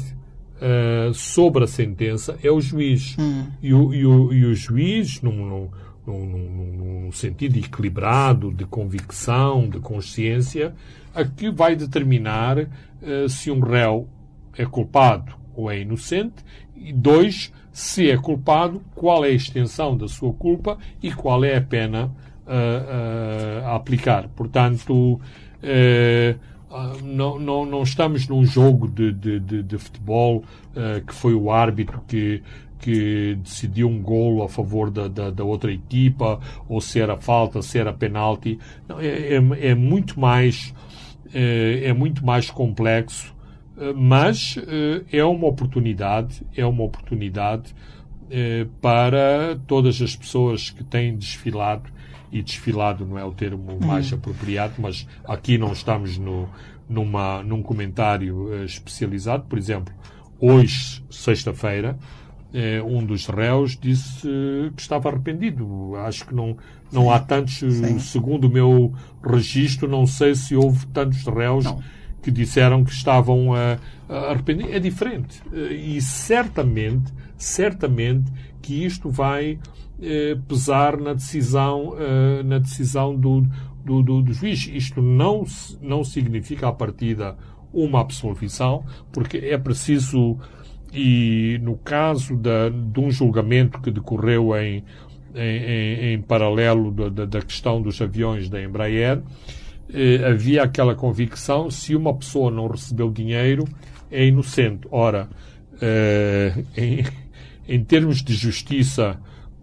uh, 0.56 1.12
sobre 1.12 1.64
a 1.64 1.66
sentença 1.66 2.38
é 2.42 2.50
o 2.50 2.60
juiz. 2.60 3.16
Hum. 3.18 3.46
E, 3.62 3.72
o, 3.72 3.94
e, 3.94 4.06
o, 4.06 4.32
e, 4.32 4.44
o, 4.46 4.54
juiz, 4.54 5.20
num, 5.20 5.68
num, 6.06 6.26
num, 6.26 7.04
num 7.04 7.12
sentido 7.12 7.58
equilibrado, 7.58 8.52
de 8.52 8.64
convicção, 8.64 9.68
de 9.68 9.78
consciência, 9.78 10.74
a 11.14 11.24
que 11.24 11.50
vai 11.50 11.74
determinar 11.76 12.68
se 13.28 13.50
um 13.50 13.60
réu 13.60 14.06
é 14.56 14.64
culpado 14.64 15.39
ou 15.54 15.70
é 15.70 15.80
inocente, 15.80 16.44
e 16.76 16.92
dois, 16.92 17.52
se 17.72 18.10
é 18.10 18.16
culpado, 18.16 18.82
qual 18.94 19.24
é 19.24 19.28
a 19.28 19.32
extensão 19.32 19.96
da 19.96 20.08
sua 20.08 20.32
culpa 20.32 20.78
e 21.02 21.12
qual 21.12 21.44
é 21.44 21.56
a 21.56 21.60
pena 21.60 22.06
uh, 22.06 22.50
uh, 22.50 23.66
a 23.66 23.76
aplicar. 23.76 24.28
Portanto, 24.28 25.20
uh, 25.62 26.40
não, 27.02 27.38
não, 27.38 27.66
não 27.66 27.82
estamos 27.82 28.28
num 28.28 28.44
jogo 28.44 28.88
de, 28.88 29.12
de, 29.12 29.40
de, 29.40 29.62
de 29.62 29.78
futebol 29.78 30.44
que 31.04 31.12
foi 31.12 31.34
o 31.34 31.50
árbitro 31.50 32.00
que, 32.06 32.40
que 32.78 33.36
decidiu 33.42 33.88
um 33.88 34.00
golo 34.00 34.44
a 34.44 34.48
favor 34.48 34.88
da, 34.88 35.08
da, 35.08 35.30
da, 35.30 35.42
outra 35.42 35.72
equipa, 35.72 36.40
ou 36.68 36.80
se 36.80 37.00
era 37.00 37.16
falta, 37.16 37.60
se 37.60 37.76
era 37.76 37.92
penalti. 37.92 38.56
Não, 38.88 39.00
é, 39.00 39.34
é, 39.34 39.70
é, 39.70 39.74
muito 39.74 40.20
mais 40.20 40.72
é, 41.34 41.86
é 41.86 41.92
muito 41.92 42.24
mais 42.24 42.50
complexo 42.50 43.34
mas 43.96 44.58
eh, 44.58 45.02
é 45.10 45.24
uma 45.24 45.46
oportunidade, 45.46 46.42
é 46.54 46.66
uma 46.66 46.84
oportunidade 46.84 47.74
eh, 48.30 48.66
para 48.80 49.58
todas 49.66 50.02
as 50.02 50.14
pessoas 50.14 50.68
que 50.68 50.84
têm 50.84 51.16
desfilado, 51.16 51.90
e 52.30 52.42
desfilado 52.42 53.06
não 53.06 53.18
é 53.18 53.24
o 53.24 53.32
termo 53.32 53.72
hum. 53.72 53.78
mais 53.84 54.12
apropriado, 54.12 54.74
mas 54.78 55.08
aqui 55.24 55.56
não 55.56 55.72
estamos 55.72 56.18
no, 56.18 56.48
numa, 56.88 57.42
num 57.42 57.62
comentário 57.62 58.52
eh, 58.52 58.64
especializado. 58.66 59.44
Por 59.48 59.58
exemplo, 59.58 59.94
hoje, 60.38 61.02
sexta-feira, 61.10 61.98
um 62.84 63.06
dos 63.06 63.26
réus 63.28 63.78
disse 63.80 64.26
que 64.74 64.82
estava 64.82 65.08
arrependido. 65.08 65.94
Acho 65.98 66.26
que 66.26 66.34
não, 66.34 66.56
não 66.90 67.08
há 67.08 67.20
tantos, 67.20 67.58
Sim. 67.58 68.00
segundo 68.00 68.48
o 68.48 68.50
meu 68.50 68.92
registro, 69.24 69.88
não 69.88 70.04
sei 70.04 70.34
se 70.34 70.56
houve 70.56 70.84
tantos 70.88 71.24
réus. 71.26 71.64
Não 71.64 71.80
que 72.22 72.30
disseram 72.30 72.84
que 72.84 72.92
estavam 72.92 73.54
a, 73.54 73.78
a 74.08 74.30
arrependidos. 74.30 74.72
É 74.74 74.78
diferente. 74.78 75.42
E 75.52 76.00
certamente, 76.00 77.12
certamente 77.36 78.30
que 78.60 78.84
isto 78.84 79.10
vai 79.10 79.58
eh, 80.02 80.36
pesar 80.48 80.96
na 80.98 81.12
decisão, 81.12 81.94
eh, 81.98 82.42
na 82.42 82.58
decisão 82.58 83.14
do, 83.14 83.42
do, 83.84 84.02
do, 84.02 84.22
do, 84.22 84.32
juiz. 84.32 84.66
Isto 84.72 85.02
não, 85.02 85.44
não 85.82 86.02
significa 86.02 86.68
a 86.68 86.72
partida 86.72 87.36
uma 87.70 88.00
absolvição, 88.00 88.82
porque 89.12 89.36
é 89.36 89.58
preciso, 89.58 90.38
e 90.90 91.58
no 91.62 91.76
caso 91.76 92.34
da, 92.34 92.70
de 92.70 92.98
um 92.98 93.10
julgamento 93.10 93.78
que 93.80 93.90
decorreu 93.90 94.56
em, 94.56 94.82
em, 95.34 96.14
em 96.14 96.22
paralelo 96.22 96.90
da, 96.90 97.26
da 97.26 97.42
questão 97.42 97.82
dos 97.82 98.00
aviões 98.00 98.48
da 98.48 98.62
Embraer, 98.62 99.22
eh, 99.92 100.24
havia 100.26 100.62
aquela 100.62 100.94
convicção 100.94 101.70
se 101.70 101.94
uma 101.94 102.14
pessoa 102.14 102.50
não 102.50 102.66
recebeu 102.66 103.10
dinheiro 103.10 103.64
é 104.10 104.26
inocente. 104.26 104.86
Ora, 104.90 105.28
eh, 105.80 106.64
em, 106.76 107.04
em 107.68 107.84
termos 107.84 108.22
de 108.22 108.34
justiça 108.34 109.18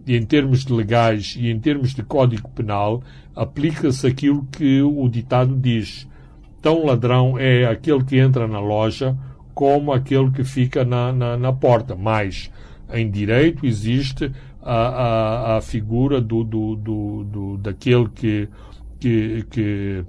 e 0.06 0.16
em 0.16 0.24
termos 0.24 0.64
de 0.64 0.72
legais 0.72 1.36
e 1.38 1.50
em 1.50 1.60
termos 1.60 1.94
de 1.94 2.02
código 2.02 2.48
penal, 2.48 3.02
aplica-se 3.36 4.06
aquilo 4.06 4.46
que 4.50 4.80
o 4.82 5.08
ditado 5.08 5.54
diz. 5.54 6.08
tão 6.62 6.84
ladrão 6.84 7.38
é 7.38 7.66
aquele 7.66 8.02
que 8.02 8.18
entra 8.18 8.48
na 8.48 8.58
loja 8.58 9.16
como 9.54 9.92
aquele 9.92 10.30
que 10.30 10.44
fica 10.44 10.84
na, 10.84 11.12
na, 11.12 11.36
na 11.36 11.52
porta. 11.52 11.94
Mas 11.94 12.50
em 12.92 13.10
direito 13.10 13.66
existe 13.66 14.32
a, 14.62 14.74
a, 14.74 15.56
a 15.56 15.60
figura 15.60 16.20
do, 16.20 16.42
do, 16.42 16.76
do, 16.76 17.24
do, 17.24 17.56
daquele 17.58 18.08
que, 18.08 18.48
que, 18.98 19.44
que, 19.50 20.04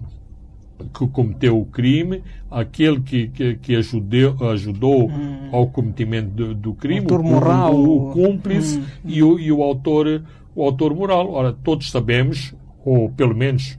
que 0.93 1.07
cometeu 1.07 1.59
o 1.59 1.65
crime, 1.65 2.23
aquele 2.49 3.01
que, 3.01 3.27
que, 3.27 3.55
que 3.55 3.75
ajudeu, 3.75 4.35
ajudou 4.49 5.09
hum. 5.09 5.49
ao 5.51 5.67
cometimento 5.67 6.29
do, 6.29 6.55
do 6.55 6.73
crime, 6.73 7.07
o, 7.09 7.23
moral, 7.23 7.75
o, 7.75 8.09
o 8.09 8.13
cúmplice 8.13 8.79
hum. 8.79 8.85
e, 9.05 9.23
o, 9.23 9.39
e 9.39 9.51
o 9.51 9.61
autor 9.61 10.23
o 10.55 10.63
autor 10.63 10.93
moral. 10.93 11.31
Ora, 11.31 11.53
todos 11.53 11.89
sabemos, 11.89 12.53
ou 12.83 13.09
pelo 13.09 13.35
menos 13.35 13.77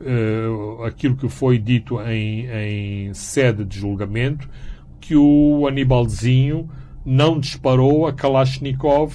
uh, 0.00 0.84
aquilo 0.84 1.16
que 1.16 1.28
foi 1.28 1.58
dito 1.58 2.00
em, 2.00 2.46
em 2.46 3.14
sede 3.14 3.64
de 3.64 3.78
julgamento, 3.78 4.48
que 5.00 5.16
o 5.16 5.66
Anibalzinho 5.66 6.70
não 7.04 7.38
disparou 7.38 8.06
a 8.06 8.12
Kalashnikov 8.12 9.12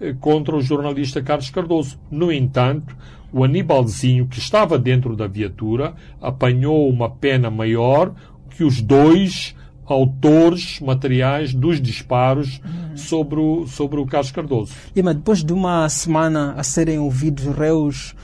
uh, 0.00 0.14
contra 0.20 0.56
o 0.56 0.62
jornalista 0.62 1.20
Carlos 1.22 1.50
Cardoso. 1.50 1.98
No 2.10 2.30
entanto, 2.30 2.96
o 3.32 3.44
Anibalzinho, 3.44 4.26
que 4.26 4.38
estava 4.38 4.78
dentro 4.78 5.16
da 5.16 5.26
viatura, 5.26 5.94
apanhou 6.20 6.88
uma 6.88 7.08
pena 7.08 7.50
maior 7.50 8.12
que 8.50 8.64
os 8.64 8.80
dois 8.80 9.54
autores 9.86 10.78
materiais 10.80 11.52
dos 11.52 11.80
disparos 11.80 12.60
sobre 12.94 13.40
o, 13.40 13.66
sobre 13.66 13.98
o 13.98 14.06
Carlos 14.06 14.30
Cardoso. 14.30 14.72
E, 14.94 15.02
mas 15.02 15.16
depois 15.16 15.42
de 15.42 15.52
uma 15.52 15.88
semana 15.88 16.54
a 16.56 16.62
serem 16.62 16.98
ouvidos 16.98 17.46
réus 17.46 18.14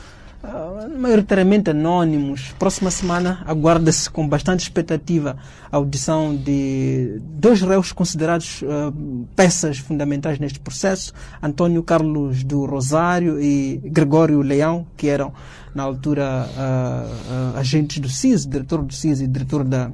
uh, 0.47 0.99
maioritariamente 0.99 1.71
anónimos, 1.71 2.55
próxima 2.59 2.91
semana 2.91 3.43
aguarda-se 3.47 4.09
com 4.09 4.27
bastante 4.27 4.61
expectativa 4.61 5.37
a 5.71 5.77
audição 5.77 6.35
de 6.35 7.21
dois 7.21 7.61
réus 7.61 7.93
considerados 7.93 8.63
uh, 8.63 8.93
peças 9.35 9.79
fundamentais 9.79 10.39
neste 10.39 10.61
processo, 10.61 11.13
Antônio 11.43 11.83
Carlos 11.83 12.45
do 12.45 12.65
Rosário 12.65 13.41
e 13.41 13.81
Gregório 13.85 14.41
Leão, 14.41 14.87
que 14.97 15.09
eram 15.09 15.33
na 15.75 15.83
altura 15.83 16.49
uh, 16.49 17.59
agentes 17.59 17.99
do 17.99 18.09
CIS, 18.09 18.47
diretor 18.47 18.83
do 18.83 18.95
CIS 18.95 19.21
e 19.21 19.27
diretor 19.27 19.65
da 19.65 19.91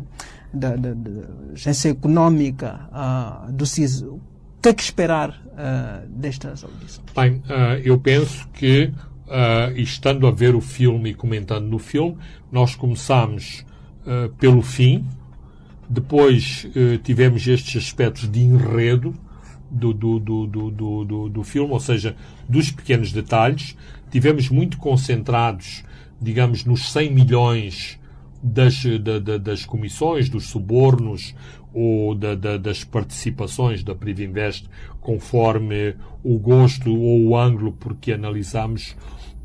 da, 0.55 0.77
da, 0.77 0.93
da 0.93 1.11
agência 1.55 1.89
económica 1.89 2.81
uh, 2.93 3.51
do 3.51 3.65
CIS, 3.65 4.03
o 4.03 4.21
que 4.61 4.69
é 4.69 4.75
que 4.75 4.83
esperar 4.83 5.41
destas 6.09 6.63
audições? 6.63 7.01
Bem, 7.17 7.43
eu 7.83 7.99
penso 7.99 8.47
que, 8.53 8.93
estando 9.77 10.27
a 10.27 10.31
ver 10.31 10.55
o 10.55 10.61
filme 10.61 11.11
e 11.11 11.15
comentando 11.15 11.67
no 11.67 11.79
filme, 11.79 12.17
nós 12.51 12.75
começamos 12.75 13.65
pelo 14.39 14.63
fim, 14.63 15.07
depois 15.89 16.67
tivemos 17.05 17.47
estes 17.47 17.85
aspectos 17.85 18.31
de 18.31 18.41
enredo 18.41 19.15
do, 19.73 19.95
do, 19.95 20.19
do, 20.19 20.47
do, 20.47 20.71
do, 21.05 21.29
do 21.31 21.43
filme, 21.45 21.73
ou 21.73 21.81
seja, 21.81 22.15
dos 22.49 22.71
pequenos 22.71 23.11
detalhes, 23.11 23.77
tivemos 24.11 24.51
muito 24.51 24.77
concentrados, 24.77 25.83
digamos, 26.21 26.65
nos 26.65 26.93
100 26.93 27.13
milhões 27.13 27.99
das, 28.43 28.85
da, 29.01 29.19
da, 29.19 29.39
das 29.39 29.65
comissões, 29.65 30.29
dos 30.29 30.49
subornos 30.49 31.35
ou 31.75 32.15
da, 32.15 32.35
das 32.57 32.85
participações 32.85 33.83
da 33.83 33.95
Privinvest 33.95 34.69
conforme 35.01 35.95
o 36.23 36.39
gosto 36.39 36.95
ou 36.95 37.29
o 37.29 37.37
ângulo 37.37 37.73
por 37.73 37.97
que 37.97 38.13
analisamos 38.13 38.97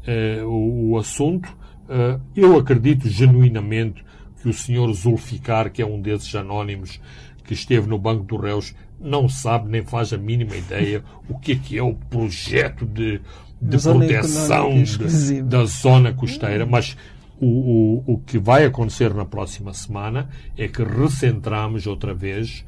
eh, 0.05 0.41
o, 0.43 0.91
o, 0.91 0.97
assunto. 0.97 1.49
Eh, 1.89 2.19
eu 2.35 2.57
acredito 2.57 3.09
genuinamente 3.09 4.05
que 4.41 4.49
o 4.49 4.53
senhor 4.53 4.91
Zulficar, 4.93 5.71
que 5.71 5.81
é 5.81 5.85
um 5.85 6.01
desses 6.01 6.33
anónimos 6.35 6.99
que 7.43 7.53
esteve 7.53 7.87
no 7.87 7.97
Banco 7.97 8.23
dos 8.23 8.41
Réus, 8.41 8.75
não 8.99 9.29
sabe 9.29 9.69
nem 9.69 9.83
faz 9.83 10.11
a 10.11 10.17
mínima 10.17 10.55
ideia 10.55 11.03
o 11.29 11.37
que 11.37 11.53
é 11.53 11.55
que 11.55 11.77
é 11.77 11.83
o 11.83 11.93
projeto 11.93 12.85
de, 12.85 13.21
de 13.61 13.81
proteção 13.81 14.83
de, 14.83 15.41
da 15.41 15.65
zona 15.65 16.13
costeira, 16.13 16.65
mas 16.65 16.97
o, 17.39 18.03
o, 18.07 18.13
o 18.13 18.17
que 18.19 18.37
vai 18.37 18.65
acontecer 18.65 19.13
na 19.13 19.25
próxima 19.25 19.73
semana 19.73 20.29
é 20.57 20.67
que 20.67 20.83
recentramos 20.83 21.85
outra 21.85 22.13
vez 22.13 22.65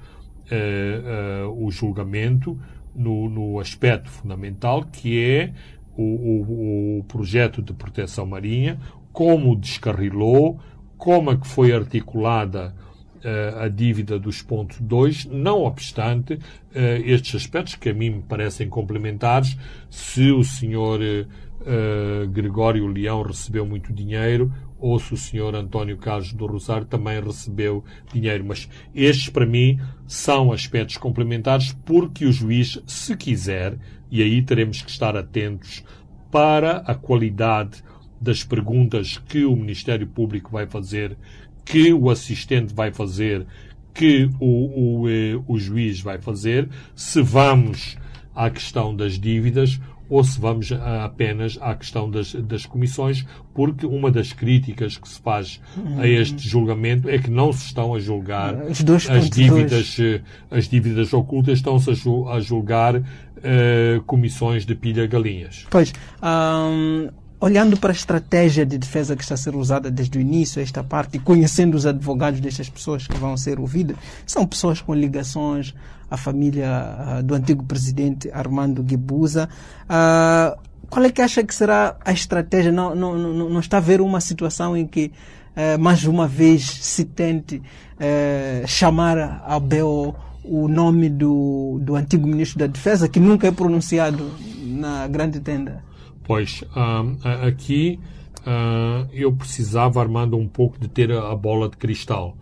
uh, 0.52 1.48
uh, 1.48 1.66
o 1.66 1.72
julgamento 1.72 2.60
no, 2.96 3.30
no, 3.30 3.60
aspecto 3.60 4.10
fundamental 4.10 4.84
que 4.84 5.20
é 5.20 5.54
o, 5.98 7.00
o, 7.00 7.06
projeto 7.08 7.62
de 7.62 7.74
proteção 7.74 8.26
marinha, 8.26 8.80
como 9.12 9.56
descarrilou, 9.56 10.60
como 10.98 11.32
é 11.32 11.38
que 11.38 11.48
foi 11.48 11.74
articulada 11.74 12.74
uh, 13.18 13.60
a 13.60 13.68
dívida 13.68 14.18
dos 14.18 14.42
pontos 14.42 14.80
2, 14.80 15.26
não 15.26 15.64
obstante 15.64 16.40
estes 17.04 17.36
aspectos 17.36 17.76
que 17.76 17.90
a 17.90 17.94
mim 17.94 18.12
me 18.12 18.22
parecem 18.22 18.70
complementares, 18.70 19.58
se 19.90 20.32
o 20.32 20.44
senhor 20.44 21.00
uh, 21.62 22.28
Gregório 22.30 22.88
Leão 22.88 23.22
recebeu 23.22 23.66
muito 23.66 23.94
dinheiro 23.94 24.52
ou 24.78 24.98
se 25.00 25.14
o 25.14 25.18
senhor 25.18 25.56
António 25.56 25.98
Carlos 25.98 26.32
do 26.34 26.46
Rosário 26.46 26.86
também 26.86 27.22
recebeu 27.22 27.84
dinheiro. 28.14 28.46
Mas 28.46 28.70
estes, 28.96 29.30
para 29.30 29.46
mim, 29.46 29.80
são 30.08 30.52
aspectos 30.52 30.98
complementares 30.98 31.74
porque 31.86 32.26
o 32.26 32.32
juiz, 32.32 32.82
se 32.88 33.16
quiser, 33.18 33.78
e 34.10 34.24
aí 34.24 34.42
teremos 34.42 34.82
que 34.82 34.90
estar 34.90 35.18
atentos 35.18 35.84
para 36.32 36.78
a 36.78 36.96
qualidade 36.96 37.84
das 38.22 38.44
perguntas 38.44 39.18
que 39.18 39.46
o 39.46 39.56
Ministério 39.56 40.08
Público 40.08 40.52
vai 40.52 40.66
fazer, 40.66 41.18
que 41.66 41.94
o 41.94 42.10
assistente 42.10 42.74
vai 42.74 42.92
fazer, 42.92 43.46
que 43.94 44.30
o, 44.40 45.02
o, 45.02 45.10
eh, 45.10 45.40
o 45.48 45.58
juiz 45.58 46.00
vai 46.02 46.20
fazer, 46.20 46.70
se 46.96 47.22
vamos 47.22 47.98
à 48.36 48.50
questão 48.50 48.96
das 48.96 49.20
dívidas 49.20 49.80
ou 50.10 50.24
se 50.24 50.40
vamos 50.40 50.72
apenas 50.72 51.58
à 51.62 51.76
questão 51.76 52.10
das, 52.10 52.34
das 52.34 52.66
comissões, 52.66 53.26
porque 53.54 53.86
uma 53.86 54.10
das 54.10 54.34
críticas 54.34 54.98
que 54.98 55.08
se 55.08 55.20
faz 55.20 55.62
a 55.98 56.08
este 56.08 56.48
julgamento 56.48 57.08
é 57.08 57.20
que 57.20 57.30
não 57.30 57.54
se 57.54 57.68
estão 57.68 57.94
a 57.94 58.00
julgar 58.00 58.56
as 58.70 59.30
dívidas, 59.30 59.98
eh, 60.00 60.22
as 60.50 60.68
dívidas 60.68 61.14
ocultas, 61.14 61.60
estão-se 61.60 61.90
a 61.92 62.40
julgar 62.40 62.96
uh, 62.96 64.02
comissões 64.06 64.66
de 64.66 64.76
pilha-galinhas. 64.76 65.66
Pois, 65.70 65.94
hum, 66.24 67.10
olhando 67.40 67.78
para 67.78 67.92
a 67.92 67.94
estratégia 67.94 68.66
de 68.66 68.78
defesa 68.78 69.16
que 69.16 69.24
está 69.24 69.36
a 69.36 69.38
ser 69.38 69.56
usada 69.56 69.90
desde 69.90 70.18
o 70.18 70.22
início, 70.22 70.62
esta 70.62 70.84
parte, 70.84 71.18
e 71.18 71.20
conhecendo 71.20 71.76
os 71.76 71.86
advogados 71.86 72.40
destas 72.40 72.70
pessoas 72.70 73.08
que 73.08 73.18
vão 73.18 73.38
ser 73.38 73.60
ouvidas, 73.60 73.96
são 74.26 74.46
pessoas 74.46 74.82
com 74.82 74.94
ligações 74.94 75.74
à 76.10 76.18
família 76.18 77.20
uh, 77.20 77.24
do 77.24 77.36
antigo 77.36 77.64
presidente 77.64 78.30
Armando 78.32 78.82
Guebuza. 78.84 79.48
Uh, 79.86 80.58
qual 80.90 81.06
é 81.06 81.12
que 81.12 81.22
acha 81.22 81.44
que 81.44 81.54
será 81.54 81.98
a 82.04 82.12
estratégia? 82.12 82.72
Não, 82.72 82.96
não, 82.96 83.18
não, 83.18 83.50
não 83.50 83.60
está 83.60 83.78
a 83.78 83.82
ver 83.82 84.02
uma 84.02 84.20
situação 84.20 84.76
em 84.76 84.88
que 84.88 85.12
uh, 85.56 85.80
mais 85.80 86.06
uma 86.06 86.28
vez 86.28 86.66
se 86.66 87.06
tente 87.06 87.62
chamar 88.66 89.44
a 89.46 89.60
BO 89.60 90.16
o 90.42 90.70
nome 90.70 91.10
do, 91.10 91.80
do 91.82 91.98
antigo 91.98 92.26
ministro 92.26 92.58
da 92.58 92.66
Defesa, 92.66 93.10
que 93.10 93.20
nunca 93.20 93.46
é 93.46 93.52
pronunciado 93.52 94.32
na 94.62 95.06
grande 95.06 95.42
tenda? 95.42 95.84
Pois, 96.24 96.64
aqui 97.46 98.00
eu 99.12 99.34
precisava, 99.34 100.00
Armando, 100.00 100.38
um 100.38 100.48
pouco 100.48 100.80
de 100.80 100.88
ter 100.88 101.12
a 101.12 101.36
bola 101.36 101.68
de 101.68 101.76
cristal. 101.76 102.38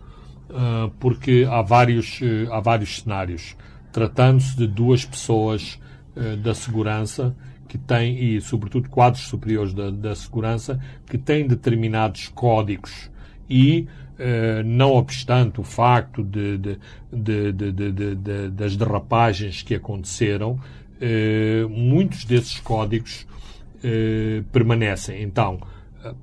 Uh, 0.48 0.90
porque 0.98 1.46
há 1.46 1.60
vários, 1.60 2.22
uh, 2.22 2.50
há 2.50 2.58
vários 2.58 3.00
cenários. 3.00 3.54
Tratando-se 3.92 4.56
de 4.56 4.66
duas 4.66 5.04
pessoas 5.04 5.78
uh, 6.16 6.38
da 6.38 6.54
segurança 6.54 7.36
que 7.68 7.76
têm, 7.76 8.18
e 8.18 8.40
sobretudo 8.40 8.88
quadros 8.88 9.24
superiores 9.24 9.74
da, 9.74 9.90
da 9.90 10.14
segurança, 10.14 10.80
que 11.04 11.18
têm 11.18 11.46
determinados 11.46 12.28
códigos 12.28 13.10
e, 13.48 13.86
não 14.64 14.94
obstante 14.94 15.60
o 15.60 15.62
facto 15.62 16.24
de, 16.24 16.58
de, 16.58 16.78
de, 17.52 18.48
das 18.50 18.74
derrapagens 18.74 19.62
que 19.62 19.76
aconteceram, 19.76 20.58
muitos 21.70 22.24
desses 22.24 22.58
códigos 22.58 23.26
permanecem. 24.50 25.22
Então, 25.22 25.60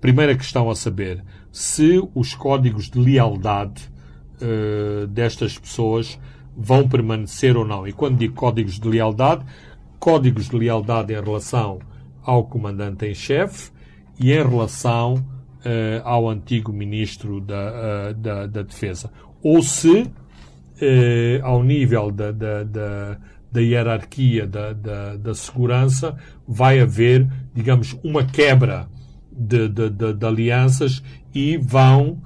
primeira 0.02 0.36
questão 0.36 0.70
a 0.70 0.76
saber, 0.76 1.24
se 1.52 2.02
os 2.14 2.36
códigos 2.36 2.90
de 2.90 3.00
lealdade 3.00 3.90
uh, 4.42 5.08
destas 5.08 5.58
pessoas 5.58 6.20
vão 6.56 6.88
permanecer 6.88 7.58
ou 7.58 7.66
não. 7.66 7.88
E 7.88 7.94
quando 7.94 8.18
digo 8.18 8.34
códigos 8.34 8.80
de 8.80 8.88
lealdade, 8.88 9.46
códigos 10.00 10.50
de 10.50 10.58
lealdade 10.58 11.14
em 11.14 11.22
relação 11.22 11.80
ao 12.24 12.46
comandante 12.46 13.06
em 13.06 13.14
chefe 13.14 13.72
e 14.20 14.32
em 14.32 14.44
relação 14.44 15.16
uh, 15.16 16.02
ao 16.04 16.30
antigo 16.30 16.72
ministro 16.72 17.42
da, 17.42 18.10
uh, 18.10 18.14
da, 18.14 18.48
da, 18.48 18.62
Defesa. 18.62 19.12
Ou 19.44 19.62
se, 19.62 20.12
ao 21.44 21.64
nível 21.64 22.10
da, 22.12 22.32
da, 22.32 22.64
da, 22.64 23.18
da 23.52 23.62
hierarquia 23.62 24.48
da, 24.48 24.74
da, 24.74 25.16
da, 25.16 25.36
segurança, 25.36 26.18
vai 26.48 26.80
haver, 26.80 27.28
digamos, 27.54 27.96
uma 28.04 28.26
quebra 28.26 28.88
de, 29.32 29.70
de, 29.70 29.90
de, 29.90 30.14
de 30.14 30.26
alianças 30.26 31.04
e 31.34 31.58
vão 31.58 32.18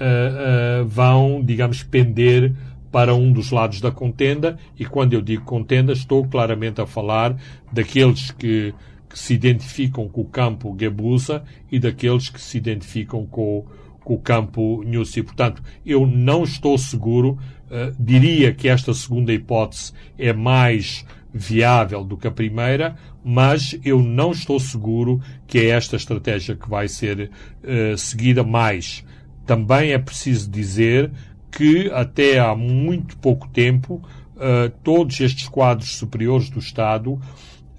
uh, 0.00 0.82
uh, 0.82 0.86
vão, 0.86 1.42
digamos, 1.44 1.82
pender 1.82 2.52
para 2.90 3.14
um 3.14 3.30
dos 3.32 3.50
lados 3.50 3.80
da 3.80 3.90
contenda, 3.90 4.58
e 4.78 4.84
quando 4.84 5.12
eu 5.12 5.20
digo 5.20 5.44
contenda, 5.44 5.92
estou 5.92 6.26
claramente 6.26 6.80
a 6.80 6.86
falar 6.86 7.36
daqueles 7.70 8.30
que, 8.30 8.72
que 9.08 9.18
se 9.18 9.34
identificam 9.34 10.08
com 10.08 10.22
o 10.22 10.24
campo 10.24 10.74
Gebusa 10.78 11.42
e 11.70 11.78
daqueles 11.78 12.30
que 12.30 12.40
se 12.40 12.56
identificam 12.56 13.26
com, 13.26 13.66
com 14.00 14.14
o 14.14 14.18
campo 14.18 14.82
Nussi. 14.86 15.22
Portanto, 15.22 15.62
eu 15.84 16.06
não 16.06 16.42
estou 16.44 16.78
seguro, 16.78 17.38
uh, 17.66 17.94
diria 17.98 18.54
que 18.54 18.68
esta 18.68 18.94
segunda 18.94 19.32
hipótese 19.32 19.92
é 20.18 20.32
mais 20.32 21.04
viável 21.34 22.02
do 22.02 22.16
que 22.16 22.26
a 22.26 22.30
primeira, 22.30 22.96
mas 23.22 23.78
eu 23.84 24.02
não 24.02 24.32
estou 24.32 24.58
seguro 24.58 25.20
que 25.46 25.58
é 25.58 25.66
esta 25.66 25.96
estratégia 25.96 26.56
que 26.56 26.68
vai 26.68 26.88
ser 26.88 27.30
uh, 27.62 27.98
seguida 27.98 28.42
mais. 28.42 29.04
Também 29.46 29.92
é 29.92 29.98
preciso 29.98 30.50
dizer 30.50 31.10
que 31.50 31.90
até 31.92 32.38
há 32.38 32.54
muito 32.54 33.16
pouco 33.16 33.48
tempo 33.48 34.02
uh, 34.36 34.68
todos 34.82 35.20
estes 35.20 35.48
quadros 35.48 35.96
superiores 35.96 36.50
do 36.50 36.58
Estado 36.58 37.18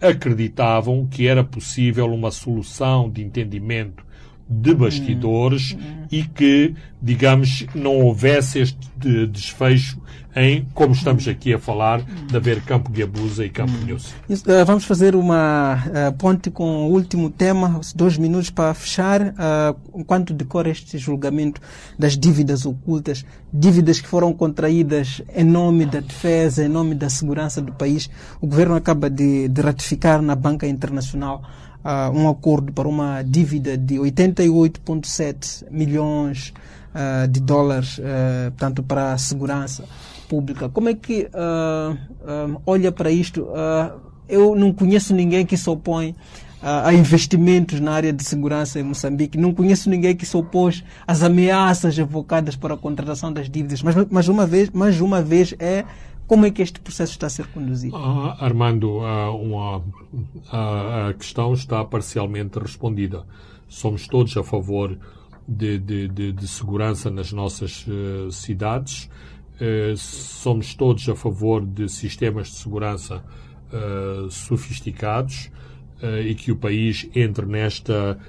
acreditavam 0.01 1.05
que 1.05 1.27
era 1.27 1.43
possível 1.43 2.11
uma 2.13 2.31
solução 2.31 3.09
de 3.09 3.23
entendimento 3.23 4.06
de 4.49 4.73
bastidores 4.73 5.73
hum. 5.73 6.07
e 6.11 6.23
que, 6.23 6.73
digamos, 7.01 7.65
não 7.75 7.97
houvesse 7.99 8.59
este 8.59 9.27
desfecho 9.27 9.99
em, 10.37 10.67
como 10.75 10.93
estamos 10.93 11.27
aqui 11.27 11.51
a 11.51 11.57
falar, 11.57 12.03
de 12.03 12.37
haver 12.37 12.61
Campo 12.61 12.91
Guiabusa 12.91 13.43
e 13.43 13.49
Campo 13.49 13.73
News. 13.83 14.13
Uh, 14.29 14.63
vamos 14.67 14.85
fazer 14.85 15.15
uma 15.15 15.83
uh, 15.87 16.13
ponte 16.13 16.51
com 16.51 16.87
o 16.87 16.91
último 16.91 17.31
tema, 17.31 17.81
dois 17.95 18.17
minutos 18.17 18.51
para 18.51 18.71
fechar. 18.75 19.21
Uh, 19.21 19.99
enquanto 19.99 20.35
decora 20.35 20.69
este 20.69 20.99
julgamento 20.99 21.59
das 21.97 22.15
dívidas 22.15 22.67
ocultas, 22.67 23.25
dívidas 23.51 23.99
que 23.99 24.07
foram 24.07 24.31
contraídas 24.31 25.23
em 25.35 25.43
nome 25.43 25.87
da 25.87 26.01
defesa, 26.01 26.63
em 26.63 26.69
nome 26.69 26.93
da 26.93 27.09
segurança 27.09 27.59
do 27.59 27.73
país, 27.73 28.07
o 28.39 28.45
governo 28.45 28.75
acaba 28.75 29.09
de, 29.09 29.47
de 29.47 29.61
ratificar 29.61 30.21
na 30.21 30.35
banca 30.35 30.67
internacional 30.67 31.41
uh, 31.83 32.11
um 32.17 32.29
acordo 32.29 32.71
para 32.71 32.87
uma 32.87 33.21
dívida 33.21 33.77
de 33.77 33.95
88,7 33.95 35.65
milhões 35.71 36.53
uh, 36.93 37.27
de 37.27 37.39
dólares, 37.39 37.97
uh, 37.97 38.51
portanto, 38.51 38.83
para 38.83 39.13
a 39.13 39.17
segurança 39.17 39.85
pública. 40.27 40.69
Como 40.69 40.89
é 40.89 40.93
que 40.93 41.29
uh, 41.33 42.61
olha 42.65 42.91
para 42.91 43.11
isto? 43.11 43.47
Eu 44.27 44.55
não 44.55 44.73
conheço 44.73 45.13
ninguém 45.13 45.45
que 45.45 45.55
se 45.55 45.69
opõe 45.69 46.13
a 46.61 46.91
investimentos 46.93 47.79
na 47.79 47.93
área 47.93 48.11
de 48.11 48.23
segurança 48.23 48.79
em 48.79 48.83
Moçambique. 48.83 49.37
Não 49.37 49.53
conheço 49.53 49.89
ninguém 49.89 50.15
que 50.15 50.25
se 50.25 50.35
opôs 50.35 50.83
às 51.05 51.23
ameaças 51.23 51.97
evocadas 51.97 52.55
para 52.55 52.73
a 52.73 52.77
contratação 52.77 53.31
das 53.31 53.49
dívidas. 53.49 53.81
Mas, 53.81 53.95
mais 54.09 54.27
uma 54.27 54.45
vez, 54.45 54.69
mais 54.71 54.99
uma 54.99 55.21
vez 55.21 55.53
é 55.59 55.85
como 56.27 56.45
é 56.45 56.51
que 56.51 56.61
este 56.61 56.79
processo 56.79 57.13
está 57.13 57.27
a 57.27 57.29
ser 57.29 57.47
conduzido? 57.47 57.95
Ah, 57.95 58.37
Armando, 58.39 58.97
uma, 58.97 59.83
a, 60.51 61.13
questão 61.13 61.53
está 61.53 61.83
parcialmente 61.85 62.59
respondida. 62.59 63.25
Somos 63.67 64.07
todos 64.07 64.35
a 64.37 64.43
favor 64.43 64.97
de, 65.47 65.79
de, 65.79 66.07
de, 66.07 66.31
de 66.33 66.47
segurança 66.47 67.09
nas 67.09 67.31
nossas 67.31 67.85
uh, 67.87 68.31
cidades. 68.31 69.09
Eh, 69.59 69.93
somos 69.97 70.75
todos 70.75 71.09
a 71.09 71.15
favor 71.15 71.65
de 71.65 71.89
sistemas 71.89 72.49
de 72.49 72.55
segurança 72.57 73.23
uh, 73.73 74.29
sofisticados 74.29 75.49
uh, 76.01 76.21
e 76.21 76.35
que 76.35 76.51
o 76.51 76.55
país 76.55 77.09
entre 77.15 77.45
nesta 77.47 78.19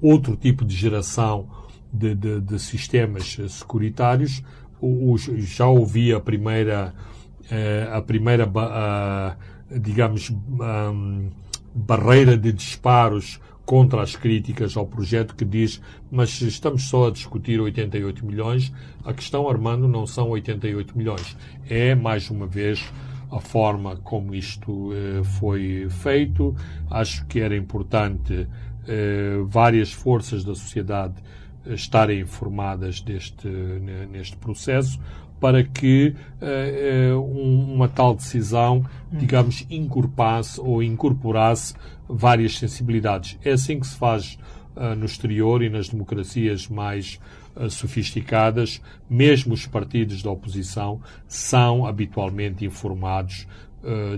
outro 0.00 0.34
tipo 0.36 0.64
de 0.64 0.74
geração 0.74 1.46
de, 1.92 2.14
de, 2.14 2.58
sistemas 2.58 3.36
securitários. 3.50 4.42
O, 4.80 5.16
já 5.18 5.66
ouvi 5.66 6.12
a 6.12 6.20
primeira, 6.20 6.94
a 7.92 8.00
primeira 8.02 8.46
digamos, 9.70 10.30
um, 10.30 11.30
barreira 11.74 12.36
de 12.36 12.52
disparos 12.52 13.40
contra 13.64 14.02
as 14.02 14.14
críticas 14.14 14.76
ao 14.76 14.86
projeto 14.86 15.34
que 15.34 15.44
diz 15.44 15.80
mas 16.10 16.40
estamos 16.42 16.84
só 16.84 17.08
a 17.08 17.10
discutir 17.10 17.60
88 17.60 18.24
milhões. 18.24 18.72
A 19.04 19.12
questão, 19.12 19.48
Armando, 19.48 19.88
não 19.88 20.06
são 20.06 20.28
88 20.30 20.96
milhões. 20.96 21.36
É, 21.68 21.94
mais 21.94 22.30
uma 22.30 22.46
vez, 22.46 22.84
a 23.32 23.40
forma 23.40 23.96
como 23.96 24.34
isto 24.34 24.92
eh, 24.92 25.24
foi 25.24 25.88
feito. 25.90 26.54
Acho 26.90 27.26
que 27.26 27.40
era 27.40 27.56
importante 27.56 28.46
eh, 28.86 29.38
várias 29.46 29.92
forças 29.92 30.44
da 30.44 30.54
sociedade 30.54 31.14
eh, 31.66 31.74
estarem 31.74 32.20
informadas 32.20 33.00
deste, 33.00 33.48
neste 33.48 34.36
processo 34.36 35.00
para 35.40 35.62
que 35.62 36.14
uh, 36.40 37.18
uh, 37.18 37.72
uma 37.74 37.88
tal 37.88 38.14
decisão, 38.14 38.84
digamos, 39.12 39.66
incorporasse 39.68 40.60
ou 40.60 40.82
incorporasse 40.82 41.74
várias 42.08 42.58
sensibilidades. 42.58 43.38
É 43.44 43.52
assim 43.52 43.78
que 43.78 43.86
se 43.86 43.96
faz 43.96 44.38
uh, 44.76 44.94
no 44.96 45.04
exterior 45.04 45.62
e 45.62 45.68
nas 45.68 45.88
democracias 45.88 46.68
mais 46.68 47.20
sofisticadas, 47.70 48.82
mesmo 49.08 49.54
os 49.54 49.64
partidos 49.64 50.24
da 50.24 50.30
oposição 50.30 51.00
são 51.28 51.86
habitualmente 51.86 52.64
informados 52.64 53.46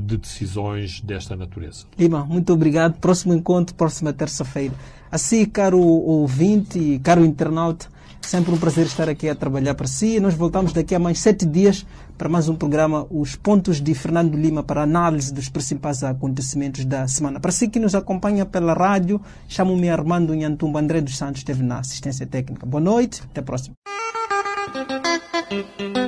de 0.01 0.17
decisões 0.17 1.03
desta 1.03 1.37
natureza. 1.37 1.85
Lima, 1.99 2.25
muito 2.25 2.51
obrigado. 2.55 2.99
Próximo 2.99 3.35
encontro, 3.35 3.75
próxima 3.75 4.11
terça-feira. 4.11 4.73
Assim, 5.11 5.45
caro 5.45 5.79
ouvinte, 5.79 6.99
caro 7.05 7.27
internauta, 7.27 7.89
Sempre 8.27 8.53
um 8.53 8.59
prazer 8.59 8.87
estar 8.87 9.09
aqui 9.09 9.29
a 9.29 9.37
trabalhar 9.37 9.77
para 9.77 9.87
si. 9.87 10.18
Nós 10.18 10.35
voltamos 10.35 10.72
daqui 10.72 10.97
a 10.97 10.99
mais 10.99 11.20
sete 11.20 11.47
dias 11.47 11.87
para 12.18 12.29
mais 12.29 12.49
um 12.49 12.57
programa 12.57 13.07
Os 13.09 13.37
Pontos 13.37 13.81
de 13.81 13.95
Fernando 13.95 14.37
Lima 14.37 14.64
para 14.64 14.83
análise 14.83 15.33
dos 15.33 15.49
principais 15.49 16.03
acontecimentos 16.03 16.85
da 16.85 17.07
semana. 17.07 17.39
Para 17.39 17.53
si 17.53 17.68
que 17.68 17.79
nos 17.79 17.95
acompanha 17.95 18.45
pela 18.45 18.74
rádio, 18.74 19.20
chamo-me 19.47 19.89
Armando 19.89 20.35
Nhantumba 20.35 20.81
André 20.81 21.01
dos 21.01 21.16
Santos, 21.16 21.43
esteve 21.43 21.62
na 21.62 21.79
assistência 21.79 22.27
técnica. 22.27 22.66
Boa 22.66 22.81
noite, 22.81 23.22
até 23.31 23.43
a 23.43 23.45
próxima. 23.45 23.77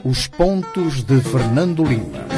Os 0.04 0.26
Pontos 0.26 1.04
de 1.04 1.20
Fernando 1.20 1.84
Lima. 1.84 2.37